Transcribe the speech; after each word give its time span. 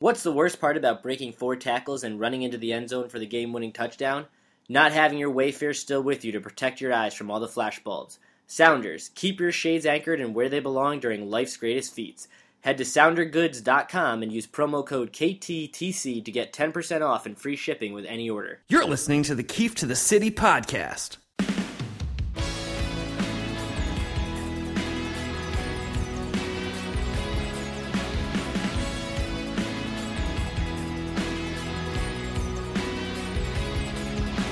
What's 0.00 0.22
the 0.22 0.32
worst 0.32 0.62
part 0.62 0.78
about 0.78 1.02
breaking 1.02 1.34
four 1.34 1.56
tackles 1.56 2.04
and 2.04 2.18
running 2.18 2.40
into 2.40 2.56
the 2.56 2.72
end 2.72 2.88
zone 2.88 3.10
for 3.10 3.18
the 3.18 3.26
game 3.26 3.52
winning 3.52 3.70
touchdown? 3.70 4.24
Not 4.66 4.92
having 4.92 5.18
your 5.18 5.30
Wayfair 5.30 5.76
still 5.76 6.02
with 6.02 6.24
you 6.24 6.32
to 6.32 6.40
protect 6.40 6.80
your 6.80 6.90
eyes 6.90 7.12
from 7.12 7.30
all 7.30 7.38
the 7.38 7.46
flashbulbs. 7.46 8.16
Sounders, 8.46 9.10
keep 9.14 9.38
your 9.38 9.52
shades 9.52 9.84
anchored 9.84 10.18
and 10.18 10.34
where 10.34 10.48
they 10.48 10.58
belong 10.58 11.00
during 11.00 11.28
life's 11.28 11.58
greatest 11.58 11.92
feats. 11.92 12.28
Head 12.62 12.78
to 12.78 12.84
soundergoods.com 12.84 14.22
and 14.22 14.32
use 14.32 14.46
promo 14.46 14.86
code 14.86 15.12
KTTC 15.12 16.24
to 16.24 16.32
get 16.32 16.54
10% 16.54 17.06
off 17.06 17.26
and 17.26 17.36
free 17.36 17.56
shipping 17.56 17.92
with 17.92 18.06
any 18.06 18.30
order. 18.30 18.60
You're 18.68 18.86
listening 18.86 19.22
to 19.24 19.34
the 19.34 19.42
Keefe 19.42 19.74
to 19.74 19.86
the 19.86 19.96
City 19.96 20.30
podcast. 20.30 21.18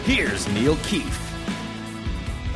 Here's 0.08 0.48
Neil 0.54 0.74
Keefe. 0.84 1.20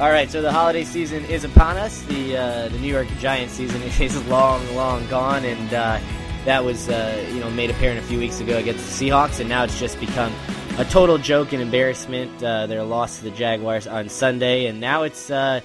All 0.00 0.08
right, 0.08 0.30
so 0.30 0.40
the 0.40 0.50
holiday 0.50 0.84
season 0.84 1.22
is 1.26 1.44
upon 1.44 1.76
us. 1.76 2.00
The 2.04 2.34
uh, 2.34 2.68
the 2.68 2.78
New 2.78 2.90
York 2.90 3.06
Giants 3.18 3.52
season 3.52 3.82
is 4.00 4.26
long, 4.26 4.74
long 4.74 5.06
gone, 5.08 5.44
and 5.44 5.74
uh, 5.74 6.00
that 6.46 6.64
was 6.64 6.88
uh, 6.88 7.28
you 7.30 7.40
know 7.40 7.50
made 7.50 7.68
apparent 7.68 7.98
a 7.98 8.02
few 8.04 8.18
weeks 8.18 8.40
ago 8.40 8.56
against 8.56 8.98
the 8.98 9.10
Seahawks, 9.10 9.38
and 9.38 9.50
now 9.50 9.64
it's 9.64 9.78
just 9.78 10.00
become 10.00 10.32
a 10.78 10.86
total 10.86 11.18
joke 11.18 11.52
and 11.52 11.60
embarrassment. 11.60 12.42
Uh, 12.42 12.66
their 12.66 12.82
loss 12.84 13.18
to 13.18 13.24
the 13.24 13.30
Jaguars 13.32 13.86
on 13.86 14.08
Sunday, 14.08 14.64
and 14.64 14.80
now 14.80 15.02
it's 15.02 15.30
uh, 15.30 15.60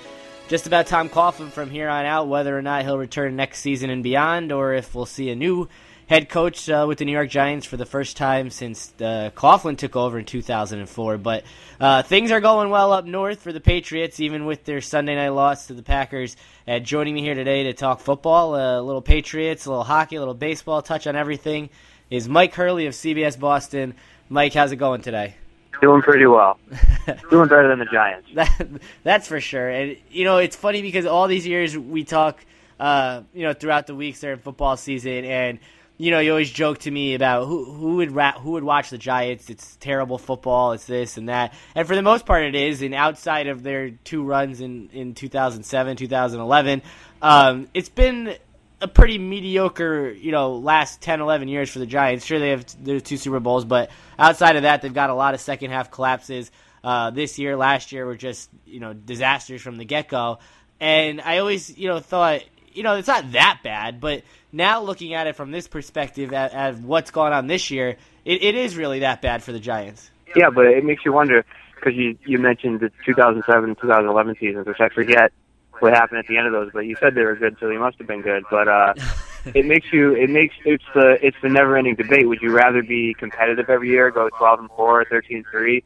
just 0.49 0.67
about 0.67 0.87
Tom 0.87 1.07
Coughlin 1.07 1.51
from 1.51 1.69
here 1.69 1.87
on 1.87 2.05
out, 2.05 2.27
whether 2.27 2.55
or 2.55 2.61
not 2.61 2.83
he'll 2.83 2.97
return 2.97 3.37
next 3.37 3.59
season 3.59 3.89
and 3.89 4.03
beyond, 4.03 4.51
or 4.51 4.73
if 4.73 4.93
we'll 4.93 5.05
see 5.05 5.29
a 5.29 5.35
new 5.37 5.69
head 6.07 6.29
coach 6.29 6.69
uh, 6.69 6.85
with 6.87 6.97
the 6.97 7.05
New 7.05 7.11
York 7.11 7.29
Giants 7.29 7.65
for 7.65 7.77
the 7.77 7.85
first 7.85 8.17
time 8.17 8.49
since 8.49 8.93
uh, 8.99 9.29
Coughlin 9.35 9.77
took 9.77 9.95
over 9.95 10.17
in 10.17 10.25
2004. 10.25 11.17
But 11.17 11.43
uh, 11.79 12.01
things 12.03 12.31
are 12.31 12.39
going 12.39 12.69
well 12.69 12.93
up 12.93 13.05
north 13.05 13.41
for 13.41 13.51
the 13.51 13.59
Patriots, 13.59 14.19
even 14.19 14.45
with 14.45 14.63
their 14.63 14.81
Sunday 14.81 15.15
night 15.15 15.29
loss 15.29 15.67
to 15.67 15.73
the 15.73 15.83
Packers. 15.83 16.35
Uh, 16.67 16.79
joining 16.79 17.13
me 17.13 17.21
here 17.21 17.35
today 17.35 17.63
to 17.63 17.73
talk 17.73 17.99
football, 17.99 18.55
uh, 18.55 18.79
a 18.79 18.81
little 18.81 19.01
Patriots, 19.01 19.65
a 19.65 19.69
little 19.69 19.83
hockey, 19.83 20.15
a 20.15 20.19
little 20.19 20.33
baseball, 20.33 20.81
touch 20.81 21.07
on 21.07 21.15
everything, 21.15 21.69
is 22.09 22.27
Mike 22.27 22.55
Hurley 22.55 22.87
of 22.87 22.93
CBS 22.93 23.37
Boston. 23.37 23.93
Mike, 24.29 24.53
how's 24.53 24.71
it 24.71 24.77
going 24.77 25.01
today? 25.01 25.35
Doing 25.81 26.01
pretty 26.01 26.25
well. 26.25 26.57
Doing 27.29 27.49
better 27.49 27.67
than 27.67 27.79
the 27.79 27.85
Giants. 27.85 28.27
That, 28.33 28.67
that's 29.03 29.27
for 29.27 29.39
sure. 29.39 29.69
And 29.69 29.97
you 30.09 30.23
know, 30.23 30.37
it's 30.37 30.55
funny 30.55 30.81
because 30.81 31.05
all 31.05 31.27
these 31.27 31.45
years 31.45 31.77
we 31.77 32.03
talk, 32.03 32.43
uh, 32.79 33.21
you 33.33 33.43
know, 33.43 33.53
throughout 33.53 33.85
the 33.85 33.93
weeks 33.93 34.21
during 34.21 34.39
football 34.39 34.75
season, 34.75 35.23
and 35.23 35.59
you 35.97 36.11
know, 36.11 36.19
you 36.19 36.31
always 36.31 36.51
joke 36.51 36.79
to 36.79 36.91
me 36.91 37.15
about 37.15 37.47
who 37.47 37.65
who 37.65 37.95
would 37.97 38.11
ra- 38.11 38.39
who 38.39 38.51
would 38.51 38.63
watch 38.63 38.89
the 38.91 38.97
Giants. 38.97 39.49
It's 39.49 39.75
terrible 39.77 40.17
football. 40.17 40.73
It's 40.73 40.85
this 40.85 41.17
and 41.17 41.29
that. 41.29 41.53
And 41.73 41.87
for 41.87 41.95
the 41.95 42.03
most 42.03 42.25
part, 42.25 42.43
it 42.43 42.55
is. 42.55 42.81
And 42.81 42.93
outside 42.93 43.47
of 43.47 43.63
their 43.63 43.89
two 43.89 44.23
runs 44.23 44.61
in 44.61 44.89
in 44.93 45.15
2007, 45.15 45.97
2011, 45.97 46.81
um, 47.21 47.67
it's 47.73 47.89
been 47.89 48.35
a 48.79 48.87
pretty 48.87 49.17
mediocre, 49.17 50.11
you 50.11 50.31
know, 50.31 50.57
last 50.57 51.01
10, 51.01 51.19
11 51.19 51.47
years 51.47 51.69
for 51.69 51.79
the 51.79 51.87
Giants. 51.87 52.25
Sure, 52.25 52.37
they 52.37 52.51
have 52.51 52.65
their 52.83 52.99
two 52.99 53.17
Super 53.17 53.39
Bowls, 53.39 53.65
but 53.65 53.89
outside 54.19 54.55
of 54.55 54.61
that, 54.63 54.83
they've 54.83 54.93
got 54.93 55.09
a 55.09 55.15
lot 55.15 55.33
of 55.33 55.41
second 55.41 55.71
half 55.71 55.89
collapses. 55.89 56.51
Uh, 56.83 57.09
this 57.09 57.39
year, 57.39 57.57
last 57.57 57.91
year 57.91 58.05
were 58.05 58.15
just 58.15 58.49
you 58.65 58.79
know 58.79 58.93
disasters 58.93 59.61
from 59.61 59.77
the 59.77 59.85
get 59.85 60.09
go. 60.09 60.37
And 60.79 61.19
I 61.21 61.39
always 61.39 61.75
you 61.75 61.87
know 61.87 61.99
thought 61.99 62.43
you 62.71 62.83
know 62.83 62.95
it's 62.97 63.07
not 63.07 63.31
that 63.31 63.61
bad, 63.63 63.99
but 63.99 64.21
now 64.51 64.81
looking 64.81 65.13
at 65.13 65.27
it 65.27 65.35
from 65.35 65.51
this 65.51 65.67
perspective, 65.67 66.33
at, 66.33 66.53
at 66.53 66.79
what's 66.79 67.11
going 67.11 67.33
on 67.33 67.47
this 67.47 67.71
year, 67.71 67.97
it, 68.25 68.43
it 68.43 68.55
is 68.55 68.75
really 68.75 68.99
that 68.99 69.21
bad 69.21 69.43
for 69.43 69.51
the 69.51 69.59
Giants. 69.59 70.09
Yeah, 70.35 70.49
but 70.49 70.65
it 70.65 70.83
makes 70.83 71.05
you 71.05 71.13
wonder 71.13 71.45
because 71.75 71.93
you 71.95 72.17
you 72.25 72.37
mentioned 72.37 72.79
the 72.79 72.91
2007 73.05 73.75
2011 73.75 74.35
seasons, 74.39 74.67
which 74.67 74.79
I 74.79 74.89
forget 74.89 75.31
what 75.79 75.93
happened 75.93 76.19
at 76.19 76.27
the 76.27 76.37
end 76.37 76.47
of 76.47 76.53
those. 76.53 76.71
But 76.73 76.81
you 76.81 76.95
said 76.99 77.15
they 77.15 77.23
were 77.23 77.35
good, 77.35 77.57
so 77.59 77.67
they 77.67 77.77
must 77.77 77.97
have 77.97 78.07
been 78.07 78.21
good. 78.21 78.43
But 78.49 78.67
uh, 78.67 78.93
it 79.55 79.65
makes 79.65 79.91
you 79.91 80.13
it 80.13 80.29
makes 80.29 80.55
it's 80.65 80.83
the 80.93 81.17
it's 81.25 81.37
the 81.41 81.49
never 81.49 81.77
ending 81.77 81.95
debate. 81.95 82.27
Would 82.27 82.41
you 82.41 82.51
rather 82.51 82.83
be 82.83 83.15
competitive 83.17 83.69
every 83.69 83.89
year, 83.89 84.11
go 84.11 84.29
12 84.29 84.59
and 84.59 84.69
4, 84.71 85.05
13 85.05 85.45
3, 85.49 85.83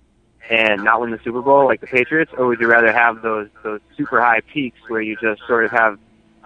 and 0.49 0.83
not 0.83 1.01
win 1.01 1.11
the 1.11 1.19
Super 1.23 1.41
Bowl 1.41 1.65
like 1.65 1.81
the 1.81 1.87
Patriots, 1.87 2.31
or 2.37 2.47
would 2.47 2.59
you 2.59 2.67
rather 2.67 2.91
have 2.91 3.21
those 3.21 3.49
those 3.63 3.81
super 3.95 4.21
high 4.21 4.41
peaks 4.41 4.79
where 4.87 5.01
you 5.01 5.15
just 5.21 5.41
sort 5.47 5.65
of 5.65 5.71
have 5.71 5.99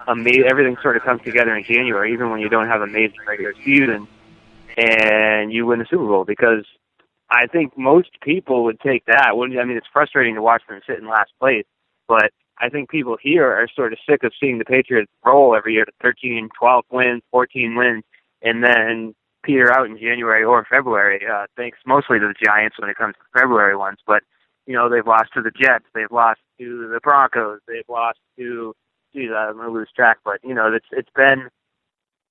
amazing. 0.06 0.44
Everything 0.48 0.76
sort 0.82 0.96
of 0.96 1.02
comes 1.02 1.22
together 1.22 1.56
in 1.56 1.64
January, 1.64 2.12
even 2.12 2.30
when 2.30 2.40
you 2.40 2.48
don't 2.48 2.68
have 2.68 2.82
amazing 2.82 3.18
regular 3.26 3.54
season, 3.64 4.06
and 4.76 5.52
you 5.52 5.66
win 5.66 5.78
the 5.78 5.86
Super 5.88 6.06
Bowl. 6.06 6.24
Because 6.24 6.64
I 7.30 7.46
think 7.46 7.76
most 7.76 8.10
people 8.22 8.64
would 8.64 8.80
take 8.80 9.04
that. 9.06 9.36
Wouldn't 9.36 9.58
I 9.58 9.64
mean, 9.64 9.76
it's 9.76 9.86
frustrating 9.92 10.34
to 10.34 10.42
watch 10.42 10.62
them 10.68 10.80
sit 10.86 10.98
in 10.98 11.08
last 11.08 11.32
place, 11.40 11.64
but 12.08 12.30
I 12.58 12.68
think 12.68 12.88
people 12.88 13.16
here 13.20 13.46
are 13.46 13.68
sort 13.74 13.92
of 13.92 13.98
sick 14.08 14.22
of 14.24 14.32
seeing 14.40 14.58
the 14.58 14.64
Patriots 14.64 15.10
roll 15.24 15.54
every 15.54 15.74
year 15.74 15.84
to 15.84 15.92
13, 16.00 16.48
12 16.58 16.84
wins, 16.90 17.22
14 17.30 17.74
wins, 17.76 18.04
and 18.42 18.64
then 18.64 19.14
peter 19.44 19.72
out 19.72 19.86
in 19.86 19.98
January 19.98 20.42
or 20.42 20.66
February. 20.68 21.20
Uh, 21.26 21.46
thanks 21.56 21.78
mostly 21.86 22.18
to 22.18 22.26
the 22.26 22.44
Giants 22.44 22.76
when 22.78 22.90
it 22.90 22.96
comes 22.96 23.14
to 23.14 23.40
February 23.40 23.76
ones, 23.76 23.98
but 24.06 24.22
you 24.66 24.74
know 24.74 24.88
they've 24.88 25.06
lost 25.06 25.32
to 25.34 25.42
the 25.42 25.50
Jets, 25.50 25.84
they've 25.94 26.10
lost 26.10 26.40
to 26.58 26.88
the 26.88 27.00
Broncos, 27.02 27.60
they've 27.68 27.88
lost 27.88 28.18
to 28.38 28.74
geez, 29.16 29.30
I'm 29.36 29.56
gonna 29.56 29.70
lose 29.70 29.88
track. 29.94 30.18
But 30.24 30.40
you 30.44 30.54
know, 30.54 30.72
it's 30.72 30.86
it's 30.92 31.08
been 31.14 31.48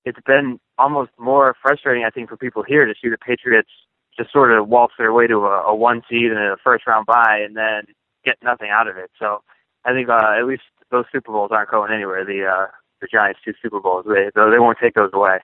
it's 0.05 0.19
been 0.25 0.59
almost 0.77 1.11
more 1.17 1.55
frustrating, 1.61 2.03
I 2.05 2.09
think, 2.11 2.29
for 2.29 2.37
people 2.37 2.63
here 2.63 2.85
to 2.85 2.93
see 3.01 3.09
the 3.09 3.17
Patriots 3.17 3.69
just 4.17 4.31
sort 4.31 4.51
of 4.51 4.67
waltz 4.69 4.93
their 4.97 5.11
way 5.11 5.27
to 5.27 5.35
a, 5.35 5.63
a 5.63 5.75
one 5.75 6.01
seed 6.09 6.31
and 6.31 6.39
a 6.39 6.55
first 6.63 6.87
round 6.87 7.05
bye, 7.05 7.41
and 7.45 7.55
then 7.55 7.83
get 8.23 8.35
nothing 8.43 8.69
out 8.71 8.87
of 8.87 8.97
it. 8.97 9.11
So 9.19 9.41
I 9.83 9.93
think 9.93 10.09
uh, 10.09 10.35
at 10.39 10.45
least 10.45 10.63
those 10.91 11.05
Super 11.11 11.31
Bowls 11.31 11.51
aren't 11.51 11.71
going 11.71 11.91
anywhere. 11.91 12.23
The 12.23 12.45
uh, 12.45 12.67
the 13.01 13.07
Giants 13.11 13.39
two 13.43 13.53
Super 13.61 13.79
Bowls, 13.79 14.05
they 14.07 14.29
they 14.35 14.59
won't 14.59 14.77
take 14.81 14.93
those 14.93 15.11
away. 15.13 15.39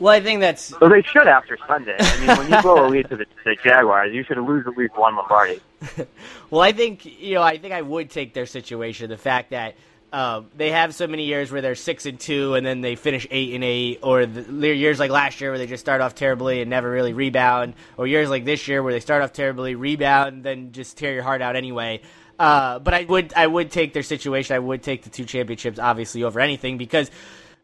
Well, 0.00 0.12
I 0.12 0.20
think 0.20 0.40
that's. 0.40 0.76
So 0.78 0.88
they 0.88 1.02
should 1.02 1.26
after 1.26 1.58
Sunday. 1.66 1.96
I 1.98 2.18
mean, 2.20 2.38
when 2.38 2.50
you 2.52 2.62
blow 2.62 2.86
a 2.86 2.88
lead 2.88 3.08
to 3.10 3.16
the, 3.16 3.26
the 3.44 3.56
Jaguars, 3.64 4.14
you 4.14 4.22
should 4.22 4.38
lose 4.38 4.64
at 4.66 4.76
least 4.76 4.96
one 4.96 5.16
Lombardi. 5.16 5.60
well, 6.50 6.60
I 6.60 6.70
think 6.70 7.04
you 7.04 7.34
know. 7.34 7.42
I 7.42 7.58
think 7.58 7.74
I 7.74 7.82
would 7.82 8.10
take 8.10 8.32
their 8.32 8.46
situation. 8.46 9.10
The 9.10 9.16
fact 9.16 9.50
that 9.50 9.74
um, 10.12 10.48
they 10.56 10.70
have 10.70 10.94
so 10.94 11.06
many 11.06 11.24
years 11.24 11.52
where 11.52 11.60
they're 11.60 11.74
six 11.74 12.06
and 12.06 12.18
two, 12.18 12.54
and 12.54 12.64
then 12.64 12.80
they 12.80 12.96
finish 12.96 13.26
eight 13.30 13.54
and 13.54 13.62
eight, 13.62 14.00
or 14.02 14.26
the, 14.26 14.74
years 14.74 14.98
like 14.98 15.10
last 15.10 15.40
year 15.40 15.50
where 15.50 15.58
they 15.58 15.66
just 15.66 15.82
start 15.82 16.00
off 16.00 16.14
terribly 16.14 16.60
and 16.60 16.70
never 16.70 16.90
really 16.90 17.12
rebound, 17.12 17.74
or 17.96 18.06
years 18.06 18.30
like 18.30 18.44
this 18.44 18.68
year 18.68 18.82
where 18.82 18.92
they 18.92 19.00
start 19.00 19.22
off 19.22 19.32
terribly, 19.32 19.74
rebound, 19.74 20.36
and 20.36 20.44
then 20.44 20.72
just 20.72 20.96
tear 20.96 21.12
your 21.12 21.22
heart 21.22 21.42
out 21.42 21.56
anyway. 21.56 22.00
Uh, 22.38 22.78
but 22.78 22.94
I 22.94 23.04
would 23.04 23.34
I 23.34 23.46
would 23.46 23.70
take 23.70 23.92
their 23.92 24.02
situation. 24.02 24.54
I 24.54 24.60
would 24.60 24.82
take 24.82 25.02
the 25.02 25.10
two 25.10 25.24
championships 25.24 25.78
obviously 25.78 26.22
over 26.22 26.40
anything 26.40 26.78
because 26.78 27.10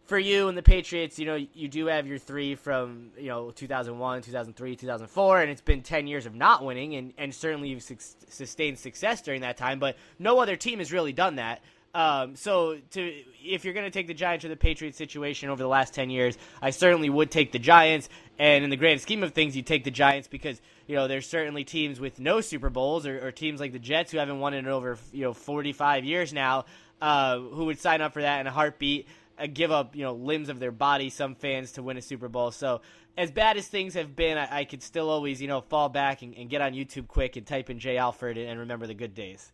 for 0.04 0.18
you 0.18 0.48
and 0.48 0.58
the 0.58 0.62
Patriots, 0.62 1.18
you 1.18 1.26
know, 1.26 1.46
you 1.54 1.68
do 1.68 1.86
have 1.86 2.06
your 2.06 2.18
three 2.18 2.54
from, 2.54 3.10
you 3.16 3.28
know, 3.28 3.50
2001, 3.50 4.22
2003, 4.22 4.76
2004, 4.76 5.40
and 5.40 5.50
it's 5.50 5.62
been 5.62 5.82
10 5.82 6.06
years 6.06 6.26
of 6.26 6.34
not 6.34 6.62
winning, 6.64 6.94
and, 6.94 7.14
and 7.16 7.34
certainly 7.34 7.70
you've 7.70 7.82
su- 7.82 7.96
sustained 8.28 8.78
success 8.78 9.22
during 9.22 9.40
that 9.40 9.56
time, 9.56 9.78
but 9.78 9.96
no 10.18 10.40
other 10.40 10.56
team 10.56 10.78
has 10.78 10.92
really 10.92 11.12
done 11.12 11.36
that. 11.36 11.62
Um, 11.94 12.34
so, 12.34 12.78
to 12.90 13.22
if 13.44 13.64
you're 13.64 13.72
going 13.72 13.84
to 13.84 13.90
take 13.90 14.08
the 14.08 14.14
Giants 14.14 14.44
or 14.44 14.48
the 14.48 14.56
Patriots 14.56 14.98
situation 14.98 15.48
over 15.48 15.62
the 15.62 15.68
last 15.68 15.94
ten 15.94 16.10
years, 16.10 16.36
I 16.60 16.70
certainly 16.70 17.08
would 17.08 17.30
take 17.30 17.52
the 17.52 17.60
Giants. 17.60 18.08
And 18.36 18.64
in 18.64 18.70
the 18.70 18.76
grand 18.76 19.00
scheme 19.00 19.22
of 19.22 19.32
things, 19.32 19.56
you 19.56 19.62
take 19.62 19.84
the 19.84 19.92
Giants 19.92 20.26
because 20.26 20.60
you 20.88 20.96
know 20.96 21.06
there's 21.06 21.28
certainly 21.28 21.62
teams 21.62 22.00
with 22.00 22.18
no 22.18 22.40
Super 22.40 22.68
Bowls 22.68 23.06
or, 23.06 23.24
or 23.24 23.30
teams 23.30 23.60
like 23.60 23.72
the 23.72 23.78
Jets 23.78 24.10
who 24.10 24.18
haven't 24.18 24.40
won 24.40 24.54
in 24.54 24.66
over 24.66 24.98
you 25.12 25.22
know 25.22 25.32
45 25.32 26.04
years 26.04 26.32
now, 26.32 26.64
uh, 27.00 27.38
who 27.38 27.66
would 27.66 27.78
sign 27.78 28.00
up 28.00 28.12
for 28.12 28.22
that 28.22 28.40
in 28.40 28.48
a 28.48 28.52
heartbeat. 28.52 29.06
Uh, 29.38 29.46
give 29.52 29.70
up 29.70 29.94
you 29.94 30.02
know 30.02 30.14
limbs 30.14 30.48
of 30.48 30.58
their 30.58 30.72
body, 30.72 31.10
some 31.10 31.36
fans 31.36 31.72
to 31.72 31.82
win 31.82 31.96
a 31.96 32.02
Super 32.02 32.28
Bowl. 32.28 32.50
So 32.50 32.80
as 33.16 33.30
bad 33.30 33.56
as 33.56 33.68
things 33.68 33.94
have 33.94 34.16
been, 34.16 34.36
I, 34.36 34.60
I 34.60 34.64
could 34.64 34.82
still 34.82 35.10
always 35.10 35.40
you 35.40 35.46
know 35.46 35.60
fall 35.60 35.88
back 35.88 36.22
and, 36.22 36.34
and 36.34 36.50
get 36.50 36.60
on 36.60 36.72
YouTube 36.72 37.06
quick 37.06 37.36
and 37.36 37.46
type 37.46 37.70
in 37.70 37.78
Jay 37.78 37.98
Alford 37.98 38.36
and 38.36 38.58
remember 38.58 38.88
the 38.88 38.94
good 38.94 39.14
days. 39.14 39.52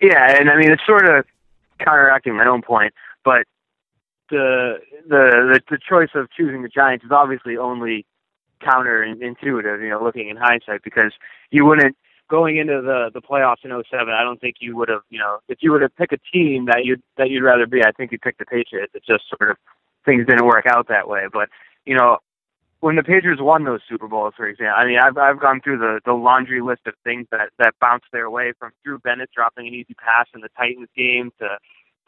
Yeah, 0.00 0.36
and 0.36 0.50
I 0.50 0.56
mean 0.56 0.72
it's 0.72 0.84
sort 0.84 1.08
of 1.08 1.24
counteracting 1.84 2.36
my 2.36 2.46
own 2.46 2.62
point, 2.62 2.94
but 3.24 3.44
the 4.30 4.78
the 5.08 5.60
the, 5.68 5.78
choice 5.78 6.10
of 6.14 6.30
choosing 6.30 6.62
the 6.62 6.68
Giants 6.68 7.04
is 7.04 7.10
obviously 7.10 7.56
only 7.56 8.06
counterintuitive, 8.62 9.82
you 9.82 9.88
know, 9.88 10.02
looking 10.02 10.28
in 10.28 10.36
hindsight, 10.36 10.82
because 10.84 11.12
you 11.50 11.64
wouldn't 11.64 11.96
going 12.28 12.56
into 12.56 12.80
the 12.80 13.10
the 13.12 13.20
playoffs 13.20 13.64
in 13.64 13.70
07, 13.70 14.08
I 14.08 14.22
don't 14.22 14.40
think 14.40 14.56
you 14.60 14.76
would 14.76 14.88
have, 14.88 15.02
you 15.10 15.18
know, 15.18 15.38
if 15.48 15.58
you 15.60 15.72
were 15.72 15.80
to 15.80 15.88
pick 15.88 16.12
a 16.12 16.18
team 16.32 16.66
that 16.66 16.84
you 16.84 16.96
that 17.18 17.28
you'd 17.30 17.42
rather 17.42 17.66
be, 17.66 17.82
I 17.84 17.92
think 17.92 18.12
you'd 18.12 18.22
pick 18.22 18.38
the 18.38 18.46
Patriots. 18.46 18.92
It 18.94 19.02
just 19.06 19.24
sort 19.28 19.50
of 19.50 19.56
things 20.04 20.26
didn't 20.26 20.46
work 20.46 20.66
out 20.66 20.88
that 20.88 21.08
way. 21.08 21.24
But 21.32 21.48
you 21.84 21.96
know, 21.96 22.18
when 22.80 22.96
the 22.96 23.02
Patriots 23.02 23.42
won 23.42 23.64
those 23.64 23.80
Super 23.88 24.08
Bowls, 24.08 24.34
for 24.36 24.46
example, 24.48 24.74
I 24.76 24.86
mean, 24.86 24.98
I've 24.98 25.16
I've 25.18 25.40
gone 25.40 25.60
through 25.62 25.78
the 25.78 26.00
the 26.04 26.14
laundry 26.14 26.60
list 26.62 26.82
of 26.86 26.94
things 27.04 27.26
that 27.30 27.50
that 27.58 27.74
bounced 27.80 28.06
their 28.12 28.30
way 28.30 28.52
from 28.58 28.72
Drew 28.84 28.98
Bennett 28.98 29.30
dropping 29.34 29.68
an 29.68 29.74
easy 29.74 29.94
pass 29.94 30.26
in 30.34 30.40
the 30.40 30.48
Titans 30.56 30.88
game 30.96 31.30
to 31.38 31.58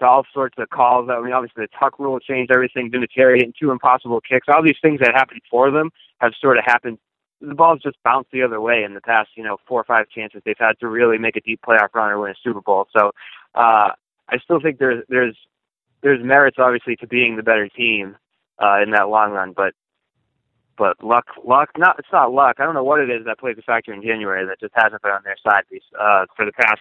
to 0.00 0.06
all 0.06 0.24
sorts 0.32 0.56
of 0.58 0.70
calls. 0.70 1.08
I 1.10 1.20
mean, 1.20 1.32
obviously 1.32 1.64
the 1.64 1.78
tuck 1.78 1.98
rule 1.98 2.18
changed 2.18 2.50
everything. 2.50 2.90
Vinatieri 2.90 3.36
hitting 3.36 3.52
two 3.58 3.70
impossible 3.70 4.20
kicks. 4.20 4.46
All 4.48 4.62
these 4.62 4.80
things 4.80 5.00
that 5.00 5.14
happened 5.14 5.42
for 5.50 5.70
them 5.70 5.90
have 6.18 6.32
sort 6.40 6.58
of 6.58 6.64
happened. 6.64 6.98
The 7.42 7.54
ball's 7.54 7.82
just 7.82 7.96
bounced 8.02 8.30
the 8.32 8.42
other 8.42 8.60
way 8.60 8.82
in 8.84 8.94
the 8.94 9.00
past, 9.00 9.30
you 9.36 9.44
know, 9.44 9.58
four 9.66 9.80
or 9.80 9.84
five 9.84 10.08
chances 10.08 10.42
they've 10.44 10.54
had 10.58 10.78
to 10.80 10.88
really 10.88 11.18
make 11.18 11.36
a 11.36 11.40
deep 11.40 11.60
playoff 11.66 11.88
run 11.94 12.10
or 12.10 12.20
win 12.20 12.30
a 12.30 12.34
Super 12.42 12.60
Bowl. 12.60 12.86
So 12.96 13.10
uh, 13.54 13.90
I 14.28 14.38
still 14.42 14.60
think 14.60 14.78
there's 14.78 15.04
there's 15.08 15.36
there's 16.02 16.24
merits 16.24 16.56
obviously 16.58 16.96
to 16.96 17.06
being 17.06 17.36
the 17.36 17.42
better 17.42 17.68
team 17.68 18.16
uh, 18.62 18.80
in 18.82 18.92
that 18.92 19.08
long 19.08 19.32
run, 19.32 19.52
but 19.54 19.74
but 20.76 21.02
luck, 21.02 21.26
luck, 21.44 21.70
not 21.76 21.98
it's 21.98 22.08
not 22.12 22.32
luck. 22.32 22.56
I 22.58 22.64
don't 22.64 22.74
know 22.74 22.84
what 22.84 23.00
it 23.00 23.10
is 23.10 23.24
that 23.26 23.38
plays 23.38 23.56
a 23.58 23.62
factor 23.62 23.92
in 23.92 24.02
January 24.02 24.46
that 24.46 24.60
just 24.60 24.72
hasn't 24.74 25.02
been 25.02 25.12
on 25.12 25.22
their 25.24 25.36
side 25.42 25.64
these 25.70 25.82
uh, 25.98 26.26
for 26.36 26.44
the 26.44 26.52
past 26.52 26.80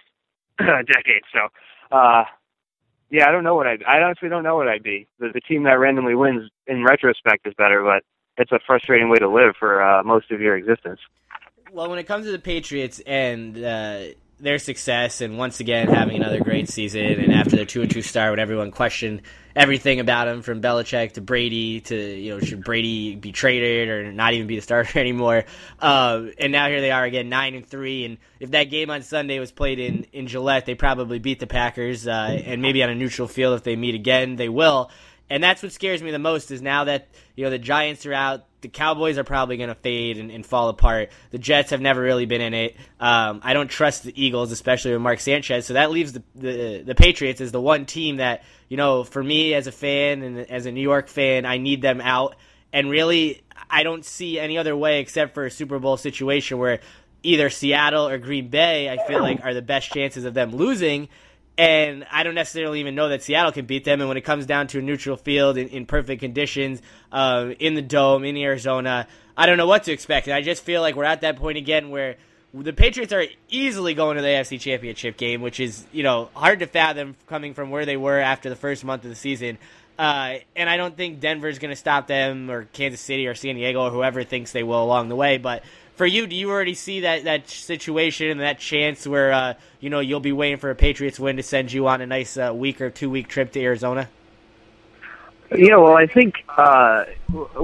decade. 0.58 1.22
So, 1.32 1.48
uh, 1.96 2.24
yeah, 3.10 3.28
I 3.28 3.32
don't 3.32 3.44
know 3.44 3.54
what 3.54 3.66
I'd. 3.66 3.82
I 3.84 4.00
honestly 4.00 4.28
don't 4.28 4.42
know 4.42 4.56
what 4.56 4.68
I'd 4.68 4.82
be. 4.82 5.06
The, 5.18 5.28
the 5.32 5.40
team 5.40 5.64
that 5.64 5.78
randomly 5.78 6.14
wins 6.14 6.50
in 6.66 6.84
retrospect 6.84 7.46
is 7.46 7.54
better, 7.54 7.82
but 7.82 8.02
it's 8.38 8.52
a 8.52 8.60
frustrating 8.66 9.10
way 9.10 9.18
to 9.18 9.28
live 9.28 9.54
for 9.58 9.82
uh, 9.82 10.02
most 10.02 10.30
of 10.30 10.40
your 10.40 10.56
existence. 10.56 11.00
Well, 11.70 11.88
when 11.88 11.98
it 11.98 12.04
comes 12.04 12.26
to 12.26 12.32
the 12.32 12.38
Patriots 12.38 13.00
and 13.06 13.62
uh, 13.62 14.02
their 14.42 14.58
success, 14.58 15.20
and 15.20 15.38
once 15.38 15.60
again 15.60 15.88
having 15.88 16.16
another 16.16 16.40
great 16.40 16.68
season, 16.68 17.04
and 17.04 17.32
after 17.32 17.54
their 17.54 17.64
two 17.64 17.80
and 17.80 17.90
two 17.90 18.02
start, 18.02 18.32
when 18.32 18.40
everyone 18.40 18.72
questioned 18.72 19.22
everything 19.54 20.00
about 20.00 20.26
him, 20.26 20.42
from 20.42 20.60
Belichick 20.60 21.12
to 21.12 21.20
Brady 21.20 21.80
to 21.82 21.96
you 21.96 22.30
know 22.30 22.40
should 22.40 22.64
Brady 22.64 23.14
be 23.14 23.30
traded 23.30 23.88
or 23.88 24.12
not 24.12 24.34
even 24.34 24.48
be 24.48 24.56
the 24.56 24.62
starter 24.62 24.98
anymore, 24.98 25.44
uh, 25.78 26.24
and 26.38 26.50
now 26.50 26.66
here 26.66 26.80
they 26.80 26.90
are 26.90 27.04
again 27.04 27.28
nine 27.28 27.54
and 27.54 27.64
three, 27.64 28.04
and 28.04 28.18
if 28.40 28.50
that 28.50 28.64
game 28.64 28.90
on 28.90 29.02
Sunday 29.02 29.38
was 29.38 29.52
played 29.52 29.78
in 29.78 30.06
in 30.12 30.26
Gillette, 30.26 30.66
they 30.66 30.74
probably 30.74 31.20
beat 31.20 31.38
the 31.38 31.46
Packers, 31.46 32.08
uh, 32.08 32.10
and 32.44 32.60
maybe 32.60 32.82
on 32.82 32.90
a 32.90 32.94
neutral 32.96 33.28
field 33.28 33.54
if 33.54 33.62
they 33.62 33.76
meet 33.76 33.94
again, 33.94 34.34
they 34.34 34.48
will. 34.48 34.90
And 35.30 35.42
that's 35.42 35.62
what 35.62 35.72
scares 35.72 36.02
me 36.02 36.10
the 36.10 36.18
most 36.18 36.50
is 36.50 36.60
now 36.60 36.84
that 36.84 37.08
you 37.36 37.44
know 37.44 37.50
the 37.50 37.58
Giants 37.58 38.04
are 38.04 38.12
out, 38.12 38.44
the 38.60 38.68
Cowboys 38.68 39.16
are 39.16 39.24
probably 39.24 39.56
going 39.56 39.70
to 39.70 39.74
fade 39.74 40.18
and, 40.18 40.30
and, 40.30 40.44
fall 40.44 40.68
apart. 40.68 41.10
The 41.30 41.38
Jets 41.38 41.70
have 41.70 41.80
never 41.80 42.02
really 42.02 42.26
been 42.26 42.42
in 42.42 42.52
it. 42.52 42.76
Um, 43.00 43.40
I 43.42 43.54
don't 43.54 43.68
trust 43.68 44.04
the 44.04 44.22
Eagles, 44.22 44.52
especially 44.52 44.92
with 44.92 45.00
Mark 45.00 45.20
Sanchez. 45.20 45.64
So 45.64 45.74
that 45.74 45.90
leaves 45.90 46.12
the, 46.12 46.22
the 46.34 46.82
the 46.82 46.94
Patriots 46.94 47.40
as 47.40 47.50
the 47.50 47.60
one 47.60 47.86
team 47.86 48.16
that 48.16 48.42
you 48.72 48.78
know, 48.78 49.04
for 49.04 49.22
me 49.22 49.52
as 49.52 49.66
a 49.66 49.72
fan 49.72 50.22
and 50.22 50.38
as 50.38 50.64
a 50.64 50.72
New 50.72 50.80
York 50.80 51.08
fan, 51.08 51.44
I 51.44 51.58
need 51.58 51.82
them 51.82 52.00
out. 52.00 52.36
And 52.72 52.88
really, 52.88 53.42
I 53.68 53.82
don't 53.82 54.02
see 54.02 54.38
any 54.38 54.56
other 54.56 54.74
way 54.74 55.00
except 55.00 55.34
for 55.34 55.44
a 55.44 55.50
Super 55.50 55.78
Bowl 55.78 55.98
situation 55.98 56.56
where 56.56 56.80
either 57.22 57.50
Seattle 57.50 58.08
or 58.08 58.16
Green 58.16 58.48
Bay, 58.48 58.88
I 58.88 59.06
feel 59.06 59.20
like, 59.20 59.44
are 59.44 59.52
the 59.52 59.60
best 59.60 59.92
chances 59.92 60.24
of 60.24 60.32
them 60.32 60.56
losing. 60.56 61.10
And 61.62 62.04
I 62.10 62.24
don't 62.24 62.34
necessarily 62.34 62.80
even 62.80 62.96
know 62.96 63.10
that 63.10 63.22
Seattle 63.22 63.52
can 63.52 63.66
beat 63.66 63.84
them. 63.84 64.00
And 64.00 64.08
when 64.08 64.16
it 64.16 64.22
comes 64.22 64.46
down 64.46 64.66
to 64.68 64.80
a 64.80 64.82
neutral 64.82 65.16
field 65.16 65.56
in, 65.56 65.68
in 65.68 65.86
perfect 65.86 66.20
conditions, 66.20 66.82
uh, 67.12 67.50
in 67.60 67.74
the 67.74 67.82
dome, 67.82 68.24
in 68.24 68.36
Arizona, 68.36 69.06
I 69.36 69.46
don't 69.46 69.58
know 69.58 69.68
what 69.68 69.84
to 69.84 69.92
expect. 69.92 70.26
And 70.26 70.34
I 70.34 70.42
just 70.42 70.64
feel 70.64 70.80
like 70.80 70.96
we're 70.96 71.04
at 71.04 71.20
that 71.20 71.36
point 71.36 71.58
again 71.58 71.90
where 71.90 72.16
the 72.52 72.72
Patriots 72.72 73.12
are 73.12 73.24
easily 73.48 73.94
going 73.94 74.16
to 74.16 74.22
the 74.22 74.28
AFC 74.28 74.58
Championship 74.58 75.16
game, 75.16 75.40
which 75.40 75.60
is 75.60 75.86
you 75.92 76.02
know 76.02 76.30
hard 76.34 76.58
to 76.58 76.66
fathom 76.66 77.14
coming 77.28 77.54
from 77.54 77.70
where 77.70 77.86
they 77.86 77.96
were 77.96 78.18
after 78.18 78.48
the 78.48 78.56
first 78.56 78.84
month 78.84 79.04
of 79.04 79.10
the 79.10 79.14
season. 79.14 79.56
Uh, 79.96 80.38
and 80.56 80.68
I 80.68 80.76
don't 80.76 80.96
think 80.96 81.20
Denver's 81.20 81.60
going 81.60 81.70
to 81.70 81.76
stop 81.76 82.08
them, 82.08 82.50
or 82.50 82.64
Kansas 82.72 83.00
City, 83.00 83.28
or 83.28 83.36
San 83.36 83.54
Diego, 83.54 83.82
or 83.82 83.90
whoever 83.90 84.24
thinks 84.24 84.50
they 84.50 84.64
will 84.64 84.82
along 84.82 85.10
the 85.10 85.16
way. 85.16 85.38
But 85.38 85.62
for 85.94 86.06
you, 86.06 86.26
do 86.26 86.34
you 86.34 86.50
already 86.50 86.74
see 86.74 87.00
that 87.00 87.24
that 87.24 87.48
situation 87.48 88.30
and 88.30 88.40
that 88.40 88.58
chance 88.58 89.06
where 89.06 89.32
uh, 89.32 89.54
you 89.80 89.90
know 89.90 90.00
you'll 90.00 90.20
be 90.20 90.32
waiting 90.32 90.58
for 90.58 90.70
a 90.70 90.74
Patriots 90.74 91.20
win 91.20 91.36
to 91.36 91.42
send 91.42 91.72
you 91.72 91.86
on 91.86 92.00
a 92.00 92.06
nice 92.06 92.36
uh, 92.36 92.52
week 92.54 92.80
or 92.80 92.90
two 92.90 93.10
week 93.10 93.28
trip 93.28 93.52
to 93.52 93.62
Arizona? 93.62 94.08
Yeah, 95.54 95.76
well, 95.76 95.96
I 95.96 96.06
think 96.06 96.36
uh, 96.56 97.04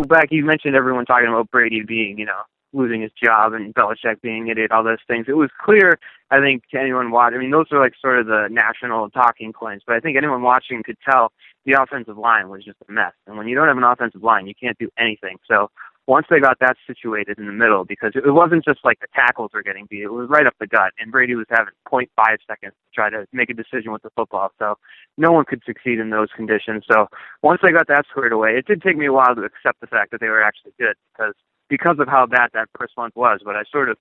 back 0.06 0.28
you 0.30 0.44
mentioned 0.44 0.74
everyone 0.74 1.06
talking 1.06 1.28
about 1.28 1.50
Brady 1.50 1.82
being, 1.82 2.18
you 2.18 2.26
know, 2.26 2.42
losing 2.74 3.00
his 3.00 3.12
job 3.12 3.54
and 3.54 3.74
Belichick 3.74 4.20
being 4.20 4.48
idiot, 4.48 4.72
all 4.72 4.84
those 4.84 4.98
things. 5.06 5.24
It 5.26 5.36
was 5.36 5.50
clear, 5.64 5.98
I 6.30 6.40
think, 6.40 6.64
to 6.70 6.78
anyone 6.78 7.10
watching. 7.10 7.38
I 7.38 7.40
mean, 7.40 7.50
those 7.50 7.66
are 7.72 7.80
like 7.80 7.94
sort 8.00 8.18
of 8.18 8.26
the 8.26 8.48
national 8.50 9.08
talking 9.10 9.54
points, 9.54 9.84
but 9.86 9.96
I 9.96 10.00
think 10.00 10.18
anyone 10.18 10.42
watching 10.42 10.82
could 10.82 10.98
tell 11.08 11.32
the 11.64 11.80
offensive 11.80 12.18
line 12.18 12.48
was 12.50 12.64
just 12.64 12.76
a 12.86 12.92
mess. 12.92 13.12
And 13.26 13.38
when 13.38 13.48
you 13.48 13.54
don't 13.54 13.68
have 13.68 13.76
an 13.78 13.84
offensive 13.84 14.22
line, 14.22 14.46
you 14.46 14.54
can't 14.54 14.76
do 14.78 14.90
anything. 14.98 15.38
So 15.48 15.70
once 16.08 16.26
they 16.30 16.40
got 16.40 16.58
that 16.58 16.74
situated 16.86 17.38
in 17.38 17.46
the 17.46 17.52
middle, 17.52 17.84
because 17.84 18.12
it 18.14 18.32
wasn't 18.32 18.64
just 18.64 18.80
like 18.82 18.98
the 18.98 19.06
tackles 19.14 19.50
were 19.52 19.62
getting 19.62 19.86
beat, 19.90 20.02
it 20.02 20.10
was 20.10 20.26
right 20.30 20.46
up 20.46 20.54
the 20.58 20.66
gut, 20.66 20.92
and 20.98 21.12
Brady 21.12 21.34
was 21.34 21.44
having 21.50 21.74
0.5 21.86 22.08
seconds 22.48 22.72
to 22.72 22.94
try 22.94 23.10
to 23.10 23.26
make 23.30 23.50
a 23.50 23.54
decision 23.54 23.92
with 23.92 24.00
the 24.00 24.08
football. 24.16 24.50
So 24.58 24.76
no 25.18 25.32
one 25.32 25.44
could 25.44 25.62
succeed 25.66 25.98
in 25.98 26.08
those 26.08 26.28
conditions. 26.34 26.84
So 26.90 27.08
once 27.42 27.60
they 27.62 27.72
got 27.72 27.88
that 27.88 28.06
squared 28.10 28.32
away, 28.32 28.56
it 28.56 28.66
did 28.66 28.80
take 28.80 28.96
me 28.96 29.04
a 29.04 29.12
while 29.12 29.34
to 29.34 29.42
accept 29.42 29.82
the 29.82 29.86
fact 29.86 30.10
that 30.12 30.20
they 30.20 30.28
were 30.28 30.42
actually 30.42 30.72
good 30.80 30.96
because 31.12 31.34
because 31.68 31.96
of 32.00 32.08
how 32.08 32.24
bad 32.24 32.48
that 32.54 32.68
first 32.78 32.96
month 32.96 33.14
was. 33.14 33.40
But 33.44 33.56
I 33.56 33.64
sort 33.70 33.90
of 33.90 33.98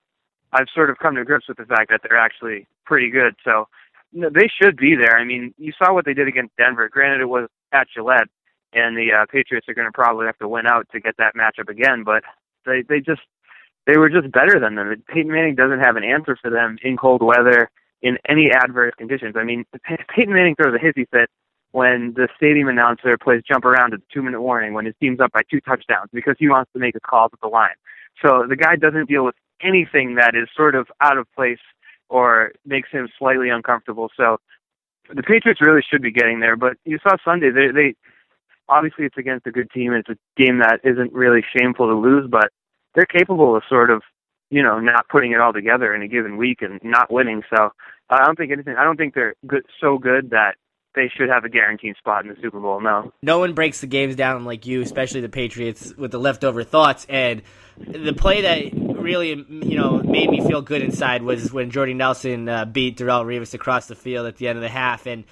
I've 0.54 0.72
sort 0.74 0.88
of 0.88 0.96
come 0.98 1.14
to 1.16 1.24
grips 1.24 1.46
with 1.46 1.58
the 1.58 1.66
fact 1.66 1.90
that 1.90 2.00
they're 2.02 2.18
actually 2.18 2.66
pretty 2.86 3.10
good. 3.10 3.34
So 3.44 3.68
they 4.14 4.48
should 4.48 4.78
be 4.78 4.96
there. 4.96 5.18
I 5.18 5.24
mean, 5.24 5.52
you 5.58 5.72
saw 5.76 5.92
what 5.92 6.06
they 6.06 6.14
did 6.14 6.26
against 6.26 6.56
Denver. 6.56 6.88
Granted, 6.88 7.20
it 7.20 7.28
was 7.28 7.50
at 7.72 7.86
Gillette, 7.94 8.28
and 8.72 8.96
the 8.96 9.12
uh, 9.12 9.26
Patriots 9.30 9.68
are 9.68 9.74
going 9.74 9.88
to 9.88 9.92
probably 9.92 10.26
have 10.26 10.38
to 10.38 10.48
win 10.48 10.66
out 10.66 10.86
to 10.92 11.00
get 11.00 11.16
that 11.18 11.34
matchup 11.34 11.68
again. 11.68 12.04
But 12.04 12.24
they 12.64 12.82
they 12.88 13.00
just 13.00 13.22
they 13.86 13.96
were 13.96 14.10
just 14.10 14.30
better 14.30 14.60
than 14.60 14.74
them. 14.74 15.02
Peyton 15.08 15.32
Manning 15.32 15.54
doesn't 15.54 15.80
have 15.80 15.96
an 15.96 16.04
answer 16.04 16.36
for 16.40 16.50
them 16.50 16.78
in 16.82 16.96
cold 16.96 17.22
weather 17.22 17.70
in 18.02 18.18
any 18.28 18.50
adverse 18.50 18.92
conditions. 18.96 19.34
I 19.36 19.44
mean, 19.44 19.64
Peyton 20.14 20.32
Manning 20.32 20.54
throws 20.54 20.74
a 20.74 20.84
hissy 20.84 21.06
fit 21.10 21.30
when 21.72 22.14
the 22.14 22.28
stadium 22.36 22.68
announcer 22.68 23.16
plays 23.18 23.42
jump 23.46 23.64
around 23.64 23.92
at 23.92 24.00
the 24.00 24.06
two 24.12 24.22
minute 24.22 24.40
warning 24.40 24.72
when 24.72 24.86
his 24.86 24.94
team's 25.00 25.20
up 25.20 25.32
by 25.32 25.40
two 25.50 25.60
touchdowns 25.60 26.08
because 26.12 26.36
he 26.38 26.48
wants 26.48 26.70
to 26.72 26.78
make 26.78 26.94
a 26.94 27.00
call 27.00 27.26
at 27.32 27.40
the 27.40 27.48
line. 27.48 27.76
So 28.24 28.46
the 28.48 28.56
guy 28.56 28.76
doesn't 28.76 29.08
deal 29.08 29.24
with 29.24 29.34
anything 29.62 30.14
that 30.16 30.34
is 30.34 30.48
sort 30.56 30.74
of 30.74 30.88
out 31.00 31.18
of 31.18 31.26
place 31.34 31.58
or 32.08 32.52
makes 32.64 32.90
him 32.90 33.08
slightly 33.18 33.50
uncomfortable. 33.50 34.08
So 34.16 34.38
the 35.14 35.22
Patriots 35.22 35.60
really 35.60 35.82
should 35.88 36.02
be 36.02 36.10
getting 36.10 36.40
there. 36.40 36.56
But 36.56 36.76
you 36.84 36.98
saw 37.02 37.16
Sunday, 37.24 37.50
they, 37.50 37.68
they 37.72 37.94
obviously 38.68 39.04
it's 39.04 39.16
against 39.16 39.46
a 39.46 39.50
good 39.50 39.70
team. 39.70 39.92
It's 39.92 40.08
a 40.08 40.16
game 40.36 40.58
that 40.58 40.80
isn't 40.84 41.12
really 41.12 41.42
shameful 41.56 41.86
to 41.86 41.94
lose, 41.94 42.28
but 42.30 42.48
they're 42.94 43.06
capable 43.06 43.56
of 43.56 43.62
sort 43.68 43.90
of, 43.90 44.02
you 44.50 44.62
know, 44.62 44.80
not 44.80 45.08
putting 45.08 45.32
it 45.32 45.40
all 45.40 45.52
together 45.52 45.94
in 45.94 46.02
a 46.02 46.08
given 46.08 46.36
week 46.36 46.62
and 46.62 46.80
not 46.82 47.12
winning. 47.12 47.42
So 47.54 47.70
I 48.10 48.24
don't 48.24 48.36
think 48.36 48.52
anything. 48.52 48.76
I 48.78 48.84
don't 48.84 48.96
think 48.96 49.14
they're 49.14 49.34
good, 49.46 49.64
so 49.80 49.98
good 49.98 50.30
that 50.30 50.54
they 50.94 51.10
should 51.14 51.28
have 51.28 51.44
a 51.44 51.48
guaranteed 51.48 51.96
spot 51.96 52.24
in 52.24 52.30
the 52.30 52.36
Super 52.40 52.58
Bowl. 52.58 52.80
No, 52.80 53.12
no 53.22 53.38
one 53.38 53.52
breaks 53.52 53.80
the 53.80 53.86
games 53.86 54.16
down 54.16 54.44
like 54.44 54.66
you, 54.66 54.80
especially 54.80 55.20
the 55.20 55.28
Patriots 55.28 55.94
with 55.96 56.10
the 56.10 56.18
leftover 56.18 56.64
thoughts. 56.64 57.06
And 57.08 57.42
the 57.76 58.14
play 58.14 58.42
that 58.42 58.98
really, 58.98 59.28
you 59.28 59.76
know, 59.76 59.98
made 59.98 60.30
me 60.30 60.40
feel 60.40 60.62
good 60.62 60.82
inside 60.82 61.22
was 61.22 61.52
when 61.52 61.70
Jordy 61.70 61.94
Nelson 61.94 62.48
uh, 62.48 62.64
beat 62.64 62.96
Darrelle 62.98 63.24
Revis 63.24 63.54
across 63.54 63.86
the 63.86 63.94
field 63.94 64.26
at 64.26 64.36
the 64.36 64.48
end 64.48 64.56
of 64.56 64.62
the 64.62 64.68
half, 64.68 65.06
and 65.06 65.24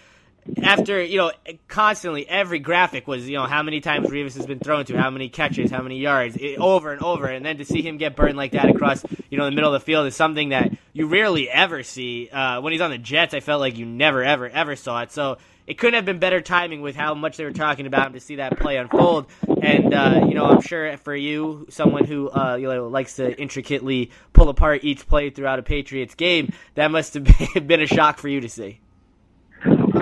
after 0.62 1.02
you 1.02 1.18
know 1.18 1.32
constantly 1.68 2.28
every 2.28 2.58
graphic 2.58 3.06
was 3.06 3.28
you 3.28 3.36
know 3.36 3.46
how 3.46 3.62
many 3.62 3.80
times 3.80 4.08
Revis 4.08 4.36
has 4.36 4.46
been 4.46 4.58
thrown 4.58 4.84
to, 4.86 4.96
how 4.96 5.10
many 5.10 5.28
catches, 5.28 5.70
how 5.70 5.82
many 5.82 5.98
yards, 5.98 6.36
it, 6.36 6.58
over 6.58 6.92
and 6.92 7.02
over, 7.02 7.26
and 7.26 7.44
then 7.44 7.58
to 7.58 7.64
see 7.64 7.82
him 7.82 7.96
get 7.96 8.16
burned 8.16 8.36
like 8.36 8.52
that 8.52 8.68
across 8.68 9.04
you 9.30 9.38
know 9.38 9.44
the 9.44 9.50
middle 9.50 9.74
of 9.74 9.80
the 9.80 9.84
field 9.84 10.06
is 10.06 10.16
something 10.16 10.50
that 10.50 10.72
you 10.92 11.06
rarely 11.06 11.48
ever 11.50 11.82
see. 11.82 12.28
Uh, 12.28 12.60
when 12.60 12.72
he's 12.72 12.80
on 12.80 12.90
the 12.90 12.98
Jets, 12.98 13.34
I 13.34 13.40
felt 13.40 13.60
like 13.60 13.76
you 13.76 13.86
never 13.86 14.22
ever 14.22 14.48
ever 14.48 14.76
saw 14.76 15.02
it. 15.02 15.12
So 15.12 15.38
it 15.66 15.78
couldn't 15.78 15.94
have 15.94 16.04
been 16.04 16.18
better 16.18 16.40
timing 16.40 16.80
with 16.80 16.94
how 16.94 17.14
much 17.14 17.36
they 17.36 17.44
were 17.44 17.52
talking 17.52 17.86
about 17.86 18.08
him 18.08 18.12
to 18.12 18.20
see 18.20 18.36
that 18.36 18.58
play 18.58 18.76
unfold. 18.76 19.26
And 19.62 19.92
uh, 19.92 20.26
you 20.28 20.34
know, 20.34 20.46
I'm 20.46 20.60
sure 20.60 20.96
for 20.98 21.14
you, 21.14 21.66
someone 21.70 22.04
who 22.04 22.30
uh, 22.30 22.56
you 22.56 22.68
know 22.68 22.88
likes 22.88 23.16
to 23.16 23.38
intricately 23.40 24.10
pull 24.32 24.48
apart 24.48 24.84
each 24.84 25.06
play 25.08 25.30
throughout 25.30 25.58
a 25.58 25.62
Patriots 25.62 26.14
game, 26.14 26.52
that 26.74 26.90
must 26.90 27.14
have 27.14 27.26
been 27.66 27.80
a 27.80 27.86
shock 27.86 28.18
for 28.18 28.28
you 28.28 28.40
to 28.40 28.48
see. 28.48 28.80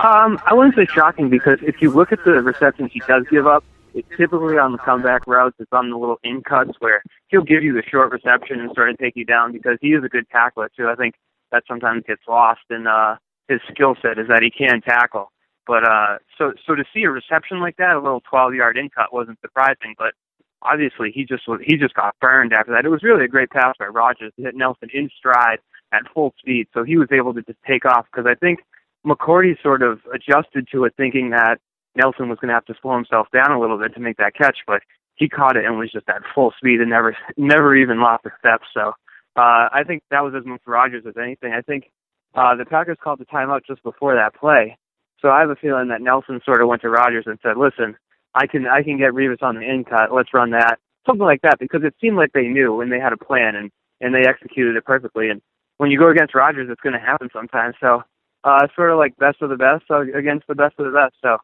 Um, 0.03 0.39
I 0.45 0.53
wouldn't 0.53 0.75
say 0.75 0.85
shocking 0.85 1.29
because 1.29 1.59
if 1.61 1.81
you 1.81 1.89
look 1.89 2.11
at 2.11 2.23
the 2.25 2.31
receptions 2.41 2.91
he 2.91 3.01
does 3.07 3.23
give 3.29 3.47
up, 3.47 3.63
it's 3.93 4.07
typically 4.17 4.57
on 4.57 4.73
the 4.73 4.77
comeback 4.77 5.25
routes. 5.25 5.55
It's 5.57 5.71
on 5.71 5.89
the 5.89 5.95
little 5.95 6.19
in 6.23 6.41
cuts 6.41 6.71
where 6.79 7.01
he'll 7.29 7.43
give 7.43 7.63
you 7.63 7.73
the 7.73 7.83
short 7.89 8.11
reception 8.11 8.59
and 8.59 8.71
sort 8.75 8.89
of 8.89 8.97
take 8.97 9.15
you 9.15 9.23
down 9.23 9.53
because 9.53 9.77
he 9.79 9.89
is 9.89 10.03
a 10.03 10.09
good 10.09 10.27
tackler 10.29 10.69
too. 10.75 10.89
I 10.89 10.95
think 10.95 11.15
that 11.51 11.63
sometimes 11.67 12.03
gets 12.05 12.23
lost 12.27 12.61
in 12.69 12.87
uh, 12.87 13.15
his 13.47 13.61
skill 13.71 13.95
set 14.01 14.19
is 14.19 14.27
that 14.27 14.41
he 14.41 14.51
can 14.51 14.81
tackle. 14.81 15.31
But 15.65 15.87
uh, 15.87 16.17
so 16.37 16.53
so 16.67 16.75
to 16.75 16.83
see 16.93 17.03
a 17.03 17.09
reception 17.09 17.61
like 17.61 17.77
that, 17.77 17.95
a 17.95 17.99
little 17.99 18.21
12 18.29 18.53
yard 18.53 18.77
in 18.77 18.89
cut 18.89 19.13
wasn't 19.13 19.39
surprising. 19.39 19.95
But 19.97 20.13
obviously 20.61 21.11
he 21.11 21.23
just 21.23 21.47
was 21.47 21.61
he 21.63 21.77
just 21.77 21.93
got 21.93 22.15
burned 22.19 22.51
after 22.51 22.73
that. 22.73 22.85
It 22.85 22.89
was 22.89 23.01
really 23.01 23.23
a 23.23 23.29
great 23.29 23.49
pass 23.49 23.75
by 23.79 23.85
Rodgers 23.85 24.33
to 24.35 24.43
hit 24.43 24.55
Nelson 24.55 24.89
in 24.93 25.09
stride 25.17 25.59
at 25.93 26.01
full 26.13 26.33
speed, 26.37 26.67
so 26.73 26.83
he 26.83 26.97
was 26.97 27.07
able 27.13 27.33
to 27.33 27.41
just 27.43 27.59
take 27.65 27.85
off 27.85 28.05
because 28.11 28.29
I 28.29 28.35
think 28.35 28.59
McCourty 29.05 29.61
sort 29.61 29.81
of 29.81 29.99
adjusted 30.13 30.67
to 30.71 30.85
it, 30.85 30.93
thinking 30.97 31.29
that 31.31 31.57
Nelson 31.95 32.29
was 32.29 32.39
going 32.39 32.49
to 32.49 32.55
have 32.55 32.65
to 32.65 32.75
slow 32.81 32.95
himself 32.95 33.27
down 33.31 33.51
a 33.51 33.59
little 33.59 33.77
bit 33.77 33.93
to 33.93 33.99
make 33.99 34.17
that 34.17 34.35
catch, 34.35 34.57
but 34.67 34.81
he 35.15 35.29
caught 35.29 35.55
it 35.55 35.65
and 35.65 35.77
was 35.77 35.91
just 35.91 36.09
at 36.09 36.21
full 36.33 36.53
speed 36.57 36.81
and 36.81 36.89
never 36.89 37.15
never 37.37 37.75
even 37.75 38.01
lost 38.01 38.25
a 38.25 38.31
step. 38.39 38.61
So 38.73 38.89
uh, 39.35 39.69
I 39.71 39.83
think 39.85 40.03
that 40.11 40.23
was 40.23 40.33
as 40.37 40.45
much 40.45 40.61
Rodgers 40.65 41.03
as 41.07 41.15
anything. 41.21 41.53
I 41.53 41.61
think 41.61 41.91
uh, 42.35 42.55
the 42.55 42.65
Packers 42.65 42.97
called 43.01 43.19
the 43.19 43.25
timeout 43.25 43.61
just 43.65 43.81
before 43.83 44.15
that 44.15 44.35
play, 44.35 44.77
So 45.21 45.29
I 45.29 45.39
have 45.39 45.49
a 45.49 45.55
feeling 45.55 45.87
that 45.89 46.01
Nelson 46.01 46.41
sort 46.43 46.61
of 46.61 46.67
went 46.67 46.81
to 46.81 46.89
Rodgers 46.89 47.25
and 47.27 47.39
said, 47.41 47.57
"Listen, 47.57 47.95
I 48.33 48.47
can 48.47 48.67
I 48.67 48.83
can 48.83 48.97
get 48.97 49.11
Revis 49.13 49.41
on 49.41 49.55
the 49.55 49.61
in 49.61 49.85
cut. 49.85 50.13
Let's 50.13 50.33
run 50.33 50.51
that." 50.51 50.77
Something 51.05 51.25
like 51.25 51.41
that 51.43 51.59
because 51.59 51.83
it 51.83 51.95
seemed 52.01 52.17
like 52.17 52.33
they 52.33 52.47
knew 52.47 52.81
and 52.81 52.91
they 52.91 52.99
had 52.99 53.13
a 53.13 53.17
plan 53.17 53.55
and 53.55 53.71
and 54.01 54.13
they 54.13 54.27
executed 54.27 54.75
it 54.75 54.85
perfectly. 54.85 55.29
And 55.29 55.41
when 55.77 55.91
you 55.91 55.99
go 55.99 56.09
against 56.09 56.35
Rodgers, 56.35 56.67
it's 56.69 56.81
going 56.81 56.93
to 56.93 56.99
happen 56.99 57.29
sometimes. 57.31 57.75
So 57.79 58.03
uh, 58.45 58.67
sort 58.75 58.91
of 58.91 58.99
like 58.99 59.17
best 59.17 59.41
of 59.41 59.49
the 59.49 59.57
best 59.57 59.83
so 59.87 60.05
against 60.15 60.47
the 60.47 60.55
best 60.55 60.75
of 60.77 60.85
the 60.85 60.91
best. 60.91 61.15
So 61.21 61.37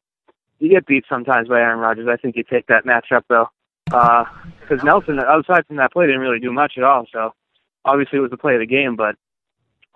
you 0.59 0.69
get 0.69 0.85
beat 0.85 1.03
sometimes 1.09 1.49
by 1.49 1.59
Aaron 1.59 1.79
Rodgers. 1.79 2.07
I 2.07 2.15
think 2.15 2.35
you 2.37 2.43
take 2.43 2.67
that 2.67 2.85
matchup 2.85 3.23
though, 3.27 3.49
because 3.85 4.81
uh, 4.81 4.85
Nelson, 4.85 5.19
outside 5.19 5.65
from 5.65 5.77
that 5.77 5.91
play, 5.91 6.05
didn't 6.05 6.21
really 6.21 6.39
do 6.39 6.53
much 6.53 6.73
at 6.77 6.83
all. 6.83 7.05
So 7.11 7.33
obviously 7.83 8.19
it 8.19 8.21
was 8.21 8.31
the 8.31 8.37
play 8.37 8.53
of 8.53 8.59
the 8.59 8.67
game, 8.67 8.95
but 8.95 9.15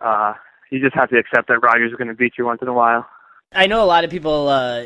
uh, 0.04 0.34
you 0.72 0.82
just 0.82 0.96
have 0.96 1.10
to 1.12 1.18
accept 1.18 1.48
that 1.48 1.60
Rodgers 1.60 1.92
is 1.92 1.98
going 1.98 2.08
to 2.08 2.16
beat 2.16 2.34
you 2.38 2.46
once 2.46 2.62
in 2.62 2.68
a 2.68 2.74
while. 2.74 3.08
I 3.54 3.68
know 3.68 3.84
a 3.84 3.86
lot 3.86 4.04
of 4.04 4.10
people 4.10 4.50
uh, 4.50 4.86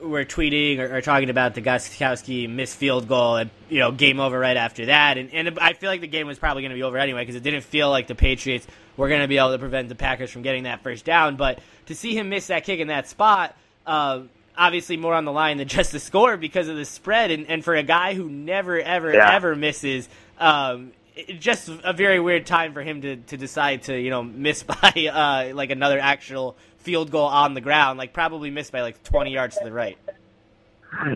were 0.00 0.24
tweeting 0.24 0.78
or, 0.78 0.96
or, 0.96 1.00
talking 1.00 1.30
about 1.30 1.54
the 1.54 1.62
Gostkowski 1.62 2.48
missed 2.48 2.76
field 2.76 3.08
goal 3.08 3.36
and 3.36 3.50
you 3.68 3.78
know 3.78 3.90
game 3.90 4.20
over 4.20 4.38
right 4.38 4.56
after 4.56 4.86
that, 4.86 5.18
and, 5.18 5.32
and 5.32 5.58
I 5.58 5.72
feel 5.72 5.90
like 5.90 6.00
the 6.00 6.06
game 6.06 6.26
was 6.26 6.38
probably 6.38 6.62
going 6.62 6.70
to 6.70 6.76
be 6.76 6.82
over 6.82 6.98
anyway 6.98 7.22
because 7.22 7.36
it 7.36 7.42
didn't 7.42 7.64
feel 7.64 7.90
like 7.90 8.06
the 8.06 8.14
Patriots 8.14 8.66
were 8.96 9.08
going 9.08 9.20
to 9.20 9.28
be 9.28 9.38
able 9.38 9.52
to 9.52 9.58
prevent 9.58 9.88
the 9.88 9.94
Packers 9.94 10.30
from 10.30 10.42
getting 10.42 10.64
that 10.64 10.82
first 10.82 11.04
down. 11.04 11.36
But 11.36 11.60
to 11.86 11.94
see 11.94 12.16
him 12.16 12.28
miss 12.28 12.48
that 12.48 12.64
kick 12.64 12.80
in 12.80 12.88
that 12.88 13.08
spot. 13.08 13.56
Uh, 13.86 14.22
obviously 14.58 14.96
more 14.96 15.14
on 15.14 15.24
the 15.24 15.32
line 15.32 15.56
than 15.56 15.68
just 15.78 15.92
the 15.92 16.00
score 16.00 16.36
because 16.36 16.68
of 16.68 16.76
the 16.76 16.84
spread. 16.84 17.30
And, 17.30 17.46
and 17.48 17.64
for 17.64 17.74
a 17.74 17.82
guy 17.82 18.14
who 18.14 18.28
never, 18.28 18.78
ever, 18.78 19.14
yeah. 19.14 19.32
ever 19.32 19.54
misses, 19.54 20.08
um, 20.38 20.92
it, 21.14 21.40
just 21.40 21.70
a 21.84 21.92
very 21.92 22.20
weird 22.20 22.44
time 22.44 22.74
for 22.74 22.82
him 22.82 23.02
to, 23.02 23.16
to 23.16 23.36
decide 23.36 23.84
to, 23.84 23.98
you 23.98 24.10
know, 24.10 24.22
miss 24.22 24.62
by 24.82 25.10
uh, 25.12 25.54
like 25.54 25.70
another 25.70 25.98
actual 25.98 26.56
field 26.78 27.10
goal 27.10 27.26
on 27.26 27.54
the 27.54 27.60
ground, 27.60 27.98
like 27.98 28.12
probably 28.12 28.50
missed 28.50 28.72
by 28.72 28.80
like 28.82 29.02
20 29.02 29.32
yards 29.32 29.56
to 29.58 29.64
the 29.64 29.72
right. 29.72 29.98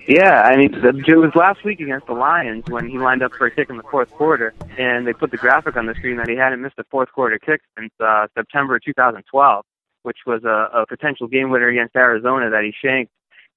Yeah, 0.06 0.42
I 0.42 0.56
mean, 0.56 0.74
it 0.74 1.16
was 1.16 1.34
last 1.34 1.64
week 1.64 1.80
against 1.80 2.06
the 2.06 2.12
Lions 2.12 2.64
when 2.68 2.88
he 2.88 2.98
lined 2.98 3.22
up 3.22 3.32
for 3.32 3.46
a 3.46 3.50
kick 3.50 3.70
in 3.70 3.78
the 3.78 3.82
fourth 3.84 4.10
quarter, 4.10 4.52
and 4.76 5.06
they 5.06 5.14
put 5.14 5.30
the 5.30 5.38
graphic 5.38 5.76
on 5.76 5.86
the 5.86 5.94
screen 5.94 6.18
that 6.18 6.28
he 6.28 6.36
hadn't 6.36 6.60
missed 6.60 6.78
a 6.78 6.84
fourth 6.90 7.10
quarter 7.10 7.38
kick 7.38 7.62
since 7.78 7.90
uh, 7.98 8.26
September 8.34 8.78
2012, 8.78 9.64
which 10.02 10.18
was 10.26 10.44
a, 10.44 10.80
a 10.80 10.86
potential 10.86 11.26
game 11.26 11.50
winner 11.50 11.68
against 11.68 11.96
Arizona 11.96 12.50
that 12.50 12.64
he 12.64 12.72
shanked 12.86 13.10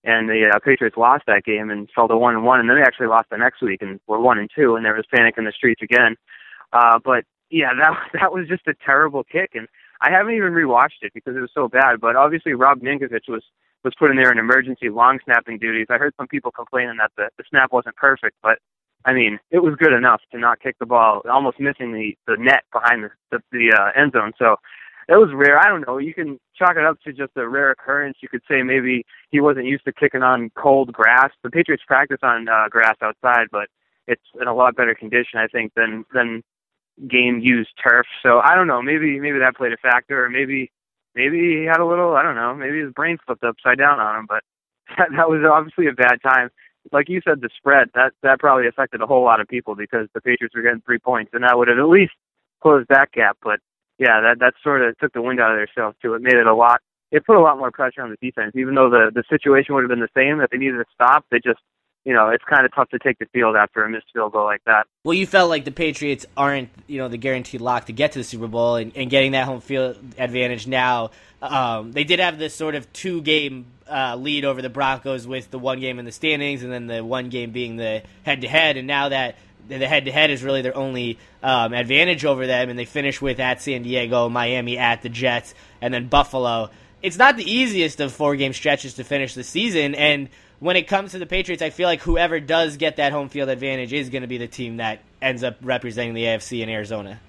and 0.06 0.30
the 0.30 0.52
uh, 0.54 0.60
Patriots 0.60 0.96
lost 0.98 1.24
that 1.26 1.44
game 1.44 1.70
and 1.72 1.90
fell 1.94 2.08
to 2.08 2.16
one 2.16 2.36
and 2.36 2.46
one, 2.46 2.60
and 2.60 2.70
then 2.70 2.78
they 2.78 2.84
actually 2.84 3.08
lost 3.08 3.30
the 3.32 3.38
next 3.38 3.62
week 3.62 3.82
and 3.82 4.00
were 4.08 4.20
one 4.20 4.38
and 4.38 4.50
two, 4.56 4.76
and 4.76 4.86
there 4.86 4.94
was 4.94 5.06
panic 5.14 5.36
in 5.38 5.46
the 5.46 5.52
streets 5.52 5.82
again. 5.82 6.16
Uh, 6.72 7.00
but 7.04 7.26
yeah, 7.50 7.72
that 7.74 7.98
that 8.14 8.32
was 8.32 8.48
just 8.48 8.68
a 8.68 8.76
terrible 8.86 9.24
kick, 9.24 9.52
and 9.56 9.68
I 10.06 10.12
haven't 10.12 10.36
even 10.36 10.54
rewatched 10.54 11.02
it 11.02 11.14
because 11.14 11.36
it 11.36 11.40
was 11.40 11.50
so 11.54 11.68
bad. 11.68 12.00
But 12.00 12.16
obviously, 12.16 12.54
Rob 12.54 12.80
Ninkovich 12.82 13.28
was 13.28 13.44
was 13.84 13.94
put 13.98 14.12
in 14.12 14.18
there 14.18 14.32
in 14.32 14.38
emergency 14.38 14.90
long 14.90 15.20
snapping 15.26 15.58
duties. 15.58 15.88
I 15.90 15.98
heard 15.98 16.14
some 16.18 16.28
people 16.28 16.52
complaining 16.52 16.98
that 16.98 17.12
the, 17.18 17.30
the 17.38 17.44
snap 17.50 17.72
wasn't 17.72 17.96
perfect, 17.96 18.36
but 18.42 18.58
I 19.06 19.14
mean, 19.14 19.40
it 19.52 19.60
was 19.60 19.76
good 19.78 19.94
enough 19.94 20.22
to 20.32 20.40
not 20.40 20.60
kick 20.60 20.76
the 20.80 20.86
ball, 20.86 21.22
almost 21.30 21.60
missing 21.60 21.92
the 21.92 22.16
the 22.28 22.38
net 22.38 22.64
behind 22.72 23.04
the 23.04 23.10
the, 23.32 23.40
the 23.52 23.76
uh, 23.76 24.00
end 24.00 24.12
zone. 24.12 24.34
So 24.38 24.58
that 25.08 25.18
was 25.18 25.30
rare. 25.34 25.60
I 25.60 25.68
don't 25.70 25.86
know. 25.88 25.98
You 25.98 26.14
can 26.14 26.40
chalk 26.56 26.78
it 26.78 26.86
up 26.86 27.00
to 27.02 27.12
just 27.12 27.32
a 27.36 27.48
rare 27.48 27.72
occurrence. 27.72 28.18
You 28.22 28.30
could 28.30 28.42
say 28.50 28.62
maybe 28.62 29.06
he 29.32 29.42
wasn't 29.42 29.66
used 29.66 29.86
to 29.86 29.94
kicking 29.94 30.24
on 30.24 30.52
cold 30.56 30.94
grass. 30.94 31.32
The 31.44 31.50
Patriots 31.50 31.84
practice 31.88 32.20
on 32.22 32.48
uh, 32.48 32.70
grass 32.70 32.96
outside, 33.02 33.48
but 33.52 33.70
it's 34.08 34.22
in 34.40 34.48
a 34.48 34.54
lot 34.54 34.76
better 34.76 34.94
condition, 34.94 35.40
I 35.40 35.48
think, 35.48 35.74
than 35.76 36.06
than 36.14 36.44
game 37.08 37.40
used 37.40 37.70
turf. 37.82 38.06
So 38.24 38.40
I 38.40 38.56
don't 38.56 38.68
know. 38.68 38.82
Maybe 38.82 39.20
maybe 39.20 39.40
that 39.40 39.56
played 39.56 39.74
a 39.74 39.78
factor, 39.78 40.26
or 40.26 40.30
maybe 40.30 40.72
maybe 41.14 41.60
he 41.60 41.66
had 41.66 41.80
a 41.80 41.86
little. 41.86 42.16
I 42.16 42.24
don't 42.24 42.36
know. 42.36 42.56
Maybe 42.56 42.80
his 42.82 42.94
brain 42.94 43.18
flipped 43.26 43.44
upside 43.44 43.78
down 43.78 44.00
on 44.00 44.20
him. 44.20 44.26
But 44.28 44.44
that, 44.98 45.10
that 45.16 45.30
was 45.30 45.44
obviously 45.46 45.88
a 45.88 45.94
bad 45.94 46.22
time. 46.24 46.50
Like 46.92 47.10
you 47.10 47.22
said, 47.26 47.42
the 47.42 47.50
spread 47.58 47.90
that 47.96 48.14
that 48.22 48.40
probably 48.40 48.68
affected 48.68 49.02
a 49.02 49.08
whole 49.08 49.24
lot 49.24 49.42
of 49.42 49.48
people 49.48 49.76
because 49.76 50.08
the 50.14 50.22
Patriots 50.22 50.56
were 50.56 50.62
getting 50.62 50.82
three 50.82 51.00
points, 51.00 51.32
and 51.34 51.44
that 51.44 51.58
would 51.58 51.68
have 51.68 51.80
at 51.80 51.90
least 51.90 52.14
closed 52.62 52.88
that 52.90 53.12
gap. 53.12 53.38
But 53.44 53.60
yeah, 53.98 54.22
that 54.22 54.40
that 54.40 54.54
sort 54.64 54.82
of 54.82 54.98
took 54.98 55.14
the 55.14 55.22
wind 55.22 55.40
out 55.40 55.52
of 55.52 55.58
their 55.58 55.70
sails 55.76 55.96
too. 56.02 56.14
It 56.14 56.22
made 56.22 56.36
it 56.36 56.48
a 56.48 56.56
lot. 56.56 56.82
It 57.12 57.26
put 57.26 57.38
a 57.38 57.42
lot 57.42 57.58
more 57.58 57.72
pressure 57.72 58.02
on 58.02 58.10
the 58.10 58.18
defense, 58.22 58.54
even 58.56 58.76
though 58.76 58.90
the 58.90 59.12
the 59.14 59.24
situation 59.30 59.74
would 59.74 59.84
have 59.84 59.90
been 59.90 60.00
the 60.00 60.16
same 60.16 60.38
that 60.40 60.50
they 60.52 60.58
needed 60.58 60.78
to 60.78 60.86
stop. 60.94 61.26
They 61.32 61.38
just 61.38 61.60
you 62.06 62.14
know, 62.14 62.30
it's 62.30 62.44
kind 62.44 62.66
of 62.66 62.74
tough 62.74 62.90
to 62.90 63.00
take 63.00 63.18
the 63.18 63.26
field 63.34 63.56
after 63.56 63.84
a 63.84 63.90
missed 63.90 64.06
field 64.14 64.32
goal 64.32 64.46
like 64.46 64.64
that. 64.66 64.86
Well, 65.04 65.16
you 65.16 65.26
felt 65.26 65.50
like 65.50 65.66
the 65.66 65.72
Patriots 65.72 66.26
aren't, 66.38 66.70
you 66.88 67.00
know, 67.00 67.08
the 67.08 67.18
guaranteed 67.18 67.62
lock 67.62 67.86
to 67.86 67.94
get 67.94 68.12
to 68.12 68.20
the 68.20 68.24
Super 68.24 68.48
Bowl, 68.48 68.76
and, 68.76 68.96
and 68.96 69.10
getting 69.10 69.32
that 69.32 69.46
home 69.46 69.60
field 69.60 69.98
advantage 70.18 70.68
now. 70.68 71.10
Um, 71.42 71.92
they 71.92 72.04
did 72.04 72.20
have 72.20 72.38
this 72.38 72.56
sort 72.56 72.76
of 72.76 72.92
two 72.94 73.22
game 73.22 73.66
uh, 73.90 74.16
lead 74.16 74.46
over 74.46 74.62
the 74.62 74.70
Broncos 74.70 75.28
with 75.28 75.50
the 75.50 75.60
one 75.60 75.80
game 75.80 75.98
in 75.98 76.06
the 76.06 76.12
standings, 76.12 76.64
and 76.64 76.72
then 76.72 76.88
the 76.88 77.04
one 77.04 77.30
game 77.30 77.52
being 77.52 77.76
the 77.76 78.04
head 78.24 78.42
to 78.42 78.48
head. 78.48 78.78
And 78.78 78.88
now 78.88 79.10
that 79.10 79.38
the 79.68 79.88
head 79.88 80.06
to 80.06 80.12
head 80.12 80.30
is 80.30 80.44
really 80.44 80.62
their 80.62 80.78
only 80.78 81.18
um, 81.42 81.74
advantage 81.74 82.24
over 82.24 82.46
them, 82.46 82.70
and 82.70 82.78
they 82.78 82.86
finish 82.86 83.20
with 83.20 83.40
at 83.40 83.64
San 83.64 83.82
Diego, 83.82 84.30
Miami 84.30 84.78
at 84.78 85.02
the 85.02 85.10
Jets, 85.10 85.56
and 85.82 85.92
then 85.92 86.08
Buffalo. 86.08 86.70
It's 87.02 87.18
not 87.18 87.36
the 87.36 87.52
easiest 87.52 88.00
of 88.00 88.14
four 88.14 88.36
game 88.36 88.54
stretches 88.54 88.96
to 88.96 89.04
finish 89.04 89.34
the 89.34 89.44
season, 89.44 89.96
and 89.96 90.30
when 90.66 90.76
it 90.76 90.88
comes 90.88 91.12
to 91.12 91.20
the 91.20 91.28
Patriots, 91.28 91.62
I 91.62 91.70
feel 91.70 91.88
like 91.88 92.02
whoever 92.02 92.40
does 92.40 92.78
get 92.78 92.96
that 92.96 93.12
home 93.12 93.30
field 93.30 93.50
advantage 93.50 93.94
is 93.94 94.10
going 94.10 94.24
to 94.24 94.28
be 94.28 94.40
the 94.40 94.48
team 94.48 94.78
that 94.78 95.02
ends 95.22 95.44
up 95.44 95.58
representing 95.62 96.16
the 96.16 96.24
AFC 96.24 96.62
in 96.62 96.70
Arizona. 96.70 97.22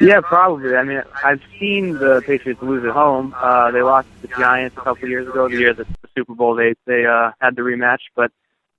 Yeah, 0.00 0.22
probably. 0.22 0.76
I 0.76 0.82
mean, 0.82 1.02
I've 1.22 1.42
seen 1.60 1.92
the 1.92 2.22
Patriots 2.26 2.62
lose 2.62 2.86
at 2.86 2.92
home. 2.92 3.34
Uh, 3.36 3.70
they 3.70 3.82
lost 3.82 4.08
to 4.16 4.28
the 4.28 4.34
Giants 4.34 4.74
a 4.78 4.80
couple 4.80 5.06
years 5.10 5.28
ago, 5.28 5.46
the 5.46 5.58
year 5.58 5.74
that 5.74 5.86
the 5.86 6.08
Super 6.16 6.34
Bowl 6.34 6.54
they 6.54 6.74
they 6.86 7.04
uh, 7.04 7.32
had 7.38 7.54
the 7.54 7.60
rematch, 7.60 8.00
but 8.14 8.32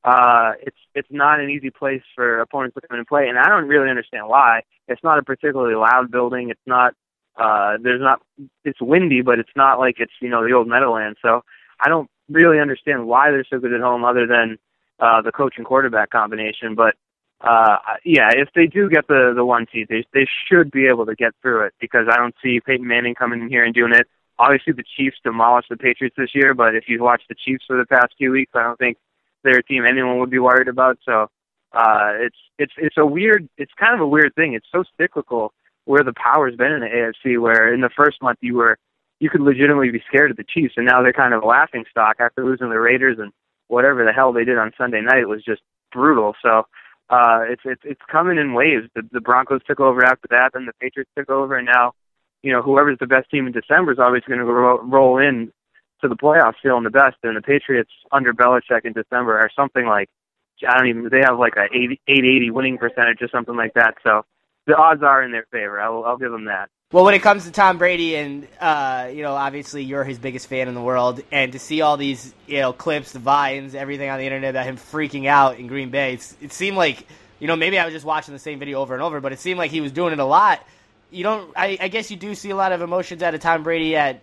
uh, 0.03 0.53
it's 0.62 0.77
it's 0.96 1.10
not 1.12 1.39
an 1.39 1.51
easy 1.51 1.70
place 1.70 2.01
for 2.15 2.39
opponents 2.39 2.74
to 2.74 2.88
come 2.88 2.98
and 2.98 3.06
play, 3.08 3.29
and 3.29 3.38
I 3.38 3.50
don't 3.50 3.67
really 3.67 3.89
understand 3.89 4.27
why. 4.27 4.62
It's 4.88 5.03
not 5.03 5.20
a 5.20 5.24
particularly 5.24 5.75
loud 5.75 6.10
building. 6.10 6.50
It's 6.50 6.60
not 6.65 6.96
uh, 7.36 7.77
there's 7.82 8.01
not 8.01 8.20
it's 8.63 8.82
windy, 8.82 9.22
but 9.22 9.38
it's 9.38 9.56
not 9.56 9.77
like 9.77 9.98
it's 10.00 10.13
you 10.22 10.29
know 10.29 10.44
the 10.44 10.53
old 10.53 10.67
Meadowlands. 10.67 11.20
So 11.22 11.44
I 11.79 11.89
don't 11.89 12.10
really 12.29 12.60
understand 12.60 13.07
why 13.07 13.31
they're 13.31 13.46
so 13.50 13.60
good 13.60 13.74
at 13.74 13.81
home, 13.81 14.03
other 14.03 14.27
than 14.27 14.57
uh, 15.00 15.22
the 15.22 15.31
coach 15.31 15.55
and 15.57 15.65
quarterback 15.65 16.10
combination. 16.10 16.75
But 16.75 16.96
uh, 17.41 17.77
yeah, 18.03 18.29
if 18.31 18.50
they 18.55 18.65
do 18.65 18.89
get 18.89 19.07
the 19.07 19.34
the 19.36 19.46
one 19.46 19.67
seed, 19.72 19.88
they 19.89 20.05
they 20.13 20.27
should 20.48 20.72
be 20.72 20.88
able 20.88 21.05
to 21.05 21.15
get 21.15 21.34
through 21.41 21.65
it 21.65 21.74
because 21.79 22.07
I 22.12 22.17
don't 22.17 22.36
see 22.43 22.60
Peyton 22.60 22.88
Manning 22.88 23.15
coming 23.15 23.41
in 23.41 23.50
here 23.50 23.63
and 23.63 23.74
doing 23.74 23.93
it. 23.93 24.07
Obviously, 24.39 24.74
the 24.74 24.84
Chiefs 24.96 25.17
demolished 25.24 25.69
the 25.69 25.77
Patriots 25.77 26.15
this 26.17 26.34
year, 26.34 26.53
but 26.53 26.75
if 26.75 26.86
you've 26.88 27.01
watched 27.01 27.27
the 27.27 27.36
Chiefs 27.36 27.65
for 27.65 27.77
the 27.77 27.86
past 27.86 28.13
few 28.17 28.31
weeks, 28.31 28.51
I 28.55 28.63
don't 28.63 28.77
think 28.77 28.98
their 29.43 29.62
team 29.62 29.86
anyone 29.86 30.19
would 30.19 30.29
be 30.29 30.39
worried 30.39 30.67
about. 30.67 30.98
So 31.05 31.29
uh, 31.74 32.13
it's 32.19 32.38
it's 32.57 32.74
it's 32.77 32.98
a 32.98 33.05
weird 33.05 33.48
it's 33.57 33.74
kind 33.79 33.93
of 33.93 34.01
a 34.01 34.07
weird 34.07 34.34
thing. 34.36 34.53
It's 34.53 34.67
so 34.72 34.84
cyclical 35.00 35.53
where 35.86 36.03
the 36.03 36.13
power's 36.13 36.55
been 36.55 36.72
in 36.72 36.79
the 36.81 36.88
AFC. 36.88 37.39
Where 37.39 37.74
in 37.74 37.81
the 37.81 37.89
first 37.96 38.22
month 38.22 38.39
you 38.41 38.55
were 38.55 38.77
you 39.19 39.29
could 39.29 39.41
legitimately 39.41 39.91
be 39.91 40.03
scared 40.07 40.31
of 40.31 40.38
the 40.38 40.43
Chiefs, 40.43 40.75
and 40.77 40.86
now 40.86 41.01
they're 41.01 41.13
kind 41.13 41.33
of 41.33 41.43
a 41.43 41.47
laughing 41.47 41.86
stock 41.89 42.17
after 42.19 42.45
losing 42.45 42.69
the 42.69 42.79
Raiders 42.79 43.17
and 43.19 43.31
whatever 43.67 44.05
the 44.05 44.13
hell 44.13 44.31
they 44.31 44.43
did 44.43 44.57
on 44.57 44.71
Sunday 44.77 45.01
night 45.01 45.27
was 45.27 45.43
just 45.43 45.62
brutal. 45.91 46.36
So 46.41 46.63
uh, 47.09 47.41
it's 47.50 47.62
it's 47.65 47.81
it's 47.83 48.01
coming 48.12 48.38
in 48.38 48.53
waves. 48.53 48.88
The, 48.95 49.03
the 49.12 49.21
Broncos 49.21 49.62
took 49.65 49.79
over 49.79 50.03
after 50.03 50.27
that, 50.29 50.51
then 50.53 50.65
the 50.65 50.74
Patriots 50.79 51.12
took 51.17 51.29
over, 51.29 51.57
and 51.57 51.65
now 51.65 51.93
you 52.43 52.51
know 52.51 52.62
whoever's 52.62 53.00
the 53.00 53.07
best 53.07 53.29
team 53.29 53.47
in 53.47 53.53
December 53.53 53.93
is 53.93 54.00
always 54.00 54.24
going 54.24 54.39
to 54.39 54.45
ro- 54.45 54.81
roll 54.81 55.17
in 55.17 55.51
to 56.01 56.07
the 56.07 56.15
playoffs 56.15 56.55
feeling 56.62 56.83
the 56.83 56.89
best. 56.89 57.15
And 57.24 57.36
the 57.36 57.41
Patriots 57.41 57.91
under 58.12 58.33
Belichick 58.33 58.86
in 58.86 58.93
December 58.93 59.39
are 59.39 59.50
something 59.55 59.86
like 59.86 60.09
I 60.67 60.77
don't 60.77 60.88
even 60.88 61.09
they 61.09 61.21
have 61.21 61.39
like 61.39 61.55
a 61.55 61.65
8 61.65 62.00
880 62.07 62.51
winning 62.51 62.77
percentage 62.77 63.21
or 63.21 63.29
something 63.29 63.55
like 63.55 63.74
that. 63.74 63.95
So 64.03 64.24
the 64.67 64.75
odds 64.75 65.01
are 65.01 65.24
in 65.24 65.31
their 65.31 65.45
favor. 65.51 65.79
I'll 65.79 66.03
I'll 66.03 66.17
give 66.17 66.31
them 66.31 66.45
that. 66.45 66.69
Well, 66.91 67.03
when 67.03 67.15
it 67.15 67.21
comes 67.21 67.43
to 67.45 67.51
Tom 67.51 67.77
Brady, 67.77 68.15
and 68.15 68.47
uh, 68.62 69.09
you 69.12 69.24
know, 69.24 69.33
obviously 69.33 69.83
you're 69.83 70.03
his 70.03 70.19
biggest 70.19 70.47
fan 70.47 70.67
in 70.67 70.75
the 70.75 70.81
world, 70.81 71.21
and 71.31 71.51
to 71.53 71.59
see 71.59 71.81
all 71.81 71.97
these 71.97 72.33
you 72.45 72.59
know 72.59 72.74
clips, 72.74 73.13
the 73.13 73.19
vines, 73.19 73.74
everything 73.74 74.09
on 74.09 74.19
the 74.19 74.25
internet 74.25 74.51
about 74.51 74.65
him 74.65 74.77
freaking 74.77 75.25
out 75.25 75.57
in 75.57 75.67
Green 75.67 75.89
Bay, 75.89 76.13
it 76.13 76.53
seemed 76.53 76.77
like 76.77 77.07
you 77.39 77.47
know 77.47 77.55
maybe 77.55 77.79
I 77.79 77.86
was 77.86 77.93
just 77.93 78.05
watching 78.05 78.33
the 78.33 78.39
same 78.39 78.59
video 78.59 78.79
over 78.81 78.93
and 78.93 79.01
over, 79.01 79.19
but 79.19 79.33
it 79.33 79.39
seemed 79.39 79.57
like 79.57 79.71
he 79.71 79.81
was 79.81 79.91
doing 79.91 80.13
it 80.13 80.19
a 80.19 80.25
lot. 80.25 80.65
You 81.09 81.24
don't, 81.24 81.53
I, 81.55 81.77
I 81.79 81.88
guess 81.88 82.12
you 82.12 82.17
do 82.17 82.36
see 82.36 82.50
a 82.50 82.55
lot 82.55 82.74
of 82.74 82.81
emotions 82.81 83.24
out 83.24 83.33
of 83.33 83.39
Tom 83.39 83.63
Brady 83.63 83.95
at 83.95 84.21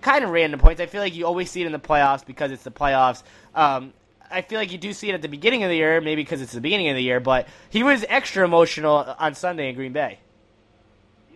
kind 0.00 0.24
of 0.24 0.30
random 0.30 0.58
points. 0.58 0.80
I 0.80 0.86
feel 0.86 1.02
like 1.02 1.14
you 1.14 1.26
always 1.26 1.50
see 1.50 1.60
it 1.60 1.66
in 1.66 1.72
the 1.72 1.78
playoffs 1.78 2.24
because 2.24 2.50
it's 2.50 2.62
the 2.64 2.70
playoffs. 2.70 3.22
Um, 3.54 3.92
I 4.30 4.42
feel 4.42 4.58
like 4.58 4.72
you 4.72 4.78
do 4.78 4.92
see 4.92 5.08
it 5.10 5.14
at 5.14 5.22
the 5.22 5.28
beginning 5.28 5.62
of 5.64 5.70
the 5.70 5.76
year, 5.76 6.00
maybe 6.00 6.22
because 6.22 6.42
it's 6.42 6.52
the 6.52 6.60
beginning 6.60 6.88
of 6.88 6.96
the 6.96 7.02
year, 7.02 7.20
but 7.20 7.48
he 7.70 7.82
was 7.82 8.04
extra 8.08 8.44
emotional 8.44 9.14
on 9.18 9.34
Sunday 9.34 9.68
in 9.68 9.74
Green 9.74 9.92
Bay. 9.92 10.18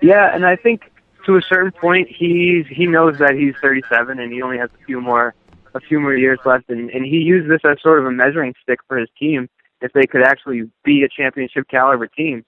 Yeah, 0.01 0.35
and 0.35 0.45
I 0.45 0.57
think 0.57 0.91
to 1.27 1.37
a 1.37 1.43
certain 1.43 1.73
point, 1.73 2.09
he's 2.09 2.67
he 2.67 2.87
knows 2.87 3.19
that 3.19 3.35
he's 3.35 3.55
37 3.63 4.19
and 4.19 4.33
he 4.33 4.43
only 4.43 4.59
has 4.59 4.71
a 4.81 4.85
few 4.85 5.01
more 5.01 5.35
a 5.75 5.81
few 5.81 6.01
more 6.01 6.15
years 6.15 6.39
left, 6.45 6.69
and 6.69 6.91
and 6.91 7.05
he 7.05 7.19
used 7.19 7.51
this 7.51 7.61
as 7.65 7.81
sort 7.83 7.99
of 7.99 8.07
a 8.07 8.11
measuring 8.11 8.55
stick 8.63 8.81
for 8.89 8.99
his 8.99 9.09
team 9.19 9.49
if 9.81 9.93
they 9.93 10.07
could 10.07 10.23
actually 10.23 10.71
be 10.85 11.03
a 11.03 11.09
championship 11.09 11.69
caliber 11.69 12.07
team. 12.07 12.45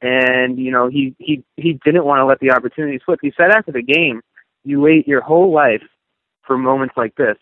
And 0.00 0.58
you 0.58 0.70
know, 0.70 0.88
he 0.88 1.14
he 1.18 1.42
he 1.56 1.80
didn't 1.84 2.04
want 2.04 2.20
to 2.20 2.26
let 2.26 2.40
the 2.40 2.50
opportunity 2.50 3.00
slip. 3.04 3.20
He 3.22 3.32
said 3.36 3.50
after 3.50 3.72
the 3.72 3.82
game 3.82 4.20
you 4.64 4.80
wait 4.80 5.08
your 5.08 5.20
whole 5.20 5.52
life 5.52 5.82
for 6.42 6.56
moments 6.58 6.94
like 6.96 7.14
this, 7.16 7.36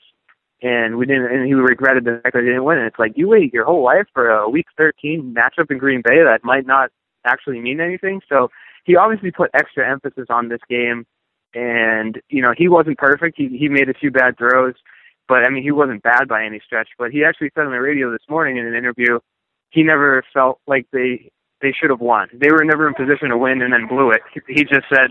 and 0.63 0.97
we 0.97 1.07
didn't, 1.07 1.27
and 1.27 1.47
he 1.47 1.55
regretted 1.55 2.05
the 2.05 2.21
fact 2.23 2.35
that 2.35 2.43
he 2.43 2.49
didn't 2.49 2.65
win. 2.65 2.79
And 2.79 2.87
it's 2.87 2.99
like 2.99 3.13
you 3.17 3.29
wait 3.29 3.53
your 3.53 3.65
whole 3.65 3.85
life 3.85 4.07
for 4.13 4.31
a 4.31 4.49
Week 4.49 4.67
13 4.77 5.35
matchup 5.37 5.71
in 5.71 5.79
Green 5.79 6.03
Bay 6.03 6.23
that 6.25 6.45
might 6.45 6.67
not 6.67 6.91
actually 7.27 7.61
mean 7.61 7.81
anything. 7.81 8.21
So 8.29 8.49
he 8.85 8.97
obviously 8.97 9.31
put 9.31 9.51
extra 9.53 9.89
emphasis 9.89 10.27
on 10.31 10.49
this 10.49 10.61
game, 10.69 11.07
and 11.55 12.21
you 12.29 12.41
know 12.41 12.55
he 12.57 12.69
wasn't 12.69 12.99
perfect. 12.99 13.37
He 13.37 13.49
he 13.49 13.69
made 13.69 13.89
a 13.89 13.95
few 13.95 14.11
bad 14.11 14.39
throws, 14.39 14.75
but 15.29 15.45
I 15.45 15.51
mean 15.51 15.63
he 15.63 15.73
wasn't 15.73 16.03
bad 16.03 16.29
by 16.29 16.45
any 16.45 16.61
stretch. 16.65 16.89
But 16.99 17.11
he 17.11 17.25
actually 17.25 17.51
said 17.55 17.67
on 17.67 17.73
the 17.73 17.81
radio 17.81 18.11
this 18.11 18.27
morning 18.29 18.57
in 18.57 18.67
an 18.67 18.75
interview, 18.75 19.19
he 19.71 19.83
never 19.83 20.23
felt 20.33 20.61
like 20.67 20.87
they 20.93 21.31
they 21.61 21.73
should 21.73 21.91
have 21.91 22.01
won. 22.01 22.29
They 22.33 22.51
were 22.51 22.65
never 22.65 22.87
in 22.89 22.95
position 22.95 23.31
to 23.31 23.37
win 23.39 23.63
and 23.63 23.73
then 23.73 23.89
blew 23.89 24.11
it. 24.11 24.23
He 24.49 24.65
just 24.65 24.87
said 24.89 25.11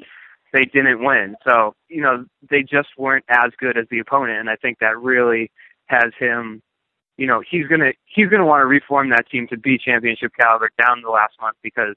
they 0.55 0.65
didn't 0.65 1.03
win. 1.03 1.35
So, 1.43 1.75
you 1.89 2.01
know, 2.01 2.25
they 2.50 2.62
just 2.62 2.89
weren't 2.97 3.25
as 3.29 3.51
good 3.59 3.77
as 3.77 3.85
the 3.91 4.00
opponent 4.00 4.39
and 4.39 4.50
I 4.50 4.55
think 4.55 4.79
that 4.79 4.97
really 4.97 5.51
has 5.88 6.12
him 6.17 6.62
you 7.17 7.27
know, 7.27 7.41
he's 7.50 7.67
gonna 7.67 7.91
he's 8.13 8.27
gonna 8.29 8.45
want 8.45 8.62
to 8.62 8.65
reform 8.65 9.09
that 9.09 9.29
team 9.29 9.47
to 9.50 9.57
be 9.57 9.77
championship 9.77 10.31
caliber 10.39 10.69
down 10.81 11.01
the 11.01 11.09
last 11.09 11.33
month 11.41 11.55
because 11.63 11.95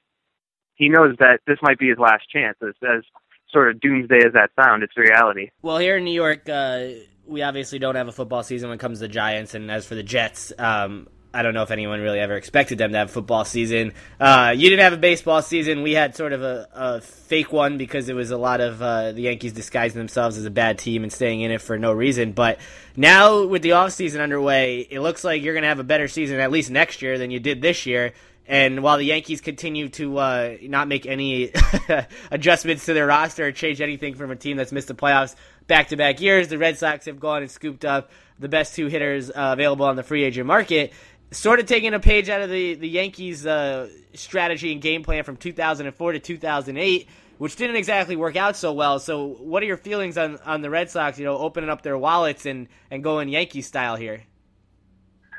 he 0.75 0.88
knows 0.88 1.17
that 1.19 1.41
this 1.47 1.59
might 1.62 1.79
be 1.79 1.88
his 1.88 1.99
last 1.99 2.23
chance. 2.33 2.57
As, 2.62 2.75
as 2.83 3.03
sort 3.50 3.71
of 3.71 3.81
doomsday 3.81 4.19
as 4.19 4.33
that 4.35 4.50
sound, 4.61 4.83
it's 4.83 4.97
reality. 4.97 5.50
Well, 5.62 5.79
here 5.79 5.97
in 5.97 6.05
New 6.05 6.12
York, 6.12 6.49
uh, 6.49 6.88
we 7.27 7.43
obviously 7.43 7.79
don't 7.79 7.97
have 7.97 8.09
a 8.09 8.12
football 8.12 8.43
season 8.43 8.69
when 8.69 8.77
it 8.77 8.81
comes 8.81 8.99
to 8.99 9.07
the 9.07 9.12
Giants, 9.12 9.55
and 9.55 9.71
as 9.71 9.87
for 9.87 9.97
the 9.97 10.03
Jets, 10.03 10.53
um, 10.59 11.09
I 11.33 11.43
don't 11.43 11.53
know 11.53 11.63
if 11.63 11.71
anyone 11.71 12.01
really 12.01 12.21
ever 12.21 12.35
expected 12.35 12.79
them 12.79 12.93
to 12.93 12.99
have 12.99 13.11
a 13.11 13.13
football 13.13 13.45
season. 13.45 13.93
Uh, 14.19 14.55
you 14.57 14.71
didn't 14.71 14.83
have 14.83 14.95
a 14.95 14.99
baseball 14.99 15.43
season. 15.43 15.83
We 15.83 15.93
had 15.93 16.17
sort 16.17 16.33
of 16.33 16.43
a, 16.43 16.69
a 16.73 17.01
fake 17.03 17.53
one 17.53 17.77
because 17.77 18.09
it 18.09 18.15
was 18.15 18.31
a 18.31 18.39
lot 18.39 18.61
of 18.61 18.81
uh, 18.81 19.13
the 19.13 19.23
Yankees 19.23 19.53
disguising 19.53 19.99
themselves 19.99 20.39
as 20.39 20.47
a 20.47 20.51
bad 20.51 20.79
team 20.79 21.03
and 21.03 21.13
staying 21.13 21.43
in 21.43 21.51
it 21.51 21.61
for 21.61 21.79
no 21.79 21.93
reason. 21.93 22.33
But 22.33 22.59
now 22.97 23.45
with 23.45 23.61
the 23.61 23.71
offseason 23.71 24.21
underway, 24.21 24.81
it 24.81 25.01
looks 25.01 25.23
like 25.23 25.43
you're 25.43 25.55
going 25.55 25.63
to 25.63 25.69
have 25.69 25.81
a 25.81 25.85
better 25.85 26.09
season 26.09 26.41
at 26.41 26.51
least 26.51 26.71
next 26.71 27.03
year 27.03 27.19
than 27.19 27.31
you 27.31 27.41
did 27.41 27.61
this 27.61 27.85
year. 27.85 28.15
And 28.47 28.83
while 28.83 28.97
the 28.97 29.05
Yankees 29.05 29.43
continue 29.43 29.91
to 29.91 30.17
uh, 30.17 30.57
not 30.63 30.89
make 30.89 31.05
any 31.05 31.53
adjustments 32.31 32.87
to 32.87 32.95
their 32.95 33.07
roster 33.07 33.49
or 33.49 33.53
change 33.53 33.83
anything 33.83 34.15
from 34.15 34.31
a 34.31 34.37
team 34.37 34.57
that's 34.57 34.73
missed 34.73 34.89
the 34.89 34.95
playoffs 34.95 35.37
back 35.67 35.89
to 35.89 35.97
back 35.97 36.23
years, 36.23 36.49
the 36.49 36.57
Red 36.57 36.79
Sox 36.79 37.05
have 37.05 37.21
gone 37.21 37.43
and 37.43 37.51
scooped 37.51 37.85
up 37.85 38.11
the 38.39 38.49
best 38.49 38.75
two 38.75 38.87
hitters 38.87 39.31
uh, 39.31 39.51
available 39.53 39.85
on 39.85 39.97
the 39.97 40.03
free 40.03 40.25
agent 40.25 40.47
market 40.47 40.95
sort 41.31 41.61
of 41.61 41.67
taking 41.67 41.95
a 41.95 42.01
page 42.01 42.29
out 42.29 42.43
of 42.43 42.51
the 42.51 42.75
the 42.75 42.89
Yankees' 42.89 43.47
uh, 43.47 43.89
strategy 44.15 44.73
and 44.73 44.81
game 44.81 45.03
plan 45.03 45.25
from 45.25 45.37
2004 45.37 46.13
to 46.13 46.19
2008, 46.19 47.09
which 47.39 47.57
didn't 47.57 47.77
exactly 47.77 48.17
work 48.17 48.37
out 48.37 48.57
so 48.57 48.73
well. 48.73 48.99
So, 48.99 49.27
what 49.27 49.63
are 49.63 49.67
your 49.67 49.77
feelings 49.77 50.17
on 50.17 50.39
on 50.45 50.63
the 50.63 50.71
Red 50.71 50.91
Sox? 50.91 51.19
You 51.19 51.25
know, 51.25 51.39
opening 51.39 51.71
up 51.71 51.83
their 51.83 51.99
wallets 51.99 52.47
and 52.47 52.69
and 52.91 53.03
going 53.03 53.29
Yankee 53.29 53.63
style 53.63 53.97
here. 53.97 54.23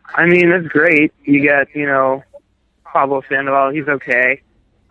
I 0.06 0.26
mean, 0.26 0.50
that's 0.50 0.68
great. 0.68 1.14
You 1.24 1.48
got 1.48 1.68
you 1.76 1.86
know 1.86 2.24
Pablo 2.84 3.22
Sandoval. 3.30 3.72
He's 3.72 3.88
okay. 3.88 4.42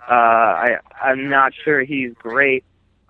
Uh, 0.09 0.15
I 0.15 0.69
I'm 1.03 1.29
not 1.29 1.53
sure 1.65 1.85
he's 1.85 2.13
great. 2.15 2.65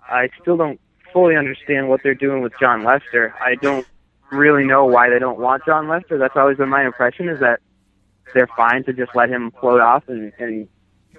I 0.07 0.29
still 0.41 0.57
don't 0.57 0.79
fully 1.13 1.35
understand 1.35 1.89
what 1.89 2.01
they're 2.03 2.15
doing 2.15 2.41
with 2.41 2.53
Jon 2.59 2.83
Lester. 2.83 3.33
I 3.39 3.55
don't 3.55 3.87
really 4.31 4.63
know 4.63 4.85
why 4.85 5.09
they 5.09 5.19
don't 5.19 5.39
want 5.39 5.65
Jon 5.65 5.87
Lester. 5.87 6.17
That's 6.17 6.35
always 6.35 6.57
been 6.57 6.69
my 6.69 6.85
impression 6.85 7.29
is 7.29 7.39
that 7.39 7.59
they're 8.33 8.49
fine 8.55 8.83
to 8.85 8.93
just 8.93 9.15
let 9.15 9.29
him 9.29 9.51
float 9.59 9.81
off 9.81 10.03
and, 10.07 10.31
and 10.39 10.67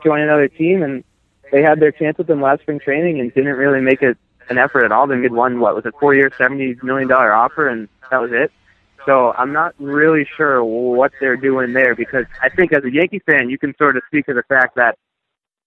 join 0.03 0.21
another 0.21 0.49
team. 0.49 0.83
And 0.83 1.05
they 1.53 1.63
had 1.63 1.81
their 1.81 1.93
chance 1.93 2.19
with 2.19 2.29
him 2.29 2.41
last 2.41 2.63
spring 2.63 2.81
training 2.81 3.21
and 3.21 3.33
didn't 3.35 3.57
really 3.57 3.81
make 3.81 4.03
it 4.03 4.17
an 4.49 4.59
effort 4.59 4.85
at 4.85 4.93
all. 4.93 5.07
They 5.07 5.17
made 5.17 5.33
one, 5.33 5.61
what 5.61 5.75
was 5.75 5.87
it, 5.87 5.95
four 6.01 6.15
year, 6.15 6.31
$70 6.31 6.83
million 6.83 7.11
offer, 7.11 7.69
and 7.69 7.89
that 8.11 8.21
was 8.21 8.31
it. 8.33 8.51
So 9.07 9.33
I'm 9.33 9.53
not 9.53 9.75
really 9.79 10.27
sure 10.37 10.63
what 10.63 11.13
they're 11.21 11.37
doing 11.37 11.73
there 11.73 11.95
because 11.95 12.27
I 12.43 12.49
think 12.51 12.73
as 12.73 12.85
a 12.85 12.93
Yankee 12.93 13.21
fan, 13.21 13.49
you 13.49 13.59
can 13.59 13.75
sort 13.79 13.97
of 13.97 14.03
speak 14.07 14.27
to 14.27 14.35
the 14.35 14.43
fact 14.43 14.77
that 14.77 14.99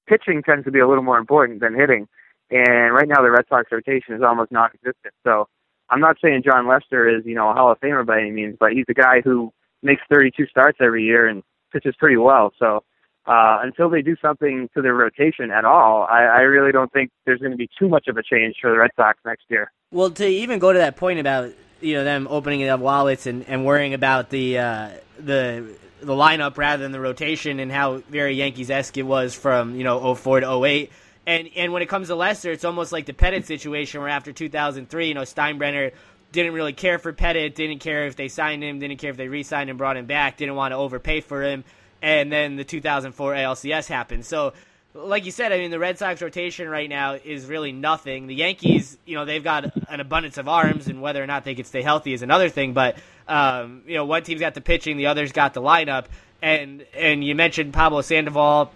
pitching 0.05 0.43
tends 0.43 0.65
to 0.65 0.71
be 0.71 0.79
a 0.79 0.87
little 0.87 1.03
more 1.03 1.17
important 1.17 1.61
than 1.61 1.73
hitting. 1.73 2.07
And 2.51 2.93
right 2.93 3.07
now 3.07 3.21
the 3.23 3.31
Red 3.31 3.45
Sox 3.49 3.71
rotation 3.71 4.13
is 4.13 4.21
almost 4.21 4.51
non-existent. 4.51 5.13
So 5.23 5.47
I'm 5.89 5.99
not 5.99 6.17
saying 6.23 6.43
Jon 6.45 6.67
Lester 6.67 7.07
is, 7.07 7.25
you 7.25 7.33
know, 7.33 7.49
a 7.49 7.53
Hall 7.53 7.71
of 7.71 7.79
Famer 7.79 8.05
by 8.05 8.19
any 8.19 8.31
means, 8.31 8.57
but 8.59 8.73
he's 8.73 8.85
a 8.89 8.93
guy 8.93 9.21
who 9.21 9.51
makes 9.83 10.01
32 10.09 10.47
starts 10.47 10.77
every 10.81 11.03
year 11.03 11.27
and 11.27 11.43
pitches 11.71 11.95
pretty 11.97 12.17
well. 12.17 12.53
So 12.59 12.83
uh, 13.25 13.59
until 13.63 13.89
they 13.89 14.01
do 14.01 14.15
something 14.21 14.69
to 14.75 14.81
their 14.81 14.93
rotation 14.93 15.51
at 15.51 15.65
all, 15.65 16.05
I, 16.09 16.23
I 16.23 16.41
really 16.41 16.71
don't 16.71 16.91
think 16.91 17.11
there's 17.25 17.39
going 17.39 17.51
to 17.51 17.57
be 17.57 17.69
too 17.79 17.87
much 17.87 18.07
of 18.07 18.17
a 18.17 18.23
change 18.23 18.55
for 18.61 18.71
the 18.71 18.77
Red 18.77 18.91
Sox 18.95 19.17
next 19.25 19.43
year. 19.49 19.71
Well, 19.91 20.11
to 20.11 20.27
even 20.27 20.59
go 20.59 20.73
to 20.73 20.79
that 20.79 20.97
point 20.97 21.19
about 21.19 21.51
you 21.81 21.95
know 21.95 22.03
them 22.03 22.27
opening 22.29 22.67
up 22.67 22.79
wallets 22.79 23.27
and, 23.27 23.47
and 23.47 23.65
worrying 23.65 23.93
about 23.93 24.29
the 24.29 24.57
uh, 24.57 24.89
the 25.19 25.75
the 26.01 26.13
lineup 26.13 26.57
rather 26.57 26.83
than 26.83 26.91
the 26.91 26.99
rotation 26.99 27.59
and 27.59 27.71
how 27.71 27.97
very 28.09 28.35
Yankees 28.35 28.69
esque 28.69 28.97
it 28.97 29.03
was 29.03 29.33
from 29.33 29.75
you 29.75 29.83
know 29.83 30.13
04 30.15 30.41
to 30.41 30.65
08. 30.65 30.91
And 31.25 31.49
and 31.55 31.71
when 31.71 31.81
it 31.81 31.87
comes 31.87 32.09
to 32.09 32.15
Lester, 32.15 32.51
it's 32.51 32.65
almost 32.65 32.91
like 32.91 33.05
the 33.05 33.13
Pettitte 33.13 33.45
situation 33.45 34.01
where 34.01 34.09
after 34.09 34.33
2003, 34.33 35.07
you 35.07 35.13
know 35.13 35.21
Steinbrenner 35.21 35.93
didn't 36.33 36.53
really 36.53 36.73
care 36.73 36.99
for 36.99 37.13
Pettitte, 37.13 37.55
didn't 37.55 37.79
care 37.79 38.07
if 38.07 38.17
they 38.17 38.27
signed 38.27 38.63
him, 38.63 38.79
didn't 38.79 38.97
care 38.97 39.11
if 39.11 39.17
they 39.17 39.29
re-signed 39.29 39.69
him, 39.69 39.77
brought 39.77 39.95
him 39.95 40.07
back, 40.07 40.35
didn't 40.35 40.55
want 40.55 40.73
to 40.73 40.75
overpay 40.75 41.21
for 41.21 41.43
him, 41.43 41.63
and 42.01 42.29
then 42.31 42.57
the 42.57 42.65
2004 42.65 43.33
ALCS 43.33 43.87
happened. 43.87 44.25
So, 44.25 44.53
like 44.95 45.25
you 45.25 45.31
said, 45.31 45.51
I 45.51 45.57
mean, 45.57 45.71
the 45.71 45.79
Red 45.79 45.97
Sox 45.97 46.21
rotation 46.21 46.67
right 46.67 46.89
now 46.89 47.13
is 47.13 47.45
really 47.45 47.71
nothing. 47.71 48.27
The 48.27 48.35
Yankees, 48.35 48.97
you 49.05 49.15
know, 49.15 49.25
they've 49.25 49.43
got 49.43 49.75
an 49.89 49.99
abundance 49.99 50.37
of 50.37 50.47
arms, 50.47 50.87
and 50.87 51.01
whether 51.01 51.23
or 51.23 51.27
not 51.27 51.45
they 51.45 51.55
can 51.55 51.65
stay 51.65 51.81
healthy 51.81 52.13
is 52.13 52.21
another 52.21 52.49
thing. 52.49 52.73
But 52.73 52.97
um, 53.27 53.83
you 53.87 53.95
know, 53.95 54.05
one 54.05 54.23
team's 54.23 54.41
got 54.41 54.53
the 54.55 54.61
pitching, 54.61 54.97
the 54.97 55.07
other's 55.07 55.31
got 55.31 55.53
the 55.53 55.61
lineup, 55.61 56.05
and 56.41 56.85
and 56.93 57.23
you 57.23 57.35
mentioned 57.35 57.73
Pablo 57.73 58.01
Sandoval. 58.01 58.71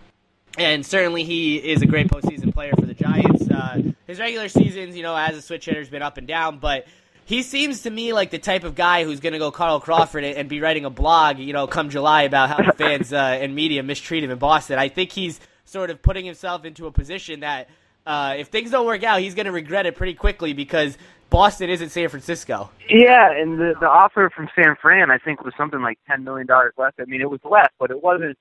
And 0.57 0.83
certainly 0.83 1.23
he 1.23 1.57
is 1.57 1.83
a 1.83 1.85
great 1.85 2.07
postseason 2.07 2.51
player 2.51 2.73
for 2.73 2.87
the 2.87 2.95
Giants. 2.95 3.47
Uh, 3.47 3.81
his 4.07 4.19
regular 4.19 4.49
seasons, 4.49 4.97
you 4.97 5.03
know, 5.03 5.15
as 5.15 5.37
a 5.37 5.41
switch 5.41 5.65
hitter, 5.65 5.79
has 5.79 5.89
been 5.89 6.01
up 6.01 6.17
and 6.17 6.27
down, 6.27 6.57
but 6.57 6.87
he 7.27 7.43
seems 7.43 7.81
to 7.81 7.89
me 7.89 8.13
like 8.13 8.31
the 8.31 8.39
type 8.39 8.63
of 8.63 8.73
guy 8.73 9.03
who's 9.03 9.19
going 9.19 9.33
to 9.33 9.39
go 9.39 9.51
Carl 9.51 9.81
Crawford 9.81 10.23
and 10.23 10.47
be 10.47 10.61
writing 10.61 10.85
a 10.85 10.89
blog, 10.89 11.39
you 11.39 11.51
know, 11.51 11.67
come 11.67 11.89
July 11.89 12.21
about 12.21 12.47
how 12.47 12.55
the 12.63 12.71
fans 12.77 13.11
uh, 13.11 13.17
and 13.17 13.53
media 13.53 13.83
mistreat 13.83 14.23
him 14.23 14.31
in 14.31 14.37
Boston. 14.37 14.79
I 14.79 14.87
think 14.87 15.11
he's 15.11 15.41
sort 15.65 15.89
of 15.89 16.01
putting 16.01 16.25
himself 16.25 16.63
into 16.63 16.87
a 16.87 16.91
position 16.91 17.41
that 17.41 17.67
uh, 18.05 18.35
if 18.37 18.47
things 18.47 18.71
don't 18.71 18.85
work 18.85 19.03
out, 19.03 19.19
he's 19.19 19.35
going 19.35 19.45
to 19.45 19.51
regret 19.51 19.85
it 19.85 19.97
pretty 19.97 20.13
quickly 20.13 20.53
because 20.53 20.97
Boston 21.29 21.69
isn't 21.69 21.89
San 21.89 22.07
Francisco. 22.07 22.69
Yeah, 22.89 23.29
and 23.29 23.59
the 23.59 23.73
the 23.77 23.89
offer 23.89 24.31
from 24.33 24.47
San 24.55 24.77
Fran, 24.81 25.11
I 25.11 25.17
think, 25.17 25.43
was 25.43 25.53
something 25.57 25.81
like 25.81 25.99
ten 26.07 26.23
million 26.23 26.47
dollars 26.47 26.75
less. 26.77 26.93
I 26.97 27.03
mean, 27.03 27.19
it 27.19 27.29
was 27.29 27.41
less, 27.43 27.67
but 27.77 27.91
it 27.91 28.01
wasn't. 28.01 28.37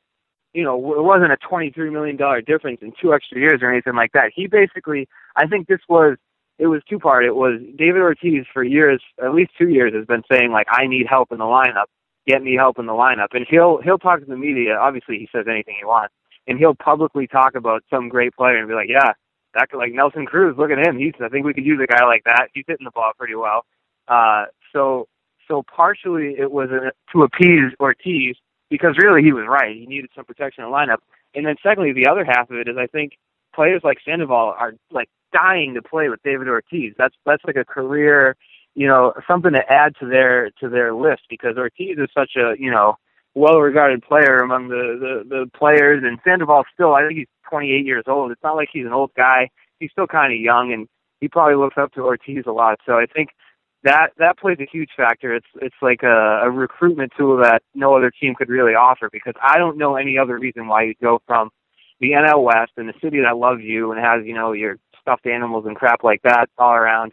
You 0.52 0.62
know, 0.62 0.76
it 0.94 1.02
wasn't 1.02 1.32
a 1.32 1.36
twenty-three 1.38 1.90
million 1.90 2.16
dollar 2.16 2.40
difference 2.40 2.78
in 2.82 2.92
two 3.02 3.12
extra 3.12 3.40
years 3.40 3.58
or 3.62 3.72
anything 3.72 3.96
like 3.96 4.12
that. 4.12 4.30
He 4.32 4.46
basically, 4.46 5.08
I 5.34 5.48
think, 5.48 5.66
this 5.66 5.80
was 5.88 6.18
it 6.58 6.66
was 6.66 6.82
two 6.88 6.98
part. 6.98 7.24
It 7.24 7.34
was 7.34 7.60
David 7.76 8.00
Ortiz 8.00 8.44
for 8.52 8.62
years, 8.62 9.02
at 9.22 9.34
least 9.34 9.52
two 9.58 9.68
years, 9.68 9.92
has 9.94 10.06
been 10.06 10.22
saying 10.30 10.52
like, 10.52 10.66
I 10.70 10.86
need 10.86 11.06
help 11.08 11.32
in 11.32 11.38
the 11.38 11.44
lineup. 11.44 11.86
Get 12.26 12.42
me 12.42 12.56
help 12.56 12.78
in 12.78 12.86
the 12.86 12.92
lineup, 12.92 13.28
and 13.34 13.46
he'll 13.48 13.80
he'll 13.82 13.98
talk 13.98 14.18
to 14.18 14.26
the 14.26 14.36
media. 14.36 14.74
Obviously, 14.74 15.16
he 15.18 15.28
says 15.30 15.46
anything 15.48 15.76
he 15.78 15.84
wants, 15.84 16.12
and 16.48 16.58
he'll 16.58 16.74
publicly 16.74 17.28
talk 17.28 17.54
about 17.54 17.84
some 17.88 18.08
great 18.08 18.34
player 18.34 18.58
and 18.58 18.66
be 18.66 18.74
like, 18.74 18.88
yeah, 18.88 19.12
that 19.54 19.70
could 19.70 19.78
like 19.78 19.92
Nelson 19.92 20.26
Cruz. 20.26 20.56
Look 20.58 20.70
at 20.70 20.84
him. 20.84 20.98
He's 20.98 21.12
I 21.22 21.28
think 21.28 21.46
we 21.46 21.54
could 21.54 21.64
use 21.64 21.80
a 21.80 21.86
guy 21.86 22.04
like 22.04 22.24
that. 22.24 22.48
He's 22.52 22.64
hitting 22.66 22.84
the 22.84 22.90
ball 22.90 23.12
pretty 23.16 23.36
well. 23.36 23.64
Uh, 24.08 24.46
so 24.72 25.06
so 25.46 25.62
partially 25.62 26.34
it 26.38 26.50
was 26.50 26.70
a, 26.70 26.90
to 27.12 27.22
appease 27.22 27.72
Ortiz 27.78 28.36
because 28.70 28.96
really 28.98 29.22
he 29.22 29.32
was 29.32 29.44
right. 29.48 29.74
He 29.74 29.86
needed 29.86 30.10
some 30.14 30.24
protection 30.24 30.64
in 30.64 30.70
the 30.70 30.76
lineup. 30.76 30.98
And 31.34 31.46
then 31.46 31.56
secondly, 31.62 31.92
the 31.92 32.08
other 32.10 32.24
half 32.24 32.50
of 32.50 32.56
it 32.56 32.68
is 32.68 32.76
I 32.76 32.86
think 32.86 33.18
players 33.54 33.82
like 33.84 33.98
Sandoval 34.04 34.54
are 34.58 34.74
like 34.90 35.08
dying 35.36 35.74
to 35.74 35.82
play 35.82 36.08
with 36.08 36.22
David 36.22 36.48
Ortiz. 36.48 36.94
That's 36.96 37.14
that's 37.24 37.44
like 37.46 37.56
a 37.56 37.64
career, 37.64 38.36
you 38.74 38.86
know, 38.86 39.12
something 39.28 39.52
to 39.52 39.70
add 39.70 39.94
to 40.00 40.06
their 40.06 40.50
to 40.60 40.68
their 40.68 40.94
list 40.94 41.22
because 41.28 41.56
Ortiz 41.56 41.98
is 41.98 42.08
such 42.14 42.32
a 42.36 42.54
you 42.58 42.70
know 42.70 42.96
well 43.34 43.60
regarded 43.60 44.02
player 44.02 44.38
among 44.38 44.68
the, 44.68 44.96
the 45.00 45.28
the 45.28 45.50
players, 45.56 46.02
and 46.04 46.18
Sandoval 46.24 46.64
still 46.72 46.94
I 46.94 47.06
think 47.06 47.18
he's 47.18 47.28
28 47.50 47.84
years 47.84 48.04
old. 48.06 48.30
It's 48.30 48.42
not 48.42 48.56
like 48.56 48.68
he's 48.72 48.86
an 48.86 48.92
old 48.92 49.10
guy. 49.16 49.50
He's 49.78 49.90
still 49.90 50.06
kind 50.06 50.32
of 50.32 50.40
young, 50.40 50.72
and 50.72 50.88
he 51.20 51.28
probably 51.28 51.56
looks 51.56 51.76
up 51.78 51.92
to 51.92 52.00
Ortiz 52.00 52.44
a 52.46 52.52
lot. 52.52 52.78
So 52.86 52.94
I 52.94 53.06
think 53.06 53.30
that 53.84 54.12
that 54.18 54.38
plays 54.38 54.58
a 54.60 54.66
huge 54.70 54.90
factor. 54.96 55.34
It's 55.34 55.46
it's 55.60 55.76
like 55.82 56.02
a, 56.02 56.40
a 56.44 56.50
recruitment 56.50 57.12
tool 57.16 57.36
that 57.42 57.62
no 57.74 57.96
other 57.96 58.10
team 58.10 58.34
could 58.34 58.48
really 58.48 58.72
offer 58.72 59.08
because 59.12 59.34
I 59.42 59.58
don't 59.58 59.78
know 59.78 59.96
any 59.96 60.18
other 60.18 60.38
reason 60.38 60.66
why 60.66 60.84
you'd 60.84 60.98
go 61.00 61.20
from 61.26 61.50
the 62.00 62.10
NL 62.10 62.42
West 62.42 62.72
and 62.76 62.88
the 62.88 62.94
city 63.02 63.20
that 63.22 63.36
loves 63.36 63.62
you 63.62 63.92
and 63.92 64.00
has 64.00 64.24
you 64.24 64.34
know 64.34 64.52
your 64.52 64.78
stuffed 65.06 65.26
animals 65.26 65.64
and 65.66 65.76
crap 65.76 66.02
like 66.02 66.22
that 66.22 66.48
all 66.58 66.74
around 66.74 67.12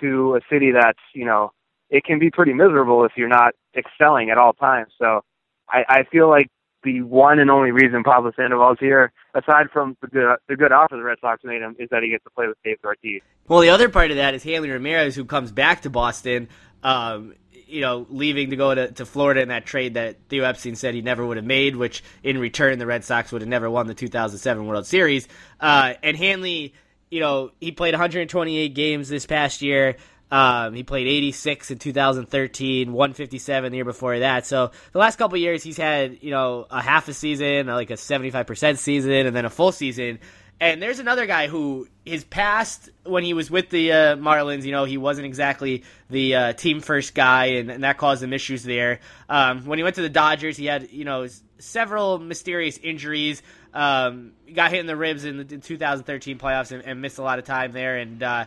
to 0.00 0.36
a 0.36 0.40
city 0.50 0.72
that's 0.72 0.98
you 1.14 1.24
know 1.24 1.52
it 1.90 2.04
can 2.04 2.18
be 2.18 2.30
pretty 2.30 2.52
miserable 2.52 3.04
if 3.04 3.12
you're 3.16 3.28
not 3.28 3.52
excelling 3.76 4.30
at 4.30 4.38
all 4.38 4.52
times. 4.52 4.92
So 4.98 5.20
I, 5.68 5.84
I 5.88 6.04
feel 6.10 6.28
like 6.28 6.48
the 6.82 7.02
one 7.02 7.38
and 7.38 7.50
only 7.50 7.70
reason 7.70 8.02
Pablo 8.02 8.32
Sandoval's 8.36 8.78
here, 8.80 9.12
aside 9.34 9.70
from 9.72 9.96
the 10.00 10.08
good, 10.08 10.36
the 10.48 10.56
good 10.56 10.72
offer 10.72 10.96
the 10.96 11.02
Red 11.02 11.18
Sox 11.20 11.42
made 11.44 11.62
him, 11.62 11.76
is 11.78 11.88
that 11.90 12.02
he 12.02 12.10
gets 12.10 12.24
to 12.24 12.30
play 12.30 12.46
with 12.46 12.58
Dave 12.64 12.76
Ortiz. 12.84 13.22
Well, 13.48 13.60
the 13.60 13.70
other 13.70 13.88
part 13.88 14.10
of 14.10 14.16
that 14.16 14.34
is 14.34 14.42
Hanley 14.42 14.70
Ramirez, 14.70 15.14
who 15.14 15.24
comes 15.24 15.50
back 15.50 15.82
to 15.82 15.90
Boston. 15.90 16.48
Um, 16.82 17.34
you 17.66 17.80
know, 17.80 18.06
leaving 18.10 18.50
to 18.50 18.56
go 18.56 18.74
to, 18.74 18.92
to 18.92 19.06
Florida 19.06 19.40
in 19.40 19.48
that 19.48 19.64
trade 19.64 19.94
that 19.94 20.28
Theo 20.28 20.44
Epstein 20.44 20.76
said 20.76 20.94
he 20.94 21.00
never 21.00 21.24
would 21.24 21.38
have 21.38 21.46
made, 21.46 21.76
which 21.76 22.04
in 22.22 22.38
return 22.38 22.78
the 22.78 22.86
Red 22.86 23.04
Sox 23.04 23.32
would 23.32 23.40
have 23.40 23.48
never 23.48 23.70
won 23.70 23.86
the 23.86 23.94
2007 23.94 24.66
World 24.66 24.86
Series. 24.86 25.26
Uh, 25.58 25.94
and 26.02 26.16
Hanley, 26.16 26.74
you 27.10 27.20
know, 27.20 27.50
he 27.60 27.72
played 27.72 27.94
128 27.94 28.74
games 28.74 29.08
this 29.08 29.26
past 29.26 29.62
year. 29.62 29.96
Um, 30.30 30.74
he 30.74 30.82
played 30.82 31.06
86 31.06 31.70
in 31.70 31.78
2013, 31.78 32.92
157 32.92 33.70
the 33.70 33.76
year 33.76 33.84
before 33.84 34.18
that. 34.18 34.46
So 34.46 34.72
the 34.92 34.98
last 34.98 35.16
couple 35.16 35.38
years, 35.38 35.62
he's 35.62 35.76
had 35.76 36.18
you 36.22 36.30
know 36.30 36.66
a 36.70 36.82
half 36.82 37.06
a 37.08 37.14
season, 37.14 37.68
like 37.68 37.90
a 37.90 37.94
75% 37.94 38.78
season, 38.78 39.12
and 39.12 39.36
then 39.36 39.44
a 39.44 39.50
full 39.50 39.70
season. 39.70 40.18
And 40.64 40.80
there's 40.80 40.98
another 40.98 41.26
guy 41.26 41.46
who 41.46 41.88
his 42.06 42.24
past 42.24 42.88
when 43.04 43.22
he 43.22 43.34
was 43.34 43.50
with 43.50 43.68
the 43.68 43.92
uh, 43.92 44.16
Marlins, 44.16 44.64
you 44.64 44.72
know, 44.72 44.84
he 44.84 44.96
wasn't 44.96 45.26
exactly 45.26 45.84
the 46.08 46.34
uh, 46.34 46.52
team 46.54 46.80
first 46.80 47.14
guy, 47.14 47.46
and, 47.56 47.70
and, 47.70 47.84
that 47.84 47.98
caused 47.98 48.22
him 48.22 48.32
issues 48.32 48.62
there. 48.62 49.00
Um, 49.28 49.66
when 49.66 49.78
he 49.78 49.82
went 49.82 49.96
to 49.96 50.00
the 50.00 50.08
Dodgers, 50.08 50.56
he 50.56 50.64
had 50.64 50.90
you 50.90 51.04
know 51.04 51.28
several 51.58 52.18
mysterious 52.18 52.78
injuries. 52.78 53.42
Um, 53.74 54.32
got 54.54 54.70
hit 54.70 54.80
in 54.80 54.86
the 54.86 54.96
ribs 54.96 55.26
in 55.26 55.36
the 55.36 55.44
2013 55.44 56.38
playoffs 56.38 56.72
and, 56.72 56.82
and, 56.82 57.02
missed 57.02 57.18
a 57.18 57.22
lot 57.22 57.38
of 57.38 57.44
time 57.44 57.72
there, 57.72 57.98
and 57.98 58.22
uh, 58.22 58.46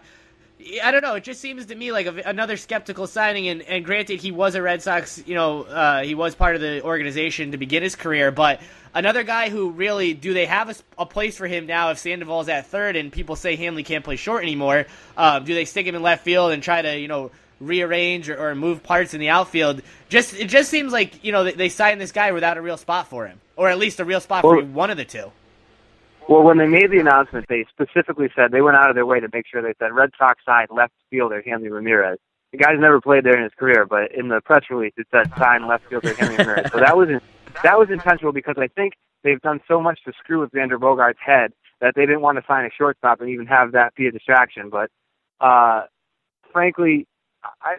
I 0.84 0.91
don't 0.91 1.04
know. 1.04 1.15
It 1.15 1.24
just 1.24 1.39
seems 1.39 1.67
to 1.67 1.76
me 1.76 1.91
like 1.91 2.08
a, 2.08 2.15
another 2.26 2.58
skeptical 2.58 3.06
signing. 3.06 3.48
And, 3.48 3.62
and 3.63 3.86
granted, 3.86 4.20
he 4.20 4.32
was 4.32 4.56
a 4.56 4.62
Red 4.62 4.82
Sox. 4.82 5.22
You 5.26 5.36
know, 5.36 5.63
uh, 5.63 6.04
he 6.04 6.15
was 6.15 6.36
part 6.36 6.56
of 6.56 6.62
the 6.62 6.84
organization 6.84 7.52
to 7.52 7.58
begin 7.58 7.84
his 7.84 7.96
career. 7.96 8.32
But 8.32 8.62
another 8.93 9.24
guy 9.24 9.50
who 9.50 9.70
really 9.70 10.13
do 10.13 10.34
they 10.34 10.46
have 10.46 10.70
a, 10.70 10.76
a 10.98 11.06
place 11.06 11.38
for 11.38 11.48
him 11.48 11.67
now? 11.67 11.91
If 11.91 12.00
Sandoval's 12.00 12.50
at 12.50 12.67
third 12.67 12.96
and 12.96 13.12
people 13.12 13.36
say 13.36 13.56
Hanley 13.56 13.84
can't 13.84 14.04
play 14.04 14.15
short 14.15 14.43
anymore, 14.43 14.88
uh, 15.15 15.39
do 15.39 15.54
they 15.54 15.65
stick 15.65 15.86
him 15.86 15.96
in 15.96 16.02
left 16.02 16.24
field 16.24 16.52
and 16.52 16.63
try 16.63 16.82
to 16.82 17.00
you 17.00 17.08
know 17.08 17.32
rearrange 17.60 18.30
or, 18.30 18.50
or 18.50 18.56
move 18.56 18.82
parts 18.82 19.13
in 19.13 19.20
the 19.20 19.30
outfield? 19.30 19.82
Just 20.10 20.34
it 20.34 20.48
just 20.48 20.70
seems 20.70 20.91
like 20.91 21.24
you 21.24 21.32
know 21.32 21.43
they, 21.43 21.54
they 21.54 21.70
signed 21.70 22.02
this 22.02 22.12
guy 22.12 22.32
without 22.32 22.58
a 22.58 22.62
real 22.62 22.78
spot 22.78 23.08
for 23.08 23.28
him, 23.28 23.39
or 23.56 23.70
at 23.70 23.78
least 23.78 24.00
a 24.00 24.06
real 24.06 24.22
spot 24.22 24.43
well, 24.43 24.60
for 24.60 24.65
one 24.65 24.89
of 24.89 24.98
the 24.98 25.06
two. 25.06 25.32
Well, 26.28 26.44
when 26.44 26.58
they 26.58 26.68
made 26.68 26.92
the 26.92 27.00
announcement, 27.00 27.46
they 27.48 27.66
specifically 27.70 28.30
said 28.36 28.52
they 28.52 28.62
went 28.62 28.76
out 28.76 28.90
of 28.90 28.96
their 28.96 29.06
way 29.06 29.20
to 29.20 29.30
make 29.32 29.46
sure 29.48 29.62
they 29.62 29.74
said 29.80 29.94
Red 29.94 30.10
Sox 30.18 30.44
side 30.46 30.68
left 30.70 30.94
fielder 31.10 31.42
Hanley 31.46 31.70
Ramirez. 31.70 32.20
The 32.52 32.58
guy's 32.58 32.80
never 32.80 33.00
played 33.00 33.24
there 33.24 33.38
in 33.38 33.44
his 33.44 33.54
career, 33.58 33.86
but 33.86 34.13
in 34.13 34.28
the 34.28 34.42
press 34.42 34.63
release 34.70 34.94
it 34.98 35.08
said 35.12 35.32
sign 35.38 35.68
left 35.68 35.88
fielder 35.90 36.13
Hanley 36.16 36.38
Ramirez. 36.38 36.72
So 36.72 36.80
that 36.80 36.98
was 36.98 37.10
that 37.63 37.80
was 37.80 37.90
intentional 37.90 38.34
because 38.34 38.56
I 38.58 38.68
think 38.68 38.94
they've 39.24 39.42
done 39.42 39.62
so 39.68 39.82
much 39.82 40.00
to 40.06 40.13
screw 40.20 40.42
with 40.42 40.52
Xander 40.52 40.78
Bogaerts' 40.78 41.16
head 41.26 41.54
that 41.80 41.94
they 41.96 42.06
didn't 42.06 42.22
want 42.22 42.38
to 42.38 42.44
sign 42.48 42.66
a 42.66 42.70
shortstop 42.78 43.22
and 43.22 43.30
even 43.30 43.46
have 43.46 43.72
that 43.72 43.96
be 43.96 44.08
a 44.08 44.12
distraction. 44.12 44.70
But 44.70 44.90
uh, 45.40 45.84
frankly, 46.52 47.08
I, 47.62 47.76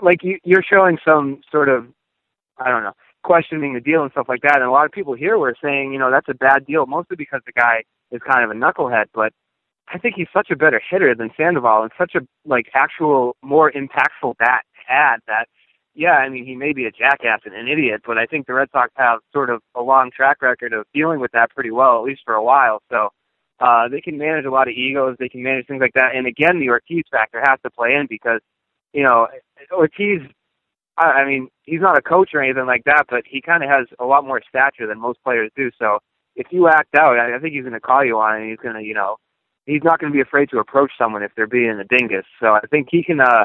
like 0.00 0.22
you, 0.22 0.38
you're 0.44 0.64
showing 0.64 0.98
some 1.04 1.42
sort 1.50 1.68
of 1.68 1.86
I 2.58 2.70
don't 2.70 2.82
know 2.82 2.94
questioning 3.24 3.74
the 3.74 3.80
deal 3.80 4.02
and 4.02 4.12
stuff 4.12 4.28
like 4.28 4.42
that. 4.42 4.56
And 4.56 4.64
a 4.64 4.70
lot 4.70 4.86
of 4.86 4.92
people 4.92 5.14
here 5.14 5.36
were 5.36 5.56
saying, 5.60 5.92
you 5.92 5.98
know, 5.98 6.10
that's 6.10 6.28
a 6.28 6.34
bad 6.34 6.66
deal, 6.66 6.86
mostly 6.86 7.16
because 7.16 7.40
the 7.46 7.52
guy 7.52 7.82
is 8.12 8.20
kind 8.22 8.44
of 8.44 8.50
a 8.50 8.54
knucklehead. 8.54 9.06
But 9.12 9.32
I 9.88 9.98
think 9.98 10.14
he's 10.16 10.28
such 10.32 10.50
a 10.50 10.56
better 10.56 10.80
hitter 10.90 11.14
than 11.14 11.30
Sandoval 11.36 11.82
and 11.82 11.92
such 11.98 12.14
a 12.14 12.20
like 12.44 12.66
actual 12.74 13.36
more 13.42 13.72
impactful 13.72 14.36
bat 14.38 14.64
add 14.88 15.20
that 15.26 15.46
yeah, 15.94 16.14
I 16.14 16.28
mean 16.28 16.44
he 16.44 16.56
may 16.56 16.72
be 16.72 16.86
a 16.86 16.90
jackass 16.90 17.40
and 17.44 17.54
an 17.54 17.68
idiot, 17.68 18.02
but 18.04 18.18
I 18.18 18.26
think 18.26 18.46
the 18.46 18.54
Red 18.54 18.68
Sox 18.72 18.92
have 18.96 19.20
sort 19.32 19.48
of 19.48 19.60
a 19.76 19.80
long 19.80 20.10
track 20.10 20.42
record 20.42 20.72
of 20.72 20.86
dealing 20.92 21.20
with 21.20 21.30
that 21.32 21.50
pretty 21.50 21.70
well, 21.70 21.98
at 21.98 22.04
least 22.04 22.22
for 22.24 22.34
a 22.34 22.42
while. 22.42 22.82
So 22.90 23.10
uh 23.60 23.88
they 23.88 24.00
can 24.00 24.18
manage 24.18 24.44
a 24.44 24.50
lot 24.50 24.68
of 24.68 24.74
egos, 24.74 25.16
they 25.18 25.28
can 25.28 25.42
manage 25.42 25.66
things 25.66 25.80
like 25.80 25.94
that. 25.94 26.14
And 26.14 26.26
again 26.26 26.60
the 26.60 26.70
Ortiz 26.70 27.04
factor 27.10 27.40
has 27.46 27.58
to 27.62 27.70
play 27.70 27.94
in 27.94 28.06
because, 28.08 28.40
you 28.92 29.02
know, 29.02 29.28
Ortiz 29.72 30.20
I, 30.96 31.06
I 31.06 31.26
mean, 31.26 31.48
he's 31.62 31.80
not 31.80 31.98
a 31.98 32.02
coach 32.02 32.30
or 32.34 32.42
anything 32.42 32.66
like 32.66 32.84
that, 32.84 33.04
but 33.08 33.22
he 33.26 33.40
kind 33.40 33.62
of 33.62 33.70
has 33.70 33.86
a 33.98 34.04
lot 34.04 34.24
more 34.24 34.40
stature 34.48 34.86
than 34.86 35.00
most 35.00 35.22
players 35.22 35.50
do. 35.56 35.70
So 35.78 35.98
if 36.36 36.46
you 36.50 36.68
act 36.68 36.94
out, 36.98 37.18
I, 37.18 37.36
I 37.36 37.38
think 37.38 37.54
he's 37.54 37.64
going 37.64 37.74
to 37.74 37.80
call 37.80 38.04
you 38.04 38.18
on 38.18 38.36
it. 38.36 38.40
And 38.42 38.50
he's 38.50 38.58
going 38.58 38.76
to, 38.76 38.82
you 38.82 38.94
know, 38.94 39.16
he's 39.66 39.82
not 39.82 40.00
going 40.00 40.12
to 40.12 40.16
be 40.16 40.22
afraid 40.22 40.50
to 40.50 40.58
approach 40.58 40.92
someone 40.98 41.22
if 41.22 41.32
they're 41.36 41.46
being 41.46 41.80
a 41.80 41.84
dingus. 41.84 42.26
So 42.40 42.48
I 42.48 42.60
think 42.70 42.88
he 42.90 43.02
can, 43.02 43.20
uh, 43.20 43.44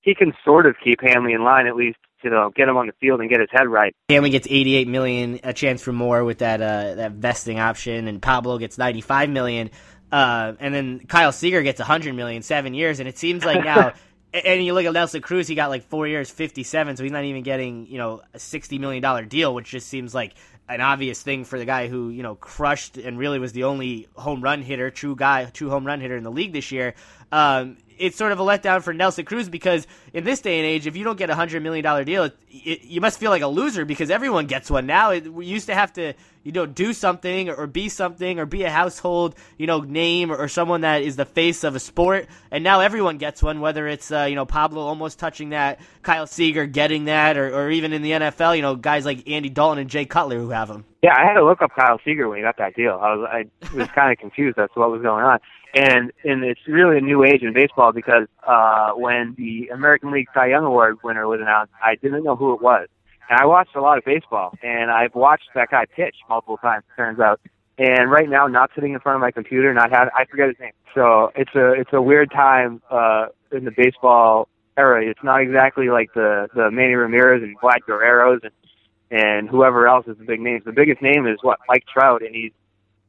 he 0.00 0.14
can 0.14 0.32
sort 0.44 0.66
of 0.66 0.76
keep 0.82 1.00
Hanley 1.02 1.32
in 1.32 1.44
line 1.44 1.66
at 1.66 1.76
least. 1.76 1.98
You 2.24 2.30
know, 2.30 2.50
get 2.52 2.68
him 2.68 2.76
on 2.76 2.88
the 2.88 2.92
field 3.00 3.20
and 3.20 3.30
get 3.30 3.38
his 3.38 3.48
head 3.52 3.68
right. 3.68 3.94
Hanley 4.08 4.30
gets 4.30 4.48
88 4.50 4.88
million, 4.88 5.38
a 5.44 5.52
chance 5.52 5.80
for 5.80 5.92
more 5.92 6.24
with 6.24 6.38
that 6.38 6.60
uh, 6.60 6.96
that 6.96 7.12
vesting 7.12 7.60
option, 7.60 8.08
and 8.08 8.20
Pablo 8.20 8.58
gets 8.58 8.76
95 8.76 9.30
million. 9.30 9.70
Uh, 10.10 10.54
and 10.58 10.74
then 10.74 10.98
Kyle 11.06 11.30
Seager 11.30 11.62
gets 11.62 11.78
100 11.78 12.16
million, 12.16 12.42
seven 12.42 12.74
years, 12.74 12.98
and 12.98 13.08
it 13.08 13.18
seems 13.18 13.44
like 13.44 13.62
now 13.64 13.92
and 14.32 14.64
you 14.64 14.74
look 14.74 14.84
at 14.84 14.92
Nelson 14.92 15.22
Cruz, 15.22 15.48
he 15.48 15.54
got 15.54 15.70
like 15.70 15.84
four 15.84 16.06
years, 16.06 16.30
fifty-seven, 16.30 16.96
so 16.96 17.02
he's 17.02 17.12
not 17.12 17.24
even 17.24 17.42
getting 17.42 17.86
you 17.86 17.98
know 17.98 18.22
a 18.34 18.38
sixty 18.38 18.78
million 18.78 19.02
dollar 19.02 19.24
deal, 19.24 19.54
which 19.54 19.70
just 19.70 19.88
seems 19.88 20.14
like 20.14 20.34
an 20.68 20.80
obvious 20.80 21.22
thing 21.22 21.44
for 21.44 21.58
the 21.58 21.64
guy 21.64 21.88
who 21.88 22.10
you 22.10 22.22
know 22.22 22.34
crushed 22.34 22.98
and 22.98 23.18
really 23.18 23.38
was 23.38 23.52
the 23.52 23.64
only 23.64 24.08
home 24.14 24.42
run 24.42 24.62
hitter, 24.62 24.90
true 24.90 25.16
guy, 25.16 25.44
true 25.46 25.70
home 25.70 25.86
run 25.86 26.00
hitter 26.00 26.16
in 26.16 26.24
the 26.24 26.30
league 26.30 26.52
this 26.52 26.70
year. 26.70 26.94
Um, 27.32 27.78
it's 27.98 28.16
sort 28.16 28.32
of 28.32 28.40
a 28.40 28.42
letdown 28.42 28.82
for 28.82 28.92
Nelson 28.92 29.24
Cruz 29.24 29.48
because 29.48 29.86
in 30.12 30.24
this 30.24 30.40
day 30.40 30.58
and 30.58 30.66
age, 30.66 30.86
if 30.86 30.96
you 30.96 31.04
don't 31.04 31.18
get 31.18 31.30
a 31.30 31.34
hundred 31.34 31.62
million 31.62 31.82
dollar 31.82 32.04
deal, 32.04 32.24
it, 32.24 32.36
it, 32.50 32.84
you 32.84 33.00
must 33.00 33.18
feel 33.18 33.30
like 33.30 33.42
a 33.42 33.46
loser 33.46 33.84
because 33.84 34.10
everyone 34.10 34.46
gets 34.46 34.70
one 34.70 34.86
now. 34.86 35.10
It, 35.10 35.32
we 35.32 35.46
used 35.46 35.66
to 35.66 35.74
have 35.74 35.92
to, 35.94 36.14
you 36.44 36.52
know, 36.52 36.66
do 36.66 36.92
something 36.92 37.48
or 37.50 37.66
be 37.66 37.88
something 37.88 38.38
or 38.38 38.46
be 38.46 38.62
a 38.64 38.70
household, 38.70 39.34
you 39.58 39.66
know, 39.66 39.80
name 39.80 40.30
or, 40.30 40.48
someone 40.48 40.80
that 40.80 41.02
is 41.02 41.16
the 41.16 41.26
face 41.26 41.62
of 41.62 41.76
a 41.76 41.78
sport, 41.78 42.26
and 42.50 42.64
now 42.64 42.80
everyone 42.80 43.18
gets 43.18 43.42
one. 43.42 43.60
Whether 43.60 43.86
it's 43.86 44.10
uh, 44.10 44.22
you 44.22 44.34
know 44.34 44.46
Pablo 44.46 44.80
almost 44.80 45.18
touching 45.18 45.50
that, 45.50 45.78
Kyle 46.02 46.26
Seager 46.26 46.64
getting 46.64 47.04
that, 47.04 47.36
or, 47.36 47.54
or 47.54 47.70
even 47.70 47.92
in 47.92 48.00
the 48.00 48.12
NFL, 48.12 48.56
you 48.56 48.62
know, 48.62 48.76
guys 48.76 49.04
like 49.04 49.28
Andy 49.28 49.50
Dalton 49.50 49.78
and 49.78 49.90
Jay 49.90 50.06
Cutler 50.06 50.38
who 50.38 50.48
have 50.48 50.68
them. 50.68 50.86
Yeah, 51.02 51.14
I 51.14 51.26
had 51.26 51.34
to 51.34 51.44
look 51.44 51.60
up 51.60 51.70
Kyle 51.78 52.00
Seager 52.02 52.28
when 52.28 52.38
he 52.38 52.42
got 52.42 52.56
that 52.56 52.74
deal. 52.74 52.98
I 53.00 53.14
was 53.14 53.28
I 53.30 53.76
was 53.76 53.88
kind 53.94 54.10
of 54.10 54.18
confused 54.18 54.58
as 54.58 54.70
to 54.72 54.80
what 54.80 54.90
was 54.90 55.02
going 55.02 55.22
on 55.22 55.38
and 55.74 56.12
and 56.24 56.44
it's 56.44 56.60
really 56.66 56.98
a 56.98 57.00
new 57.00 57.24
age 57.24 57.42
in 57.42 57.52
baseball 57.52 57.92
because 57.92 58.26
uh, 58.46 58.92
when 58.92 59.34
the 59.36 59.68
American 59.68 60.10
League 60.10 60.28
Cy 60.32 60.48
Young 60.48 60.64
Award 60.64 60.98
winner 61.02 61.26
was 61.26 61.40
announced, 61.40 61.72
I 61.82 61.96
didn't 61.96 62.24
know 62.24 62.36
who 62.36 62.54
it 62.54 62.62
was, 62.62 62.88
and 63.28 63.38
I 63.38 63.46
watched 63.46 63.76
a 63.76 63.80
lot 63.80 63.98
of 63.98 64.04
baseball, 64.04 64.56
and 64.62 64.90
I've 64.90 65.14
watched 65.14 65.50
that 65.54 65.70
guy 65.70 65.84
pitch 65.84 66.16
multiple 66.28 66.56
times. 66.58 66.84
Turns 66.96 67.20
out, 67.20 67.40
and 67.78 68.10
right 68.10 68.28
now, 68.28 68.46
not 68.46 68.70
sitting 68.74 68.92
in 68.92 69.00
front 69.00 69.16
of 69.16 69.20
my 69.20 69.30
computer, 69.30 69.72
not 69.74 69.90
have 69.90 70.08
I 70.14 70.24
forget 70.24 70.48
his 70.48 70.56
name. 70.58 70.72
So 70.94 71.32
it's 71.36 71.54
a 71.54 71.72
it's 71.72 71.92
a 71.92 72.00
weird 72.00 72.30
time 72.30 72.82
uh, 72.90 73.26
in 73.52 73.64
the 73.64 73.70
baseball 73.70 74.48
era. 74.76 75.04
It's 75.04 75.22
not 75.22 75.40
exactly 75.42 75.88
like 75.88 76.12
the 76.14 76.48
the 76.54 76.70
Manny 76.70 76.94
Ramirez 76.94 77.42
and 77.42 77.58
Vlad 77.60 77.80
Guerrero's 77.86 78.40
and 78.42 78.52
and 79.10 79.48
whoever 79.48 79.86
else 79.86 80.06
is 80.06 80.18
the 80.18 80.24
big 80.24 80.40
names. 80.40 80.64
The 80.64 80.72
biggest 80.72 81.02
name 81.02 81.26
is 81.26 81.38
what 81.42 81.58
Mike 81.68 81.84
Trout, 81.92 82.22
and 82.22 82.34
he's 82.34 82.52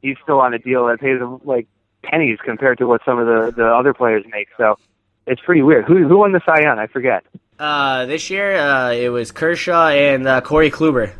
he's 0.02 0.16
still 0.22 0.40
on 0.40 0.54
a 0.54 0.58
deal 0.58 0.86
that 0.86 1.00
pays 1.00 1.20
him 1.20 1.40
like 1.44 1.66
pennies 2.02 2.38
compared 2.44 2.78
to 2.78 2.86
what 2.86 3.02
some 3.04 3.18
of 3.18 3.26
the 3.26 3.52
the 3.56 3.66
other 3.66 3.94
players 3.94 4.24
make. 4.30 4.48
So 4.56 4.78
it's 5.26 5.40
pretty 5.42 5.62
weird. 5.62 5.84
Who 5.84 6.06
who 6.06 6.18
won 6.18 6.32
the 6.32 6.40
Cy 6.44 6.62
Young? 6.62 6.78
I 6.78 6.86
forget. 6.86 7.24
Uh, 7.58 8.06
this 8.06 8.30
year 8.30 8.56
uh, 8.56 8.92
it 8.92 9.10
was 9.10 9.32
Kershaw 9.32 9.88
and 9.88 10.26
uh, 10.26 10.40
Corey 10.40 10.70
Kluber. 10.70 11.12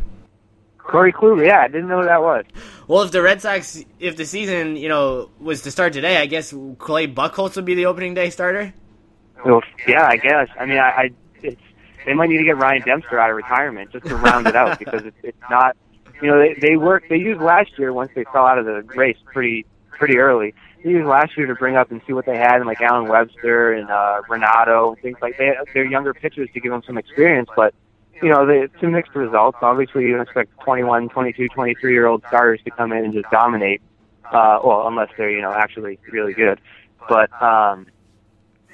Corey 0.79 1.13
Kluber, 1.13 1.47
yeah, 1.47 1.61
I 1.61 1.69
didn't 1.69 1.89
know 1.89 2.01
who 2.01 2.07
that 2.07 2.23
was. 2.23 2.45
Well, 2.89 3.03
if 3.03 3.13
the 3.13 3.23
Red 3.23 3.41
Sox, 3.41 3.85
if 4.01 4.17
the 4.17 4.27
season, 4.27 4.75
you 4.77 4.89
know, 4.89 5.31
was 5.39 5.63
to 5.63 5.71
start 5.71 5.93
today, 5.93 6.17
I 6.17 6.27
guess 6.27 6.53
Clay 6.79 7.07
Buchholz 7.07 7.55
would 7.55 7.65
be 7.65 7.75
the 7.75 7.87
opening 7.87 8.15
day 8.15 8.31
starter. 8.31 8.75
Well, 9.45 9.63
yeah, 9.87 10.05
I 10.07 10.17
guess. 10.17 10.49
I 10.59 10.67
mean, 10.67 10.79
I, 10.79 10.89
I 10.91 11.11
it's, 11.43 11.61
they 12.05 12.15
might 12.15 12.29
need 12.29 12.39
to 12.39 12.45
get 12.45 12.57
Ryan 12.57 12.83
Dempster 12.83 13.21
out 13.21 13.31
of 13.31 13.37
retirement 13.37 13.93
just 13.93 14.07
to 14.07 14.17
round 14.17 14.49
it 14.49 14.57
out 14.57 14.79
because 14.79 15.05
it's, 15.05 15.17
it's 15.23 15.39
not. 15.49 15.77
You 16.21 16.29
know, 16.29 16.39
they 16.39 16.55
they 16.55 16.77
worked. 16.77 17.09
They 17.09 17.17
used 17.17 17.41
last 17.41 17.79
year 17.79 17.93
once 17.93 18.11
they 18.15 18.25
fell 18.25 18.45
out 18.45 18.59
of 18.59 18.67
the 18.67 18.83
race 18.95 19.17
pretty 19.25 19.67
pretty 20.01 20.19
early 20.19 20.55
used 20.85 21.07
last 21.07 21.37
year 21.37 21.47
to 21.47 21.55
bring 21.55 21.77
up 21.77 21.91
and 21.91 22.01
see 22.07 22.13
what 22.13 22.27
they 22.27 22.37
had, 22.37 22.57
and 22.57 22.67
like 22.67 22.81
Allen 22.81 23.09
Webster 23.09 23.73
and 23.73 23.91
uh, 23.91 24.23
Ranaudo, 24.29 25.01
things 25.01 25.19
like 25.21 25.37
that. 25.39 25.67
They're 25.75 25.85
younger 25.85 26.15
pitchers 26.15 26.49
to 26.55 26.61
give 26.61 26.73
them 26.73 26.83
some 26.87 26.99
experience, 26.99 27.49
but 27.55 27.75
you 28.23 28.29
know, 28.29 28.47
they, 28.47 28.69
some 28.81 28.93
mixed 28.93 29.15
results. 29.15 29.59
Obviously, 29.63 30.05
you 30.05 30.13
don't 30.13 30.23
expect 30.23 30.59
21, 30.61 31.09
22, 31.09 31.49
23 31.49 31.93
year 31.93 32.07
old 32.07 32.23
starters 32.29 32.61
to 32.65 32.71
come 32.71 32.93
in 32.93 33.05
and 33.05 33.13
just 33.13 33.31
dominate. 33.31 33.81
Uh, 34.25 34.61
well, 34.65 34.87
unless 34.87 35.09
they're 35.17 35.31
you 35.31 35.43
know 35.43 35.53
actually 35.53 35.99
really 36.11 36.33
good. 36.33 36.61
But 37.09 37.31
um, 37.43 37.87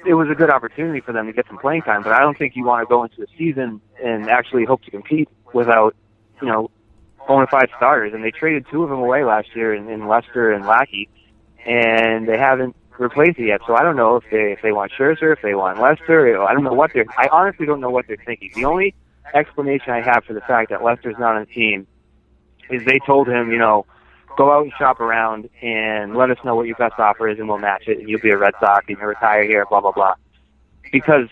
it 0.05 0.13
was 0.13 0.29
a 0.29 0.35
good 0.35 0.49
opportunity 0.49 1.01
for 1.01 1.13
them 1.13 1.25
to 1.27 1.33
get 1.33 1.47
some 1.47 1.57
playing 1.57 1.81
time. 1.81 2.03
But 2.03 2.13
I 2.13 2.19
don't 2.19 2.37
think 2.37 2.55
you 2.55 2.63
want 2.63 2.87
to 2.87 2.89
go 2.89 3.03
into 3.03 3.23
a 3.23 3.25
season 3.37 3.81
and 4.03 4.29
actually 4.29 4.65
hope 4.65 4.83
to 4.83 4.91
compete 4.91 5.29
without 5.53 5.95
you 6.41 6.47
know 6.47 6.69
bona 7.27 7.47
fide 7.47 7.69
starters. 7.75 8.13
And 8.13 8.23
they 8.23 8.31
traded 8.31 8.65
two 8.71 8.83
of 8.83 8.89
them 8.89 8.99
away 8.99 9.23
last 9.23 9.55
year 9.55 9.73
in, 9.73 9.89
in 9.89 10.07
Lester 10.07 10.51
and 10.51 10.65
Lackey 10.65 11.09
and 11.67 12.27
they 12.27 12.37
haven't 12.37 12.75
replaced 12.97 13.37
it 13.37 13.47
yet. 13.47 13.61
So 13.67 13.75
I 13.75 13.83
don't 13.83 13.95
know 13.95 14.15
if 14.15 14.23
they 14.31 14.53
if 14.53 14.61
they 14.63 14.71
want 14.71 14.91
Scherzer, 14.97 15.33
if 15.33 15.41
they 15.43 15.53
want 15.53 15.79
Lester. 15.79 16.41
I 16.41 16.53
don't 16.53 16.63
know 16.63 16.73
what 16.73 16.91
they're. 16.93 17.05
I 17.17 17.27
honestly 17.31 17.65
don't 17.65 17.81
know 17.81 17.89
what 17.89 18.07
they're 18.07 18.17
thinking. 18.25 18.51
The 18.55 18.65
only 18.65 18.95
explanation 19.33 19.91
I 19.91 20.01
have 20.01 20.23
for 20.23 20.33
the 20.33 20.41
fact 20.41 20.69
that 20.71 20.83
Lester's 20.83 21.17
not 21.19 21.35
on 21.35 21.41
the 21.41 21.53
team 21.53 21.85
is 22.69 22.83
they 22.85 22.99
told 23.05 23.27
him, 23.27 23.51
you 23.51 23.57
know, 23.57 23.85
go 24.37 24.51
out 24.51 24.63
and 24.63 24.71
shop 24.77 24.99
around 24.99 25.49
and 25.61 26.15
let 26.15 26.31
us 26.31 26.37
know 26.43 26.55
what 26.55 26.67
your 26.67 26.75
best 26.77 26.95
offer 26.97 27.27
is, 27.27 27.37
and 27.39 27.47
we'll 27.47 27.57
match 27.57 27.83
it, 27.87 27.99
and 27.99 28.09
you'll 28.09 28.21
be 28.21 28.29
a 28.29 28.37
Red 28.37 28.53
Sox, 28.59 28.85
and 28.87 28.97
you 28.97 29.05
retire 29.05 29.43
here, 29.43 29.65
blah 29.69 29.81
blah 29.81 29.91
blah. 29.91 30.15
Because 30.91 31.27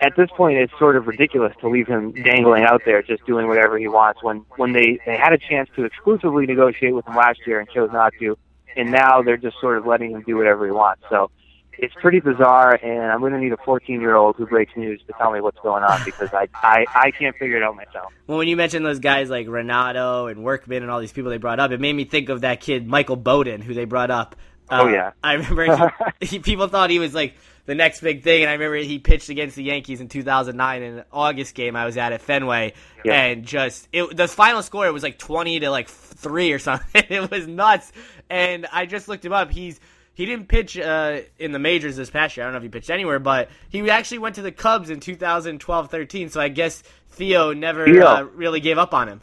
at 0.00 0.14
this 0.16 0.28
point, 0.36 0.58
it's 0.58 0.72
sort 0.78 0.96
of 0.96 1.08
ridiculous 1.08 1.52
to 1.60 1.68
leave 1.68 1.88
him 1.88 2.12
dangling 2.12 2.62
out 2.62 2.82
there, 2.84 3.02
just 3.02 3.26
doing 3.26 3.48
whatever 3.48 3.78
he 3.78 3.88
wants. 3.88 4.22
When 4.22 4.44
when 4.56 4.72
they 4.72 5.00
they 5.04 5.16
had 5.16 5.32
a 5.32 5.38
chance 5.38 5.68
to 5.76 5.84
exclusively 5.84 6.46
negotiate 6.46 6.94
with 6.94 7.06
him 7.06 7.16
last 7.16 7.40
year 7.46 7.58
and 7.58 7.68
chose 7.68 7.90
not 7.92 8.12
to, 8.20 8.38
and 8.76 8.90
now 8.90 9.22
they're 9.22 9.36
just 9.36 9.56
sort 9.60 9.78
of 9.78 9.86
letting 9.86 10.12
him 10.12 10.22
do 10.22 10.36
whatever 10.36 10.66
he 10.66 10.72
wants. 10.72 11.02
So 11.10 11.30
it's 11.78 11.94
pretty 11.94 12.20
bizarre, 12.20 12.74
and 12.74 13.10
I'm 13.10 13.20
going 13.20 13.32
to 13.32 13.38
need 13.38 13.52
a 13.52 13.56
14 13.58 14.00
year 14.00 14.14
old 14.14 14.36
who 14.36 14.46
breaks 14.46 14.72
news 14.76 15.00
to 15.06 15.12
tell 15.18 15.32
me 15.32 15.40
what's 15.40 15.58
going 15.62 15.82
on 15.82 16.00
because 16.04 16.32
I, 16.32 16.48
I 16.54 16.84
I 16.94 17.10
can't 17.10 17.36
figure 17.36 17.56
it 17.56 17.62
out 17.62 17.76
myself. 17.76 18.12
Well, 18.26 18.38
when 18.38 18.48
you 18.48 18.56
mentioned 18.56 18.84
those 18.84 18.98
guys 18.98 19.30
like 19.30 19.46
Ranaudo 19.46 20.30
and 20.30 20.44
Workman 20.44 20.82
and 20.82 20.90
all 20.90 21.00
these 21.00 21.12
people 21.12 21.30
they 21.30 21.38
brought 21.38 21.60
up, 21.60 21.70
it 21.70 21.80
made 21.80 21.94
me 21.94 22.04
think 22.04 22.28
of 22.28 22.42
that 22.42 22.60
kid 22.60 22.86
Michael 22.86 23.16
Bowden 23.16 23.62
who 23.62 23.74
they 23.74 23.84
brought 23.84 24.10
up. 24.10 24.36
Uh, 24.68 24.82
oh 24.82 24.88
yeah, 24.88 25.12
I 25.22 25.34
remember 25.34 25.92
he, 26.20 26.26
he, 26.26 26.38
people 26.38 26.68
thought 26.68 26.90
he 26.90 26.98
was 26.98 27.14
like 27.14 27.34
the 27.64 27.74
next 27.74 28.00
big 28.00 28.22
thing, 28.22 28.42
and 28.42 28.50
I 28.50 28.54
remember 28.54 28.76
he 28.76 28.98
pitched 28.98 29.28
against 29.28 29.54
the 29.56 29.62
Yankees 29.62 30.00
in 30.00 30.08
2009 30.08 30.82
in 30.82 30.98
an 30.98 31.04
August 31.12 31.54
game 31.54 31.76
I 31.76 31.84
was 31.84 31.96
at 31.96 32.12
at 32.12 32.20
Fenway, 32.20 32.74
yeah. 33.04 33.12
and 33.12 33.44
just 33.44 33.88
it, 33.92 34.16
the 34.16 34.26
final 34.26 34.62
score 34.62 34.90
was 34.92 35.02
like 35.02 35.18
20 35.18 35.60
to 35.60 35.70
like 35.70 35.88
three 35.88 36.52
or 36.52 36.58
something. 36.58 37.04
it 37.08 37.30
was 37.30 37.46
nuts, 37.46 37.92
and 38.28 38.66
I 38.72 38.86
just 38.86 39.08
looked 39.08 39.24
him 39.24 39.32
up. 39.32 39.50
He's 39.50 39.80
he 40.14 40.26
didn't 40.26 40.48
pitch 40.48 40.76
uh, 40.76 41.20
in 41.38 41.52
the 41.52 41.58
majors 41.58 41.96
this 41.96 42.10
past 42.10 42.36
year. 42.36 42.44
I 42.44 42.46
don't 42.46 42.54
know 42.54 42.58
if 42.58 42.64
he 42.64 42.68
pitched 42.68 42.90
anywhere, 42.90 43.18
but 43.18 43.48
he 43.70 43.88
actually 43.90 44.18
went 44.18 44.34
to 44.34 44.42
the 44.42 44.52
Cubs 44.52 44.90
in 44.90 45.00
2012-13. 45.00 46.30
So 46.30 46.40
I 46.40 46.48
guess 46.48 46.82
Theo 47.08 47.52
never 47.52 47.86
Theo. 47.86 48.06
Uh, 48.06 48.22
really 48.34 48.60
gave 48.60 48.76
up 48.76 48.92
on 48.92 49.08
him. 49.08 49.22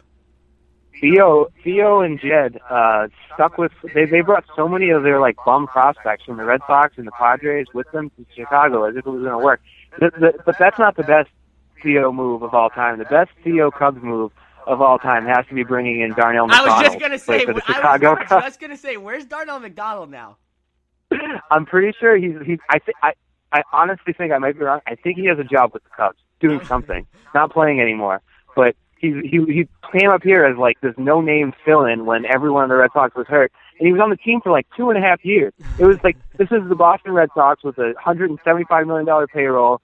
Theo, 0.99 1.47
Theo, 1.63 2.01
and 2.01 2.19
Jed 2.19 2.59
uh, 2.69 3.07
stuck 3.33 3.57
with. 3.57 3.71
They 3.93 4.05
they 4.05 4.21
brought 4.21 4.45
so 4.55 4.67
many 4.67 4.89
of 4.89 5.03
their 5.03 5.19
like 5.19 5.37
bum 5.45 5.67
prospects 5.67 6.25
from 6.25 6.37
the 6.37 6.43
Red 6.43 6.61
Sox 6.67 6.97
and 6.97 7.07
the 7.07 7.11
Padres 7.11 7.67
with 7.73 7.89
them 7.91 8.09
to 8.11 8.25
Chicago 8.35 8.83
as 8.83 8.95
if 8.95 9.05
it 9.05 9.09
was 9.09 9.21
going 9.21 9.31
to 9.31 9.37
work. 9.37 9.61
The, 9.99 10.11
the, 10.11 10.43
but 10.45 10.57
that's 10.59 10.77
not 10.77 10.97
the 10.97 11.03
best 11.03 11.29
Theo 11.81 12.11
move 12.11 12.41
of 12.41 12.53
all 12.53 12.69
time. 12.69 12.97
The 12.99 13.05
best 13.05 13.31
Theo 13.43 13.71
Cubs 13.71 14.01
move 14.01 14.31
of 14.67 14.81
all 14.81 14.99
time 14.99 15.25
has 15.25 15.45
to 15.47 15.53
be 15.53 15.63
bringing 15.63 16.01
in 16.01 16.13
Darnell 16.13 16.47
McDonald. 16.47 16.69
I 16.69 16.81
was 16.81 16.87
just 16.87 16.99
gonna 16.99 17.19
say. 17.19 17.45
I 17.45 17.97
was 17.97 18.43
just 18.43 18.59
gonna 18.59 18.77
say, 18.77 18.97
where's 18.97 19.25
Darnell 19.25 19.59
McDonald 19.59 20.11
now? 20.11 20.37
I'm 21.51 21.65
pretty 21.65 21.95
sure 21.99 22.17
he's 22.17 22.35
he's. 22.45 22.59
I 22.69 22.79
think 22.79 22.97
I 23.01 23.13
I 23.51 23.63
honestly 23.71 24.13
think 24.13 24.31
I 24.31 24.37
might 24.37 24.57
be 24.57 24.65
wrong. 24.65 24.81
I 24.85 24.95
think 24.95 25.17
he 25.17 25.25
has 25.25 25.39
a 25.39 25.43
job 25.43 25.73
with 25.73 25.83
the 25.83 25.89
Cubs, 25.89 26.19
doing 26.39 26.63
something, 26.65 27.07
not 27.33 27.51
playing 27.51 27.81
anymore. 27.81 28.21
But 28.55 28.75
he 28.99 29.21
he 29.23 29.37
he 29.45 29.67
came 29.97 30.09
up 30.09 30.21
here 30.23 30.45
as 30.45 30.57
like 30.57 30.79
this 30.81 30.93
no 30.97 31.21
name 31.21 31.53
fill 31.65 31.85
in 31.85 32.05
when 32.05 32.25
everyone 32.25 32.63
in 32.63 32.69
the 32.69 32.75
Red 32.75 32.91
Sox 32.93 33.15
was 33.15 33.27
hurt, 33.27 33.51
and 33.79 33.87
he 33.87 33.93
was 33.93 34.01
on 34.01 34.09
the 34.09 34.17
team 34.17 34.41
for 34.41 34.51
like 34.51 34.67
two 34.75 34.89
and 34.89 34.97
a 34.97 35.01
half 35.01 35.23
years. 35.23 35.53
It 35.79 35.85
was 35.85 35.97
like 36.03 36.17
this 36.37 36.51
is 36.51 36.67
the 36.67 36.75
Boston 36.75 37.13
Red 37.13 37.29
Sox 37.33 37.63
with 37.63 37.77
a 37.77 37.93
hundred 37.97 38.29
and 38.29 38.39
seventy 38.43 38.65
five 38.65 38.87
million 38.87 39.05
dollar 39.05 39.27
payroll, 39.27 39.81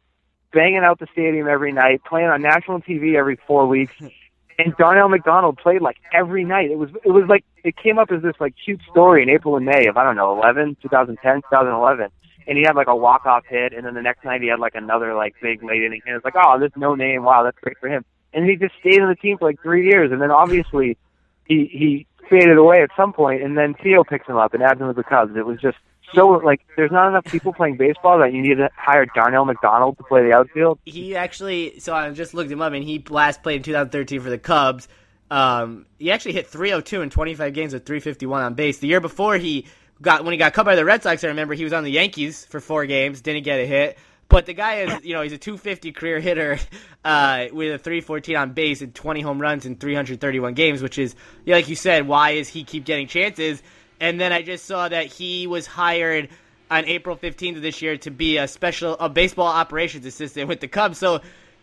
banging 0.52 0.84
out 0.84 1.00
the 1.00 1.08
stadium 1.12 1.48
every 1.48 1.72
night, 1.72 2.02
playing 2.08 2.28
on 2.28 2.42
national 2.42 2.82
TV 2.82 3.16
every 3.16 3.40
four 3.48 3.68
weeks, 3.68 3.94
and 4.60 4.76
Darnell 4.78 5.10
McDonald 5.10 5.58
played 5.58 5.82
like 5.82 5.98
every 6.14 6.44
night. 6.44 6.70
It 6.70 6.78
was 6.78 6.90
it 7.04 7.12
was 7.12 7.26
like 7.30 7.46
it 7.64 7.76
came 7.78 7.98
up 7.98 8.12
as 8.12 8.22
this 8.22 8.36
like 8.40 8.54
cute 8.64 8.82
story 8.92 9.24
in 9.24 9.30
April 9.30 9.56
and 9.56 9.66
May 9.66 9.88
of 9.88 9.96
I 9.98 10.04
don't 10.04 10.18
know 10.18 10.38
eleven, 10.38 10.76
two 10.82 10.90
thousand 10.90 11.18
ten, 11.24 11.38
two 11.38 11.48
thousand 11.52 11.74
eleven 11.74 12.10
and 12.48 12.58
he 12.58 12.64
had 12.64 12.76
like 12.76 12.88
a 12.88 12.96
walk 12.96 13.26
off 13.26 13.44
hit, 13.50 13.74
and 13.74 13.86
then 13.86 13.96
the 13.96 14.02
next 14.02 14.24
night 14.24 14.42
he 14.42 14.48
had 14.48 14.60
like 14.60 14.76
another 14.76 15.16
like 15.16 15.34
big 15.42 15.64
late 15.64 15.84
inning 15.84 16.02
hit. 16.06 16.16
It's 16.16 16.26
like 16.26 16.36
oh 16.38 16.60
this 16.60 16.72
no 16.76 16.96
name, 16.96 17.24
wow 17.24 17.44
that's 17.44 17.58
great 17.60 17.78
for 17.80 17.90
him, 17.90 18.06
and 18.36 18.48
he 18.48 18.56
just 18.58 18.76
stayed 18.80 19.02
in 19.02 19.08
the 19.08 19.16
team 19.16 19.38
for 19.38 19.46
like 19.46 19.62
three 19.62 19.88
years, 19.88 20.12
and 20.12 20.22
then 20.22 20.30
obviously 20.30 20.98
he 21.46 21.70
he 21.72 22.08
faded 22.30 22.58
away 22.58 22.82
at 22.82 22.90
some 22.96 23.14
point, 23.14 23.42
and 23.42 23.58
then 23.58 23.74
Theo 23.76 24.04
picks 24.04 24.28
him 24.28 24.36
up 24.36 24.54
and 24.54 24.62
adds 24.62 24.80
him 24.80 24.88
to 24.88 24.94
the 24.94 25.04
Cubs. 25.04 25.36
It 25.36 25.46
was 25.46 25.60
just 25.60 25.78
so 26.14 26.28
like 26.28 26.62
there's 26.76 26.92
not 26.92 27.08
enough 27.08 27.26
people 27.26 27.54
playing 27.54 27.78
baseball 27.78 28.20
that 28.20 28.34
you 28.34 28.42
need 28.42 28.56
to 28.56 28.70
hire 28.76 29.06
Darnell 29.06 29.46
McDonald 29.46 29.98
to 29.98 30.04
play 30.04 30.24
the 30.24 30.34
outfield. 30.34 30.80
He 30.86 31.16
actually, 31.16 31.80
so 31.80 31.94
I 31.94 32.10
just 32.12 32.34
looked 32.34 32.52
him 32.52 32.62
up, 32.62 32.74
and 32.74 32.84
he 32.84 33.04
last 33.10 33.42
played 33.42 33.58
in 33.58 33.64
2013 33.64 34.20
for 34.20 34.30
the 34.30 34.38
Cubs. 34.38 34.88
Um, 35.32 35.88
he 35.98 36.12
actually 36.12 36.34
hit 36.34 36.48
302 36.48 37.02
in 37.02 37.10
25 37.10 37.54
games 37.54 37.74
with 37.74 37.86
351 37.86 38.44
on 38.44 38.54
base. 38.54 38.78
The 38.78 38.88
year 38.88 39.02
before 39.02 39.38
he 39.38 39.66
got 40.02 40.24
when 40.24 40.34
he 40.34 40.38
got 40.38 40.54
cut 40.54 40.66
by 40.66 40.76
the 40.76 40.86
Red 40.86 41.04
Sox, 41.04 41.24
I 41.24 41.28
remember 41.28 41.54
he 41.54 41.64
was 41.64 41.74
on 41.74 41.84
the 41.84 41.92
Yankees 41.92 42.46
for 42.46 42.60
four 42.60 42.86
games, 42.86 43.22
didn't 43.22 43.44
get 43.44 43.60
a 43.60 43.66
hit. 43.66 43.98
But 44.36 44.48
the 44.48 44.54
guy 44.54 44.82
is, 44.82 45.06
you 45.06 45.14
know, 45.14 45.22
he's 45.22 45.32
a 45.32 45.38
250 45.38 45.94
career 45.94 46.20
hitter 46.20 46.60
uh, 47.06 47.46
with 47.54 47.74
a 47.74 47.78
314 47.78 48.36
on 48.36 48.52
base 48.52 48.82
and 48.82 48.94
20 48.94 49.22
home 49.22 49.40
runs 49.42 49.66
in 49.66 49.78
331 49.78 50.56
games, 50.56 50.82
which 50.82 51.00
is, 51.00 51.16
yeah, 51.46 51.56
like 51.56 51.70
you 51.70 51.78
said, 51.78 52.06
why 52.06 52.32
is 52.32 52.50
he 52.50 52.66
keep 52.66 52.84
getting 52.84 53.08
chances? 53.08 53.64
And 54.02 54.20
then 54.20 54.34
I 54.34 54.42
just 54.42 54.66
saw 54.66 54.90
that 54.90 55.06
he 55.06 55.48
was 55.48 55.66
hired 55.66 56.28
on 56.70 56.84
April 56.84 57.16
15th 57.16 57.56
of 57.56 57.62
this 57.62 57.82
year 57.82 57.96
to 58.00 58.12
be 58.12 58.36
a 58.36 58.46
special 58.46 58.98
a 59.00 59.08
baseball 59.08 59.48
operations 59.48 60.06
assistant 60.06 60.50
with 60.50 60.60
the 60.60 60.68
Cubs. 60.68 60.98
So 60.98 61.22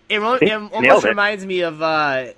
it, 0.08 0.18
it 0.20 0.22
almost 0.22 1.04
it. 1.04 1.08
reminds 1.08 1.44
me 1.44 1.60
of 1.60 1.82
uh, 1.82 2.28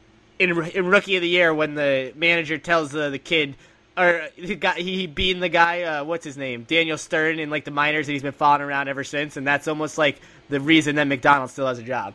in, 0.40 0.60
in 0.64 0.86
Rookie 0.86 1.14
of 1.14 1.22
the 1.22 1.28
Year 1.28 1.54
when 1.54 1.76
the 1.76 2.12
manager 2.16 2.58
tells 2.58 2.92
uh, 2.92 3.10
the 3.10 3.20
kid 3.20 3.54
or 3.96 4.28
he 4.36 4.54
got 4.54 4.76
he 4.76 5.06
being 5.06 5.40
the 5.40 5.48
guy 5.48 5.82
uh, 5.82 6.04
what's 6.04 6.24
his 6.24 6.36
name 6.36 6.64
Daniel 6.64 6.98
Stern 6.98 7.38
in 7.38 7.50
like 7.50 7.64
the 7.64 7.70
minors 7.70 8.08
and 8.08 8.12
he's 8.14 8.22
been 8.22 8.32
following 8.32 8.62
around 8.62 8.88
ever 8.88 9.04
since 9.04 9.36
and 9.36 9.46
that's 9.46 9.68
almost 9.68 9.98
like 9.98 10.20
the 10.48 10.60
reason 10.60 10.96
that 10.96 11.04
McDonald 11.04 11.50
still 11.50 11.66
has 11.66 11.78
a 11.78 11.82
job. 11.82 12.14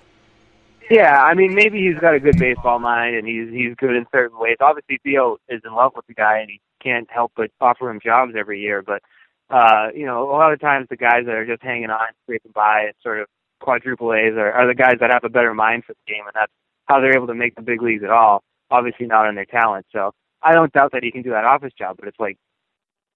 Yeah, 0.89 1.22
I 1.22 1.34
mean 1.34 1.54
maybe 1.54 1.80
he's 1.82 2.00
got 2.00 2.15
a 2.15 2.20
good 2.20 2.38
baseball 2.38 2.80
mind 2.80 3.15
and 3.15 3.28
he's 3.28 3.50
he's 3.50 3.76
good 3.76 3.96
in 3.96 4.06
certain 4.12 4.38
ways. 4.38 4.58
Obviously 4.60 5.00
Theo 5.04 5.38
is 5.48 5.62
in 5.65 5.74
love 5.74 5.94
with 5.96 6.08
the 6.08 6.13
guy 6.13 6.39
and 6.39 6.50
he 6.50 6.60
can't 6.82 7.10
help 7.12 7.32
but 7.36 7.52
offer 7.62 7.89
him 7.89 8.00
jobs 8.04 8.34
every 8.38 8.62
year. 8.62 8.82
But 8.82 9.02
uh, 9.50 9.88
you 9.96 10.06
know, 10.06 10.30
a 10.30 10.32
lot 10.32 10.54
of 10.54 10.60
times 10.60 10.88
the 10.89 10.96
guys 10.96 11.26
that 11.26 11.36
are 11.36 11.46
just 11.46 11.63
hanging 11.63 11.89
on, 11.89 12.08
scraping 12.24 12.52
by, 12.54 12.84
and 12.86 12.94
sort 13.02 13.20
of 13.20 13.28
quadruple 13.60 14.13
A's 14.13 14.34
are, 14.34 14.52
are 14.52 14.68
the 14.68 14.76
guys 14.76 14.96
that 15.00 15.10
have 15.10 15.24
a 15.24 15.30
better 15.30 15.54
mind 15.54 15.86
for 15.86 15.94
the 15.94 16.13
game, 16.13 16.24
and 16.26 16.34
that's 16.36 16.52
how 16.86 17.00
they're 17.00 17.15
able 17.15 17.28
to 17.28 17.36
make 17.36 17.56
the 17.56 17.62
big 17.62 17.82
leagues 17.82 18.04
at 18.04 18.12
all. 18.12 18.44
Obviously, 18.70 19.08
not 19.08 19.26
on 19.26 19.36
their 19.36 19.46
talent. 19.46 19.86
So 19.92 20.13
I 20.41 20.54
don't 20.54 20.71
doubt 20.71 20.91
that 20.93 21.04
he 21.04 21.12
can 21.12 21.21
do 21.21 21.32
that 21.32 21.45
office 21.45 21.73
job, 21.78 21.97
but 21.99 22.08
it's 22.08 22.19
like 22.19 22.38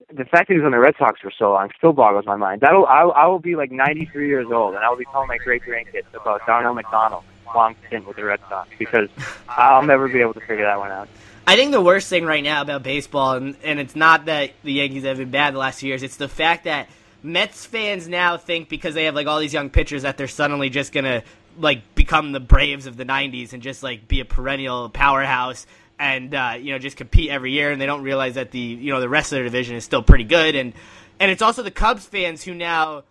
the 0.10 0.26
fact 0.26 0.48
that 0.48 0.54
he 0.54 0.60
was 0.60 0.66
on 0.66 0.72
the 0.72 0.80
Red 0.80 0.96
Sox 0.98 1.20
for 1.22 1.32
so 1.38 1.54
long 1.54 1.70
still 1.78 1.94
boggles 1.94 2.26
my 2.26 2.36
mind. 2.36 2.62
That'll 2.62 2.86
I, 2.86 3.02
I 3.02 3.28
will 3.28 3.40
be 3.40 3.56
like 3.56 3.72
93 3.72 4.28
years 4.28 4.48
old, 4.52 4.76
and 4.76 4.84
I 4.84 4.90
will 4.90 4.98
be 4.98 5.06
telling 5.06 5.28
my 5.28 5.38
great 5.38 5.64
grandkids 5.64 6.14
about 6.14 6.46
Darnell 6.46 6.74
McDonald 6.74 7.24
long 7.56 7.76
stint 7.88 8.08
with 8.08 8.16
the 8.16 8.24
Red 8.24 8.40
Sox 8.50 8.70
because 8.80 9.10
I'll 9.48 9.84
never 9.84 10.08
be 10.08 10.22
able 10.22 10.34
to 10.34 10.40
figure 10.42 10.64
that 10.64 10.80
one 10.80 10.92
out. 10.92 11.08
I 11.46 11.56
think 11.56 11.72
the 11.72 11.82
worst 11.82 12.10
thing 12.10 12.26
right 12.26 12.44
now 12.44 12.62
about 12.62 12.84
baseball, 12.84 13.34
and, 13.34 13.56
and 13.64 13.80
it's 13.80 13.96
not 13.96 14.26
that 14.26 14.52
the 14.64 14.74
Yankees 14.74 15.04
have 15.04 15.18
been 15.18 15.30
bad 15.30 15.54
the 15.54 15.60
last 15.60 15.80
few 15.80 15.90
years, 15.90 16.02
it's 16.02 16.16
the 16.16 16.30
fact 16.30 16.64
that 16.64 16.90
Mets 17.22 17.66
fans 17.66 18.08
now 18.08 18.38
think 18.38 18.70
because 18.70 18.94
they 18.94 19.06
have 19.06 19.16
like 19.16 19.28
all 19.28 19.40
these 19.40 19.54
young 19.54 19.70
pitchers 19.70 20.04
that 20.04 20.18
they're 20.18 20.28
suddenly 20.28 20.70
just 20.70 20.94
gonna 20.94 21.24
like 21.58 21.96
become 21.96 22.32
the 22.32 22.40
Braves 22.40 22.86
of 22.86 22.98
the 22.98 23.06
'90s 23.06 23.54
and 23.54 23.62
just 23.62 23.84
like 23.84 24.08
be 24.08 24.20
a 24.20 24.26
perennial 24.26 24.90
powerhouse 24.90 25.66
and 26.04 26.36
uh, 26.36 26.56
you 26.60 26.74
know 26.74 26.80
just 26.80 26.98
compete 26.98 27.30
every 27.30 27.54
year, 27.54 27.72
and 27.72 27.80
they 27.80 27.86
don't 27.86 28.04
realize 28.04 28.36
that 28.36 28.52
the 28.52 28.60
you 28.60 28.92
know 28.92 29.00
the 29.00 29.08
rest 29.08 29.32
of 29.32 29.38
their 29.38 29.46
division 29.46 29.78
is 29.78 29.86
still 29.86 30.04
pretty 30.04 30.26
good, 30.26 30.54
and 30.54 30.74
and 31.20 31.32
it's 31.32 31.42
also 31.42 31.64
the 31.64 31.72
Cubs 31.72 32.06
fans 32.06 32.44
who 32.44 32.54
now 32.54 33.04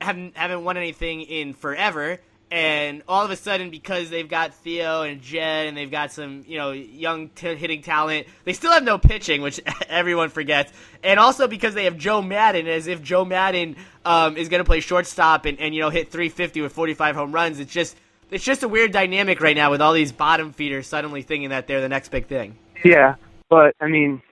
haven't 0.00 0.36
haven't 0.36 0.62
won 0.62 0.76
anything 0.76 1.22
in 1.22 1.54
forever, 1.54 2.20
and 2.52 3.02
all 3.08 3.24
of 3.24 3.32
a 3.32 3.36
sudden 3.36 3.70
because 3.70 4.10
they've 4.10 4.28
got 4.28 4.54
Theo 4.54 5.02
and 5.02 5.20
Jed 5.20 5.66
and 5.66 5.76
they've 5.76 5.90
got 5.90 6.12
some 6.12 6.44
you 6.46 6.56
know 6.56 6.70
young 6.70 7.30
t- 7.30 7.56
hitting 7.56 7.82
talent, 7.82 8.28
they 8.44 8.52
still 8.52 8.70
have 8.70 8.84
no 8.84 8.96
pitching, 8.96 9.42
which 9.42 9.60
everyone 9.88 10.28
forgets, 10.28 10.72
and 11.02 11.18
also 11.18 11.48
because 11.48 11.74
they 11.74 11.84
have 11.84 11.98
Joe 11.98 12.22
Maddon, 12.22 12.68
as 12.68 12.86
if 12.86 13.02
Joe 13.02 13.24
Maddon 13.24 13.74
um, 14.04 14.36
is 14.36 14.48
going 14.48 14.60
to 14.60 14.64
play 14.64 14.78
shortstop 14.78 15.46
and, 15.46 15.58
and 15.58 15.74
you 15.74 15.80
know 15.80 15.90
hit 15.90 16.12
350 16.12 16.60
with 16.60 16.72
45 16.72 17.16
home 17.16 17.32
runs. 17.32 17.58
It's 17.58 17.72
just 17.72 17.96
it's 18.30 18.44
just 18.44 18.62
a 18.62 18.68
weird 18.68 18.92
dynamic 18.92 19.40
right 19.40 19.56
now 19.56 19.70
with 19.70 19.80
all 19.80 19.92
these 19.92 20.12
bottom 20.12 20.52
feeders 20.52 20.86
suddenly 20.86 21.22
thinking 21.22 21.50
that 21.50 21.66
they're 21.66 21.80
the 21.80 21.88
next 21.88 22.10
big 22.10 22.26
thing. 22.26 22.56
Yeah, 22.84 23.16
but 23.48 23.74
I 23.80 23.88
mean, 23.88 24.22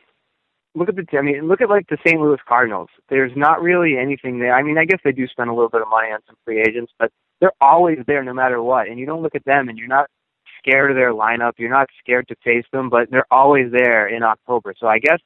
look 0.75 0.89
at 0.89 0.97
the 0.97 1.05
I 1.19 1.23
mean, 1.23 1.49
look 1.49 1.61
at 1.61 1.69
like 1.69 1.89
the 1.89 1.99
St. 2.07 2.21
Louis 2.21 2.39
Cardinals. 2.47 2.89
There's 3.09 3.33
not 3.37 3.63
really 3.63 3.97
anything 3.99 4.39
there. 4.39 4.55
I 4.55 4.63
mean, 4.63 4.79
I 4.79 4.85
guess 4.85 5.01
they 5.05 5.13
do 5.13 5.27
spend 5.27 5.51
a 5.51 5.55
little 5.55 5.69
bit 5.69 5.83
of 5.83 5.89
money 5.89 6.09
on 6.13 6.21
some 6.27 6.37
free 6.45 6.61
agents, 6.61 6.93
but 6.99 7.11
they're 7.41 7.53
always 7.61 7.99
there 8.07 8.23
no 8.25 8.35
matter 8.35 8.63
what. 8.63 8.89
And 8.89 8.99
you 8.99 9.07
don't 9.07 9.23
look 9.23 9.35
at 9.35 9.45
them 9.45 9.69
and 9.69 9.79
you're 9.79 9.89
not 9.89 10.07
scared 10.59 10.91
of 10.91 10.97
their 10.97 11.13
lineup. 11.13 11.53
You're 11.59 11.71
not 11.71 11.89
scared 12.01 12.29
to 12.29 12.37
face 12.45 12.65
them, 12.73 12.91
but 12.91 13.11
they're 13.11 13.31
always 13.31 13.71
there 13.71 14.09
in 14.09 14.23
October. 14.23 14.75
So 14.79 14.87
I 14.87 14.99
guess 14.99 15.19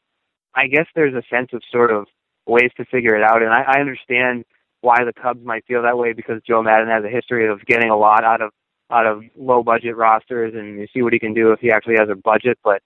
I 0.54 0.66
guess 0.66 0.87
there's 0.94 1.14
a 1.14 1.22
sense 1.35 1.50
of 1.52 1.62
sort 1.70 1.90
of 1.90 2.06
ways 2.46 2.70
to 2.76 2.85
figure 2.87 3.16
it 3.16 3.22
out. 3.22 3.42
And 3.42 3.52
I, 3.52 3.62
I 3.62 3.80
understand 3.80 4.44
why 4.80 5.04
the 5.04 5.12
Cubs 5.12 5.44
might 5.44 5.64
feel 5.66 5.82
that 5.82 5.96
way 5.96 6.12
because 6.12 6.42
Joe 6.46 6.62
Maddon 6.62 6.88
has 6.88 7.04
a 7.04 7.08
history 7.08 7.48
of 7.48 7.64
getting 7.64 7.90
a 7.90 7.96
lot 7.96 8.24
out 8.24 8.42
of 8.42 8.50
out 8.92 9.07
of 9.07 9.22
low 9.37 9.62
budget 9.62 9.96
rosters 9.96 10.52
and 10.55 10.78
you 10.78 10.87
see 10.92 11.02
what 11.02 11.12
he 11.12 11.18
can 11.18 11.35
do 11.35 11.50
if 11.52 11.61
he 11.61 11.70
actually 11.72 11.96
has 11.98 12.09
a 12.11 12.14
budget. 12.14 12.59
But 12.62 12.83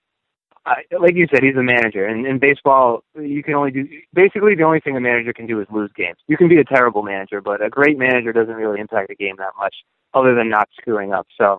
I, 0.65 0.83
like 0.99 1.15
you 1.15 1.27
said, 1.33 1.43
he's 1.43 1.57
a 1.57 1.63
manager, 1.63 2.07
and 2.07 2.27
in 2.27 2.39
baseball, 2.41 3.05
you 3.15 3.43
can 3.43 3.55
only 3.55 3.71
do 3.71 3.89
basically 4.13 4.57
the 4.57 4.65
only 4.65 4.81
thing 4.81 4.97
a 4.97 5.01
manager 5.01 5.33
can 5.33 5.47
do 5.47 5.61
is 5.61 5.67
lose 5.71 5.91
games. 5.97 6.19
You 6.27 6.37
can 6.37 6.49
be 6.49 6.59
a 6.59 6.65
terrible 6.65 7.03
manager, 7.03 7.41
but 7.41 7.63
a 7.63 7.71
great 7.71 7.97
manager 7.99 8.33
doesn't 8.33 8.55
really 8.55 8.81
impact 8.81 9.09
the 9.09 9.15
game 9.15 9.37
that 9.39 9.53
much, 9.59 9.77
other 10.13 10.35
than 10.35 10.49
not 10.49 10.69
screwing 10.77 11.13
up. 11.13 11.29
So 11.39 11.59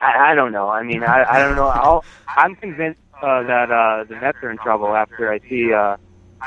I, 0.00 0.32
I 0.32 0.34
don't 0.34 0.52
know. 0.52 0.68
I 0.68 0.82
mean, 0.82 1.02
I, 1.04 1.24
I 1.30 1.38
don't 1.40 1.56
know. 1.56 1.68
I'll, 1.68 2.04
I'm 2.26 2.56
convinced 2.56 3.00
uh, 3.22 3.42
that 3.42 3.70
uh, 3.70 4.04
the 4.04 4.16
Mets 4.18 4.38
are 4.42 4.50
in 4.50 4.56
trouble 4.58 4.96
after 4.96 5.30
I 5.30 5.38
see 5.48 5.72
uh, 5.74 5.96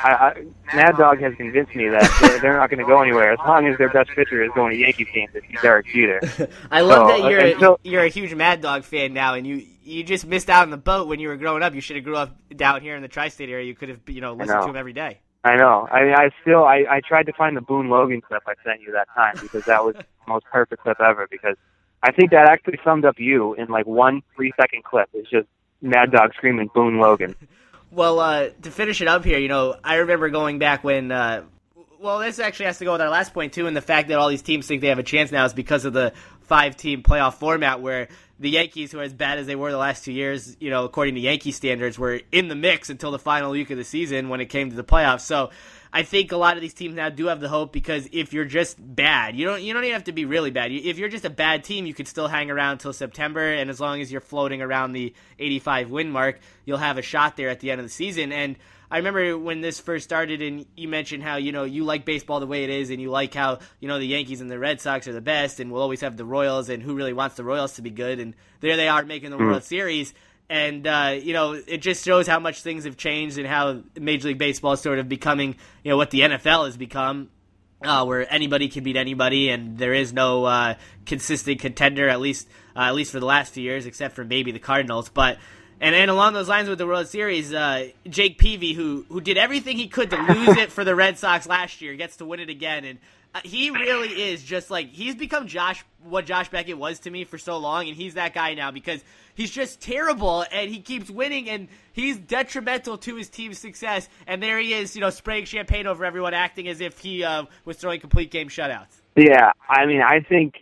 I, 0.04 0.10
I, 0.10 0.76
Mad 0.76 0.98
Dog 0.98 1.20
has 1.22 1.34
convinced 1.36 1.74
me 1.76 1.88
that 1.90 2.10
they're, 2.22 2.40
they're 2.40 2.58
not 2.58 2.70
going 2.70 2.80
to 2.80 2.86
go 2.86 3.02
anywhere 3.02 3.32
as 3.32 3.40
long 3.40 3.66
as 3.68 3.78
their 3.78 3.90
best 3.90 4.10
pitcher 4.10 4.44
is 4.44 4.52
going 4.54 4.74
to 4.74 4.78
Yankee 4.78 5.08
games. 5.14 5.32
It's 5.34 5.62
Derek 5.62 5.88
Jeter. 5.88 6.20
I 6.72 6.82
love 6.82 7.10
So, 7.10 7.22
that 7.22 7.32
you're 7.32 7.40
until- 7.40 7.80
you're 7.84 8.04
a 8.04 8.10
huge 8.10 8.34
Mad 8.36 8.62
Dog 8.62 8.84
fan 8.84 9.14
now, 9.14 9.36
and 9.36 9.48
you 9.48 9.66
you 9.84 10.04
just 10.04 10.26
missed 10.26 10.50
out 10.50 10.64
on 10.64 10.70
the 10.70 10.78
boat 10.78 11.08
when 11.08 11.20
you 11.20 11.30
were 11.30 11.38
growing 11.38 11.64
up. 11.64 11.74
You 11.74 11.82
should 11.82 11.96
have 11.96 12.06
grew 12.06 12.18
up 12.18 12.36
down 12.56 12.82
here 12.82 12.96
in 12.96 13.02
the 13.02 13.08
tri-state 13.08 13.50
area. 13.50 13.66
You 13.66 13.76
could 13.76 13.90
have 13.90 14.00
you 14.08 14.22
know 14.22 14.34
listened 14.34 14.60
know. 14.60 14.66
to 14.66 14.70
him 14.72 14.76
every 14.76 14.94
day. 14.94 15.20
I 15.44 15.56
know. 15.56 15.88
I 15.92 16.04
mean, 16.04 16.16
I 16.16 16.32
still, 16.42 16.64
I, 16.64 16.86
I 16.90 17.02
tried 17.08 17.28
to 17.28 17.34
find 17.34 17.56
the 17.56 17.62
Boone 17.62 17.88
Logan 17.88 18.20
clip 18.20 18.42
I 18.48 18.56
sent 18.66 18.82
you 18.82 18.92
that 18.94 19.08
time 19.14 19.36
because 19.40 19.64
that 19.66 19.86
was 19.86 19.94
the 19.96 20.04
most 20.28 20.44
perfect 20.52 20.82
clip 20.82 21.00
ever. 21.00 21.28
Because 21.30 21.56
I 22.02 22.12
think 22.12 22.32
that 22.32 22.50
actually 22.50 22.80
summed 22.84 23.06
up 23.06 23.20
you 23.20 23.54
in 23.54 23.68
like 23.68 23.86
one 23.86 24.24
three 24.36 24.52
second 24.60 24.84
clip. 24.84 25.08
It's 25.14 25.30
just 25.30 25.48
Mad 25.82 26.12
Dog 26.12 26.34
screaming 26.36 26.70
Boone 26.74 27.00
Logan. 27.00 27.36
Well, 27.92 28.20
uh, 28.20 28.50
to 28.64 28.72
finish 28.72 29.02
it 29.02 29.08
up 29.08 29.24
here, 29.24 29.40
you 29.40 29.48
know, 29.48 29.76
I 29.84 29.96
remember 29.96 30.30
going 30.30 30.60
back 30.60 30.84
when. 30.84 31.12
Uh, 31.12 31.44
well, 32.00 32.20
this 32.20 32.40
actually 32.40 32.68
has 32.68 32.78
to 32.80 32.86
go 32.86 32.92
with 32.92 33.02
our 33.02 33.10
last 33.10 33.34
point 33.34 33.54
too, 33.54 33.68
and 33.68 33.76
the 33.76 33.82
fact 33.82 34.10
that 34.10 34.18
all 34.18 34.30
these 34.30 34.42
teams 34.42 34.68
think 34.68 34.82
they 34.82 34.90
have 34.90 35.00
a 35.00 35.04
chance 35.04 35.32
now 35.32 35.46
is 35.46 35.54
because 35.54 35.86
of 35.86 35.94
the 35.94 36.14
five-team 36.42 37.04
playoff 37.04 37.36
format, 37.36 37.82
where 37.82 38.10
the 38.40 38.50
Yankees, 38.50 38.92
who 38.92 39.00
are 39.00 39.04
as 39.04 39.14
bad 39.14 39.40
as 39.40 39.48
they 39.48 39.56
were 39.56 39.72
the 39.72 39.78
last 39.78 40.04
two 40.04 40.12
years, 40.12 40.58
you 40.60 40.70
know, 40.70 40.84
according 40.84 41.16
to 41.16 41.22
Yankee 41.22 41.52
standards, 41.52 41.98
were 41.98 42.22
in 42.32 42.48
the 42.48 42.56
mix 42.56 42.90
until 42.90 43.12
the 43.12 43.20
final 43.20 43.52
week 43.52 43.72
of 43.72 43.78
the 43.78 43.84
season 43.84 44.30
when 44.30 44.42
it 44.42 44.48
came 44.48 44.70
to 44.70 44.76
the 44.76 44.84
playoffs. 44.84 45.22
So. 45.22 45.52
I 45.96 46.04
think 46.04 46.34
a 46.34 46.38
lot 46.38 46.58
of 46.58 46.62
these 46.62 46.74
teams 46.74 46.94
now 46.94 47.08
do 47.08 47.28
have 47.28 47.40
the 47.40 47.48
hope 47.48 47.72
because 47.72 48.10
if 48.12 48.34
you're 48.34 48.44
just 48.44 48.76
bad, 48.78 49.38
you 49.38 49.46
don't 49.46 49.64
you 49.64 49.74
don't 49.74 49.86
even 49.86 49.94
have 49.94 50.04
to 50.04 50.12
be 50.12 50.26
really 50.26 50.52
bad. 50.52 50.74
If 50.74 50.98
you're 50.98 51.08
just 51.08 51.24
a 51.24 51.30
bad 51.30 51.64
team, 51.64 51.86
you 51.86 51.94
could 51.94 52.10
still 52.10 52.28
hang 52.28 52.52
around 52.52 52.74
until 52.74 52.92
September, 52.92 53.40
and 53.40 53.70
as 53.70 53.80
long 53.80 54.02
as 54.02 54.12
you're 54.12 54.20
floating 54.20 54.62
around 54.62 54.92
the 54.92 55.14
85 55.40 55.92
win 55.92 56.12
mark, 56.12 56.42
you'll 56.66 56.80
have 56.80 56.98
a 56.98 57.02
shot 57.02 57.38
there 57.38 57.48
at 57.48 57.62
the 57.62 57.72
end 57.72 57.80
of 57.80 57.86
the 57.86 57.92
season. 57.92 58.34
And 58.34 58.58
I 58.92 58.98
remember 58.98 59.38
when 59.38 59.62
this 59.62 59.80
first 59.80 60.04
started, 60.04 60.42
and 60.42 60.66
you 60.76 60.90
mentioned 60.90 61.24
how 61.24 61.38
you 61.38 61.54
know 61.54 61.64
you 61.64 61.86
like 61.86 62.04
baseball 62.04 62.42
the 62.42 62.46
way 62.46 62.66
it 62.66 62.70
is, 62.70 62.90
and 62.90 63.00
you 63.00 63.10
like 63.10 63.34
how 63.34 63.60
you 63.80 63.88
know 63.88 63.98
the 63.98 64.06
Yankees 64.06 64.42
and 64.42 64.52
the 64.52 64.60
Red 64.60 64.82
Sox 64.82 65.08
are 65.08 65.14
the 65.14 65.22
best, 65.22 65.62
and 65.62 65.72
we'll 65.72 65.82
always 65.82 66.02
have 66.02 66.18
the 66.18 66.26
Royals, 66.26 66.68
and 66.68 66.84
who 66.84 66.94
really 66.94 67.14
wants 67.14 67.38
the 67.38 67.46
Royals 67.46 67.76
to 67.76 67.82
be 67.82 67.90
good? 67.90 68.20
And 68.20 68.34
there 68.60 68.76
they 68.76 68.90
are 68.90 69.06
making 69.06 69.30
the 69.30 69.38
hmm. 69.38 69.46
World 69.46 69.64
Series. 69.64 70.14
And 70.50 70.86
uh, 70.86 71.18
you 71.22 71.34
know, 71.34 71.54
it 71.54 71.78
just 71.78 72.06
shows 72.06 72.28
how 72.28 72.40
much 72.40 72.62
things 72.62 72.86
have 72.86 72.98
changed 72.98 73.38
and 73.38 73.48
how 73.48 73.82
Major 74.00 74.28
League 74.28 74.38
Baseball 74.38 74.74
is 74.74 74.82
sort 74.82 75.00
of 75.00 75.10
becoming, 75.10 75.56
you 75.84 75.90
know, 75.90 75.98
what 75.98 76.12
the 76.12 76.22
NFL 76.22 76.66
has 76.66 76.78
become 76.78 77.30
uh, 77.84 78.06
where 78.06 78.32
anybody 78.32 78.68
can 78.68 78.84
beat 78.84 78.96
anybody, 78.96 79.50
and 79.50 79.78
there 79.78 79.94
is 79.94 80.14
no 80.14 80.46
uh, 80.46 80.76
consistent 81.06 81.60
contender 81.60 82.10
at 82.10 82.20
least 82.20 82.48
uh, 82.76 82.82
at 82.82 82.96
least 82.96 83.12
for 83.12 83.20
the 83.20 83.26
last 83.26 83.54
few 83.54 83.64
years, 83.64 83.86
except 83.86 84.16
for 84.16 84.24
maybe 84.24 84.52
the 84.52 84.60
Cardinals. 84.60 85.10
But 85.10 85.38
and 85.80 85.96
and 85.96 86.10
along 86.10 86.34
those 86.34 86.48
lines 86.48 86.70
with 86.70 86.78
the 86.78 86.88
World 86.88 87.08
Series, 87.08 87.54
uh, 87.54 87.90
Jake 88.08 88.38
Peavy, 88.38 88.74
who 88.74 89.06
who 89.10 89.22
did 89.22 89.38
everything 89.38 89.78
he 89.78 89.88
could 89.88 90.10
to 90.10 90.18
lose 90.18 90.58
it 90.58 90.72
for 90.72 90.84
the 90.84 90.96
Red 90.96 91.18
Sox 91.18 91.48
last 91.48 91.82
year, 91.82 91.96
gets 91.96 92.18
to 92.18 92.26
win 92.26 92.40
it 92.40 92.50
again, 92.50 92.86
and 92.86 93.00
he 93.44 93.70
really 93.70 94.10
is 94.10 94.44
just 94.44 94.72
like 94.72 94.90
he's 94.90 95.16
become 95.16 95.48
Josh 95.48 95.84
what 96.04 96.26
Josh 96.26 96.50
Beckett 96.50 96.78
was 96.78 97.00
to 97.00 97.10
me 97.10 97.24
for 97.24 97.38
so 97.38 97.58
long, 97.58 97.88
and 97.88 97.98
he's 97.98 98.14
that 98.14 98.34
guy 98.34 98.54
now 98.54 98.72
because 98.72 99.04
he's 99.34 99.52
just 99.52 99.82
terrible 99.82 100.46
and 100.52 100.70
he 100.70 100.80
keeps 100.80 101.10
winning 101.10 101.50
and 101.50 101.68
he's 101.94 102.18
detrimental 102.18 102.98
to 103.00 103.16
his 103.16 103.30
team's 103.30 103.58
success. 103.58 104.08
And 104.28 104.42
there 104.42 104.60
he 104.60 104.74
is, 104.74 104.96
you 104.96 105.02
know, 105.02 105.10
spraying 105.10 105.46
champagne 105.46 105.88
over 105.88 106.06
everyone, 106.06 106.34
acting 106.34 106.68
as 106.68 106.82
if 106.82 107.00
he 107.00 107.24
uh, 107.24 107.46
was 107.66 107.78
throwing 107.78 108.00
complete 108.00 108.32
game 108.32 108.50
shutouts. 108.50 109.02
Yeah, 109.16 109.52
I 109.70 109.86
mean, 109.86 110.02
I 110.02 110.20
think 110.22 110.56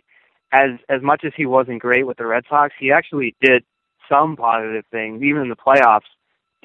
as 0.52 0.70
as 0.88 1.02
much 1.02 1.22
as 1.24 1.32
he 1.36 1.46
wasn't 1.46 1.80
great 1.80 2.06
with 2.06 2.16
the 2.16 2.26
Red 2.26 2.44
Sox, 2.48 2.72
he 2.78 2.90
actually 2.90 3.34
did 3.40 3.64
some 4.10 4.36
positive 4.36 4.84
things, 4.90 5.22
even 5.22 5.42
in 5.42 5.48
the 5.48 5.56
playoffs 5.56 6.00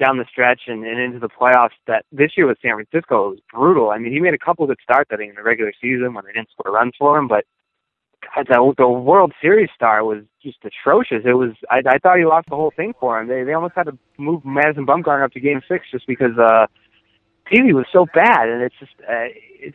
down 0.00 0.16
the 0.16 0.24
stretch 0.30 0.62
and, 0.66 0.84
and 0.84 0.98
into 0.98 1.20
the 1.20 1.28
playoffs. 1.28 1.76
That 1.86 2.04
this 2.10 2.32
year 2.36 2.46
with 2.46 2.58
San 2.60 2.72
Francisco 2.74 3.30
was 3.30 3.38
brutal. 3.52 3.90
I 3.90 3.98
mean, 3.98 4.12
he 4.12 4.20
made 4.20 4.34
a 4.34 4.38
couple 4.38 4.66
good 4.66 4.80
starts, 4.82 5.10
I 5.12 5.16
think, 5.16 5.30
in 5.30 5.36
the 5.36 5.42
regular 5.42 5.72
season 5.80 6.14
when 6.14 6.24
they 6.24 6.32
didn't 6.32 6.50
score 6.50 6.72
runs 6.72 6.94
for 6.98 7.16
him, 7.18 7.28
but 7.28 7.44
God, 8.34 8.46
the, 8.48 8.74
the 8.76 8.88
World 8.88 9.32
Series 9.40 9.70
star 9.74 10.04
was 10.04 10.24
just 10.42 10.58
atrocious. 10.64 11.22
It 11.24 11.32
was 11.34 11.52
I, 11.70 11.78
I 11.86 11.98
thought 11.98 12.18
he 12.18 12.24
lost 12.24 12.48
the 12.48 12.56
whole 12.56 12.72
thing 12.74 12.94
for 12.98 13.20
him. 13.20 13.28
They 13.28 13.44
they 13.44 13.52
almost 13.52 13.74
had 13.76 13.84
to 13.84 13.96
move 14.18 14.44
Madison 14.44 14.86
Bumgarner 14.86 15.24
up 15.24 15.32
to 15.32 15.40
Game 15.40 15.60
Six 15.68 15.86
just 15.90 16.06
because 16.06 16.36
uh, 16.38 16.66
Peavy 17.46 17.72
was 17.72 17.86
so 17.92 18.06
bad, 18.14 18.48
and 18.48 18.62
it's 18.62 18.74
just 18.78 18.92
uh, 19.08 19.28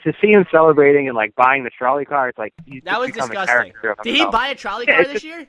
to 0.03 0.13
see 0.21 0.31
him 0.31 0.45
celebrating 0.51 1.07
and 1.07 1.15
like 1.15 1.35
buying 1.35 1.63
the 1.63 1.69
trolley 1.69 2.05
car. 2.05 2.29
It's 2.29 2.37
like 2.37 2.53
he's 2.65 2.83
That 2.83 2.99
was 2.99 3.11
disgusting. 3.11 3.73
Did 4.03 4.15
he 4.15 4.25
buy 4.25 4.49
a 4.49 4.55
trolley 4.55 4.85
car 4.85 5.01
it's 5.01 5.09
this 5.09 5.21
just- 5.21 5.25
year? 5.25 5.47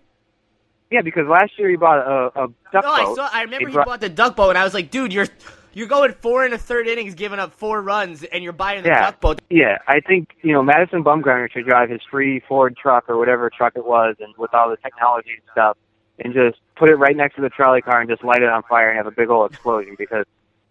Yeah, 0.91 1.01
because 1.03 1.27
last 1.27 1.53
year 1.59 1.69
he 1.71 1.77
bought 1.77 1.99
a, 1.99 2.45
a 2.45 2.49
duck 2.73 2.85
No, 2.85 2.93
I 2.93 3.15
saw. 3.15 3.29
I 3.33 3.43
remember 3.43 3.67
He 3.67 3.73
he 3.73 3.75
brought- 3.75 3.87
bought 3.87 4.01
the 4.01 4.09
duck 4.09 4.37
boat, 4.37 4.51
and 4.51 4.59
I 4.59 4.65
was 4.65 4.75
like, 4.75 4.91
dude, 4.91 5.13
you're 5.13 5.27
you're 5.73 5.89
going 5.89 6.13
four 6.21 6.45
and 6.45 6.55
a 6.55 6.59
third 6.59 6.87
innings, 6.89 7.15
giving 7.15 7.39
up 7.39 7.53
four 7.53 7.83
runs, 7.83 8.23
and 8.25 8.43
you're 8.43 8.53
buying 8.55 8.83
the 8.83 8.89
Yeah. 8.89 9.01
duck 9.11 9.21
boat. 9.21 9.41
Yeah, 9.51 9.79
I 9.89 10.01
think 10.01 10.31
you 10.43 10.53
know 10.53 10.63
Madison 10.63 11.03
Bumgarner 11.05 11.51
should 11.53 11.67
drive 11.67 11.91
his 11.91 12.01
free 12.11 12.41
Ford 12.49 12.77
truck 12.81 13.11
or 13.11 13.19
whatever 13.19 13.51
truck 13.51 13.73
it 13.77 13.85
was, 13.85 14.17
and 14.21 14.33
with 14.39 14.55
all 14.55 14.71
the 14.71 14.77
technology 14.79 15.31
and 15.33 15.43
stuff, 15.53 15.77
and 16.21 16.33
just 16.33 16.59
put 16.77 16.89
it 16.89 16.95
right 16.97 17.17
next 17.17 17.35
to 17.37 17.43
the 17.43 17.51
trolley 17.51 17.83
car 17.83 18.01
and 18.01 18.09
just 18.09 18.23
light 18.23 18.43
it 18.43 18.49
on 18.49 18.63
fire 18.63 18.89
and 18.89 18.97
have 18.97 19.07
a 19.07 19.11
big 19.11 19.29
old 19.29 19.51
explosion. 19.51 19.97
Because 19.99 20.25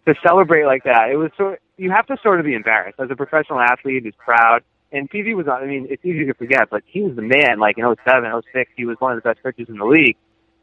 to 0.06 0.14
celebrate 0.26 0.64
like 0.64 0.84
that, 0.84 1.10
it 1.10 1.16
was 1.16 1.30
sort. 1.36 1.60
You 1.76 1.90
have 1.90 2.06
to 2.06 2.16
sort 2.22 2.40
of 2.40 2.46
be 2.46 2.54
embarrassed 2.54 2.98
as 2.98 3.10
a 3.10 3.16
professional 3.16 3.60
athlete 3.60 4.02
who's 4.04 4.14
proud. 4.16 4.62
And 4.92 5.10
Peavy 5.10 5.34
was. 5.34 5.46
on 5.48 5.62
I 5.62 5.66
mean, 5.66 5.86
it's 5.90 6.04
easy 6.04 6.24
to 6.26 6.34
forget, 6.34 6.70
but 6.70 6.82
he 6.86 7.02
was 7.02 7.16
the 7.16 7.22
man. 7.22 7.58
Like 7.58 7.76
in 7.78 7.84
07, 7.84 8.42
06, 8.52 8.70
he 8.76 8.84
was 8.84 8.96
one 8.98 9.16
of 9.16 9.22
the 9.22 9.28
best 9.28 9.42
pitchers 9.42 9.68
in 9.68 9.78
the 9.78 9.84
league. 9.84 10.16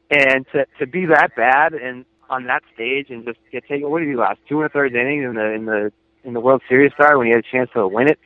And 0.10 0.46
to 0.54 0.66
to 0.80 0.88
be 0.88 1.06
that 1.08 1.36
bad 1.36 1.74
and 1.74 2.06
on 2.30 2.46
that 2.46 2.64
stage 2.74 3.08
and 3.10 3.26
just 3.26 3.40
get 3.52 3.64
taken. 3.68 3.90
What 3.90 4.00
did 4.00 4.10
he 4.10 4.16
last 4.16 4.40
two 4.48 4.62
and 4.62 4.66
a 4.66 4.70
third 4.70 4.96
innings 4.96 5.26
in 5.26 5.36
the 5.36 5.54
in 5.54 5.66
the 5.66 5.92
in 6.24 6.34
the 6.34 6.40
World 6.40 6.62
Series 6.68 6.94
start 6.94 7.18
when 7.18 7.28
he 7.28 7.34
had 7.34 7.44
a 7.44 7.52
chance 7.52 7.70
to 7.74 7.88
win 7.88 8.08
it? 8.08 8.20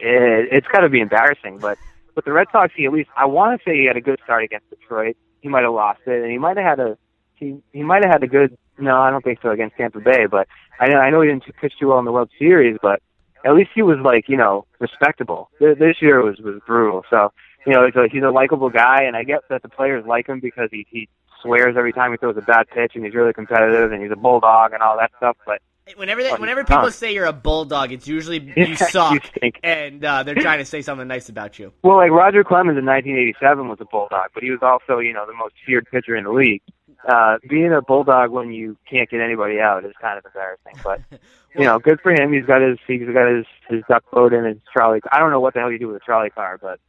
it 0.00 0.48
it's 0.52 0.66
got 0.68 0.80
to 0.80 0.88
be 0.88 1.00
embarrassing. 1.00 1.58
But 1.58 1.78
with 2.14 2.24
the 2.24 2.32
Red 2.32 2.48
Sox, 2.52 2.72
he 2.76 2.86
at 2.86 2.92
least 2.92 3.10
I 3.16 3.26
want 3.26 3.58
to 3.58 3.64
say 3.64 3.76
he 3.76 3.86
had 3.86 3.96
a 3.96 4.00
good 4.00 4.20
start 4.24 4.44
against 4.44 4.70
Detroit. 4.70 5.16
He 5.40 5.48
might 5.48 5.62
have 5.62 5.72
lost 5.72 6.00
it, 6.06 6.22
and 6.22 6.30
he 6.30 6.38
might 6.38 6.56
have 6.56 6.78
had 6.78 6.80
a 6.80 6.98
he 7.34 7.56
he 7.72 7.82
might 7.82 8.04
have 8.04 8.12
had 8.12 8.22
a 8.22 8.28
good. 8.28 8.56
No, 8.76 8.96
I 8.96 9.10
don't 9.10 9.22
think 9.22 9.38
so 9.40 9.50
against 9.50 9.76
Tampa 9.76 10.00
Bay. 10.00 10.26
But 10.26 10.48
I 10.80 10.88
know 10.88 10.98
I 10.98 11.10
know 11.10 11.20
he 11.20 11.28
didn't 11.28 11.44
pitch 11.60 11.74
too 11.78 11.88
well 11.88 11.98
in 11.98 12.04
the 12.04 12.12
World 12.12 12.30
Series, 12.38 12.76
but 12.80 13.00
at 13.44 13.54
least 13.54 13.70
he 13.74 13.82
was 13.82 13.98
like 14.02 14.28
you 14.28 14.36
know 14.36 14.66
respectable. 14.78 15.50
This 15.60 15.96
year 16.00 16.22
was 16.22 16.38
was 16.38 16.60
brutal. 16.66 17.04
So 17.10 17.32
you 17.66 17.72
know 17.72 17.86
he's 17.86 17.96
a, 17.96 18.08
he's 18.10 18.22
a 18.22 18.30
likable 18.30 18.70
guy, 18.70 19.02
and 19.04 19.16
I 19.16 19.24
get 19.24 19.40
that 19.50 19.62
the 19.62 19.68
players 19.68 20.04
like 20.06 20.28
him 20.28 20.40
because 20.40 20.68
he 20.70 20.86
he 20.90 21.08
swears 21.42 21.76
every 21.76 21.92
time 21.92 22.10
he 22.10 22.16
throws 22.16 22.36
a 22.36 22.42
bad 22.42 22.68
pitch, 22.68 22.92
and 22.94 23.04
he's 23.04 23.14
really 23.14 23.32
competitive, 23.32 23.92
and 23.92 24.02
he's 24.02 24.12
a 24.12 24.16
bulldog 24.16 24.72
and 24.72 24.82
all 24.82 24.96
that 24.98 25.10
stuff. 25.18 25.36
But 25.46 25.60
Whenever 25.96 26.22
they, 26.22 26.32
whenever 26.32 26.64
people 26.64 26.90
say 26.90 27.12
you're 27.12 27.26
a 27.26 27.32
bulldog, 27.32 27.92
it's 27.92 28.08
usually 28.08 28.40
you 28.56 28.68
you 28.68 28.76
suck, 28.76 29.22
think. 29.38 29.60
and 29.62 30.02
uh, 30.02 30.22
they're 30.22 30.34
trying 30.34 30.58
to 30.58 30.64
say 30.64 30.80
something 30.80 31.06
nice 31.06 31.28
about 31.28 31.58
you. 31.58 31.74
Well, 31.82 31.98
like 31.98 32.10
Roger 32.10 32.42
Clemens 32.42 32.78
in 32.78 32.86
1987 32.86 33.68
was 33.68 33.78
a 33.82 33.84
bulldog, 33.84 34.30
but 34.32 34.42
he 34.42 34.50
was 34.50 34.60
also, 34.62 34.98
you 34.98 35.12
know, 35.12 35.26
the 35.26 35.34
most 35.34 35.54
feared 35.66 35.86
pitcher 35.90 36.16
in 36.16 36.24
the 36.24 36.32
league. 36.32 36.62
Uh, 37.06 37.36
being 37.48 37.72
a 37.72 37.82
bulldog 37.82 38.30
when 38.30 38.50
you 38.52 38.76
can't 38.90 39.10
get 39.10 39.20
anybody 39.20 39.60
out 39.60 39.84
is 39.84 39.92
kind 40.00 40.18
of 40.18 40.24
embarrassing, 40.24 40.74
but 40.82 41.00
you 41.54 41.64
know, 41.64 41.78
good 41.78 42.00
for 42.00 42.12
him. 42.12 42.32
He's 42.32 42.46
got 42.46 42.62
his 42.62 42.78
he's 42.86 43.06
got 43.12 43.28
his 43.30 43.44
his 43.68 43.82
duck 43.88 44.04
boat 44.10 44.32
and 44.32 44.46
his 44.46 44.56
trolley. 44.74 45.00
I 45.12 45.18
don't 45.18 45.30
know 45.30 45.40
what 45.40 45.54
the 45.54 45.60
hell 45.60 45.70
you 45.70 45.78
do 45.78 45.88
with 45.88 45.96
a 45.96 46.04
trolley 46.04 46.30
car, 46.30 46.58
but 46.60 46.80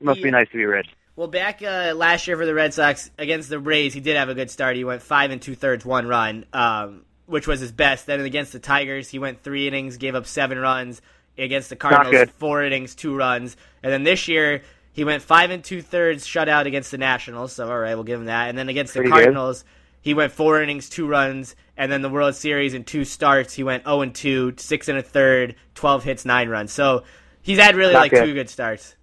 it 0.00 0.04
must 0.04 0.18
Yeah. 0.18 0.24
be 0.24 0.30
nice 0.30 0.48
to 0.50 0.56
be 0.56 0.64
rich. 0.66 0.88
Well, 1.16 1.28
back 1.28 1.62
uh, 1.62 1.94
last 1.96 2.28
year 2.28 2.36
for 2.36 2.46
the 2.46 2.54
Red 2.54 2.74
Sox 2.74 3.10
against 3.18 3.48
the 3.48 3.58
Rays, 3.58 3.92
he 3.94 4.00
did 4.00 4.16
have 4.16 4.28
a 4.28 4.34
good 4.34 4.50
start. 4.50 4.76
He 4.76 4.84
went 4.84 5.02
five 5.02 5.30
and 5.30 5.40
two 5.42 5.54
thirds, 5.54 5.84
one 5.84 6.06
run, 6.06 6.44
um, 6.52 7.04
which 7.26 7.46
was 7.48 7.58
his 7.60 7.72
best. 7.72 8.06
Then 8.06 8.20
against 8.20 8.52
the 8.52 8.60
Tigers, 8.60 9.08
he 9.08 9.18
went 9.18 9.42
three 9.42 9.66
innings, 9.66 9.96
gave 9.96 10.14
up 10.14 10.26
seven 10.26 10.58
runs. 10.58 11.00
Against 11.36 11.70
the 11.70 11.76
Cardinals, 11.76 12.30
four 12.38 12.64
innings, 12.64 12.96
two 12.96 13.16
runs. 13.16 13.56
And 13.82 13.92
then 13.92 14.02
this 14.02 14.26
year, 14.26 14.62
he 14.98 15.04
went 15.04 15.22
five 15.22 15.52
and 15.52 15.62
two 15.62 15.80
thirds, 15.80 16.26
shutout 16.26 16.66
against 16.66 16.90
the 16.90 16.98
Nationals. 16.98 17.52
So 17.52 17.70
all 17.70 17.78
right, 17.78 17.94
we'll 17.94 18.02
give 18.02 18.18
him 18.18 18.26
that. 18.26 18.48
And 18.48 18.58
then 18.58 18.68
against 18.68 18.94
the 18.94 18.98
Pretty 18.98 19.12
good. 19.12 19.22
Cardinals, 19.22 19.64
he 20.00 20.12
went 20.12 20.32
four 20.32 20.60
innings, 20.60 20.88
two 20.88 21.06
runs. 21.06 21.54
And 21.76 21.92
then 21.92 22.02
the 22.02 22.08
World 22.08 22.34
Series 22.34 22.74
in 22.74 22.82
two 22.82 23.04
starts, 23.04 23.54
he 23.54 23.62
went 23.62 23.84
zero 23.84 24.00
and 24.00 24.12
two, 24.12 24.54
six 24.56 24.88
and 24.88 24.98
a 24.98 25.02
third, 25.02 25.54
twelve 25.76 26.02
hits, 26.02 26.24
nine 26.24 26.48
runs. 26.48 26.72
So 26.72 27.04
he's 27.42 27.58
had 27.58 27.76
really 27.76 27.92
Not 27.92 28.00
like 28.00 28.10
good. 28.10 28.24
two 28.24 28.34
good 28.34 28.50
starts. 28.50 28.96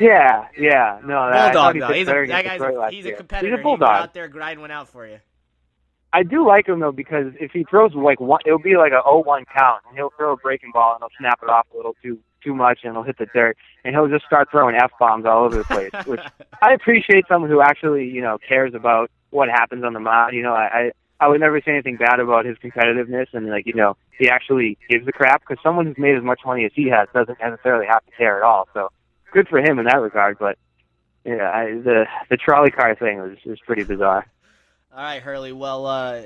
Yeah, 0.00 0.46
yeah, 0.58 0.98
no, 1.04 1.18
I 1.18 1.52
thought 1.52 1.74
Bulldog 1.74 1.74
he 1.74 1.80
though. 1.80 1.92
He's 1.92 2.08
a, 2.08 2.26
that 2.28 2.44
guy's 2.44 2.60
a, 2.62 2.90
he's 2.90 3.04
a 3.04 3.12
competitor. 3.12 3.54
He's 3.54 3.64
a 3.66 3.68
He'll 3.68 3.84
out 3.84 4.14
there 4.14 4.28
grinding 4.28 4.62
one 4.62 4.70
out 4.70 4.88
for 4.88 5.06
you. 5.06 5.18
I 6.14 6.22
do 6.22 6.46
like 6.46 6.68
him 6.68 6.80
though 6.80 6.92
because 6.92 7.34
if 7.38 7.52
he 7.52 7.64
throws 7.68 7.94
like 7.94 8.18
one, 8.18 8.40
it'll 8.46 8.58
be 8.58 8.78
like 8.78 8.92
a 8.92 9.02
0-1 9.06 9.44
count, 9.54 9.82
and 9.88 9.94
he'll 9.94 10.12
throw 10.16 10.32
a 10.32 10.36
breaking 10.38 10.70
ball 10.72 10.94
and 10.94 11.02
he'll 11.02 11.18
snap 11.18 11.40
it 11.42 11.50
off 11.50 11.66
a 11.74 11.76
little 11.76 11.94
too 12.02 12.18
too 12.46 12.54
much, 12.54 12.80
and 12.84 12.94
he'll 12.94 13.02
hit 13.02 13.18
the 13.18 13.26
dirt, 13.26 13.56
and 13.84 13.94
he'll 13.94 14.08
just 14.08 14.24
start 14.24 14.48
throwing 14.50 14.76
f 14.76 14.92
bombs 15.00 15.26
all 15.26 15.44
over 15.44 15.58
the 15.58 15.64
place. 15.64 15.90
Which 16.06 16.20
I 16.62 16.72
appreciate 16.72 17.24
someone 17.28 17.50
who 17.50 17.60
actually 17.60 18.08
you 18.08 18.22
know 18.22 18.38
cares 18.38 18.74
about 18.74 19.10
what 19.30 19.48
happens 19.48 19.84
on 19.84 19.92
the 19.92 20.00
mound. 20.00 20.34
You 20.34 20.42
know, 20.42 20.54
I 20.54 20.92
I, 21.20 21.24
I 21.24 21.28
would 21.28 21.40
never 21.40 21.60
say 21.60 21.72
anything 21.72 21.96
bad 21.96 22.20
about 22.20 22.44
his 22.44 22.56
competitiveness, 22.58 23.26
and 23.32 23.48
like 23.48 23.66
you 23.66 23.74
know 23.74 23.96
he 24.18 24.28
actually 24.28 24.78
gives 24.88 25.06
a 25.08 25.12
crap 25.12 25.42
because 25.46 25.62
someone 25.62 25.86
who's 25.86 25.98
made 25.98 26.16
as 26.16 26.22
much 26.22 26.40
money 26.46 26.64
as 26.64 26.72
he 26.74 26.88
has 26.88 27.08
doesn't 27.12 27.38
necessarily 27.40 27.86
have 27.86 28.04
to 28.06 28.12
care 28.12 28.38
at 28.38 28.44
all. 28.44 28.68
So 28.72 28.90
good 29.32 29.48
for 29.48 29.58
him 29.58 29.78
in 29.78 29.86
that 29.86 30.00
regard, 30.00 30.38
but. 30.38 30.58
Yeah, 31.24 31.50
I, 31.50 31.72
the 31.72 32.06
the 32.30 32.36
trolley 32.36 32.70
car 32.70 32.94
thing 32.94 33.18
was 33.18 33.36
was 33.44 33.58
pretty 33.66 33.82
bizarre. 33.82 34.28
All 34.92 35.02
right, 35.02 35.20
Hurley. 35.20 35.50
Well, 35.50 35.84
uh, 35.84 36.22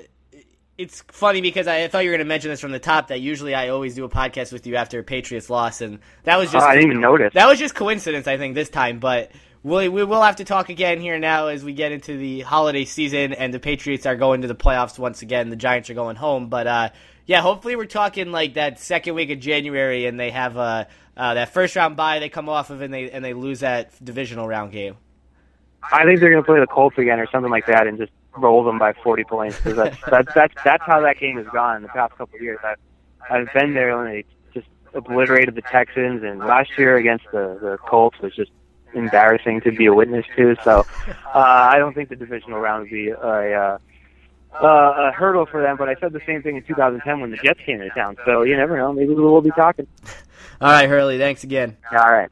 it's 0.81 1.03
funny 1.09 1.43
because 1.43 1.67
I 1.67 1.87
thought 1.89 2.05
you 2.05 2.11
were 2.11 2.17
going 2.17 2.27
to 2.27 2.29
mention 2.29 2.51
this 2.51 2.61
from 2.61 2.73
the 2.73 2.79
top 2.79 3.09
that 3.09 3.21
usually 3.21 3.55
I 3.55 3.69
always 3.69 3.95
do 3.95 4.05
a 4.05 4.09
podcast 4.09 4.51
with 4.51 4.67
you 4.67 4.77
after 4.77 4.99
a 4.99 5.03
Patriots 5.03 5.51
loss, 5.51 5.83
and 5.83 5.99
that 6.25 6.39
was 6.39 6.51
just 6.51 6.65
oh, 6.65 6.69
I 6.69 6.75
didn't 6.75 6.91
even 6.93 7.03
notice. 7.03 7.35
That 7.35 7.49
was 7.49 7.59
just 7.59 7.75
coincidence, 7.75 8.27
I 8.27 8.39
think, 8.39 8.55
this 8.55 8.71
time. 8.71 8.99
But 8.99 9.31
we 9.63 9.91
we 9.91 10.05
will 10.05 10.23
have 10.23 10.37
to 10.37 10.45
talk 10.45 10.71
again 10.71 10.99
here 10.99 11.19
now 11.19 11.49
as 11.49 11.63
we 11.63 11.75
get 11.75 11.93
into 11.93 12.17
the 12.17 12.41
holiday 12.41 12.87
season 12.87 13.35
and 13.35 13.53
the 13.53 13.61
Patriots 13.61 14.07
are 14.07 14.17
going 14.17 14.41
to 14.41 14.49
the 14.49 14.55
playoffs 14.55 14.99
once 14.99 15.21
again. 15.21 15.51
The 15.51 15.57
Giants 15.57 15.91
are 15.91 15.95
going 15.95 16.17
home, 16.17 16.49
but 16.49 16.67
uh, 16.67 16.89
yeah, 17.27 17.43
hopefully 17.43 17.77
we're 17.77 17.85
talking 17.85 18.33
like 18.33 18.55
that 18.55 18.81
second 18.81 19.15
week 19.15 19.31
of 19.31 19.39
January 19.39 20.07
and 20.07 20.19
they 20.19 20.31
have 20.31 20.57
uh, 20.57 20.87
uh, 21.15 21.35
that 21.35 21.53
first 21.53 21.77
round 21.77 21.95
bye 21.95 22.21
they 22.21 22.31
come 22.31 22.49
off 22.49 22.71
of 22.71 22.81
and 22.81 22.93
they 22.93 23.11
and 23.11 23.23
they 23.23 23.35
lose 23.35 23.61
that 23.61 24.03
divisional 24.03 24.49
round 24.49 24.73
game. 24.73 24.97
I 25.93 26.05
think 26.05 26.21
they're 26.21 26.31
going 26.31 26.43
to 26.43 26.47
play 26.47 26.61
the 26.61 26.67
Colts 26.67 26.97
again 26.97 27.21
or 27.21 27.27
something 27.31 27.51
like 27.51 27.67
that 27.67 27.87
and 27.87 27.99
just 27.99 28.13
roll 28.37 28.65
them 28.65 28.79
by 28.79 28.93
40 28.93 29.25
points 29.25 29.57
because 29.57 29.77
that's, 29.77 29.97
that's 30.11 30.35
that's 30.35 30.55
that's 30.65 30.83
how 30.85 31.01
that 31.01 31.19
game 31.19 31.37
has 31.37 31.47
gone 31.53 31.77
in 31.77 31.83
the 31.83 31.89
past 31.89 32.17
couple 32.17 32.37
of 32.37 32.43
years. 32.43 32.59
I've 32.65 32.79
I've 33.29 33.53
been 33.53 33.75
there 33.75 33.99
and 33.99 34.13
they 34.13 34.25
just 34.53 34.69
obliterated 34.95 35.55
the 35.55 35.63
Texans, 35.63 36.23
and 36.23 36.39
last 36.41 36.71
year 36.79 36.97
against 36.97 37.25
the 37.33 37.59
the 37.61 37.79
Colts 37.79 38.19
was 38.21 38.35
just 38.35 38.51
embarrassing 38.95 39.61
to 39.63 39.71
be 39.71 39.87
a 39.87 39.95
witness 39.95 40.27
to. 40.37 40.57
So 40.65 40.87
uh, 41.35 41.39
I 41.39 41.79
don't 41.79 41.95
think 41.95 42.09
the 42.09 42.17
divisional 42.17 42.59
round 42.59 42.83
would 42.83 42.91
be 42.91 43.09
a, 43.09 43.17
uh, 43.17 43.79
uh, 44.61 44.67
a 44.67 45.13
hurdle 45.13 45.47
for 45.47 45.63
them. 45.63 45.77
But 45.77 45.89
I 45.89 45.95
said 46.01 46.13
the 46.13 46.21
same 46.27 46.43
thing 46.43 46.57
in 46.57 46.63
2010 46.65 47.21
when 47.21 47.31
the 47.31 47.37
Jets 47.37 47.61
came 47.65 47.81
into 47.81 47.95
town. 47.95 48.17
So 48.25 48.43
you 48.43 48.57
never 48.57 48.77
know. 48.77 48.93
Maybe 48.93 49.15
we'll 49.15 49.41
be 49.41 49.51
talking. 49.51 49.87
All 50.61 50.71
right, 50.71 50.89
Hurley. 50.89 51.19
Thanks 51.19 51.45
again. 51.45 51.77
All 51.91 51.99
right. 51.99 52.29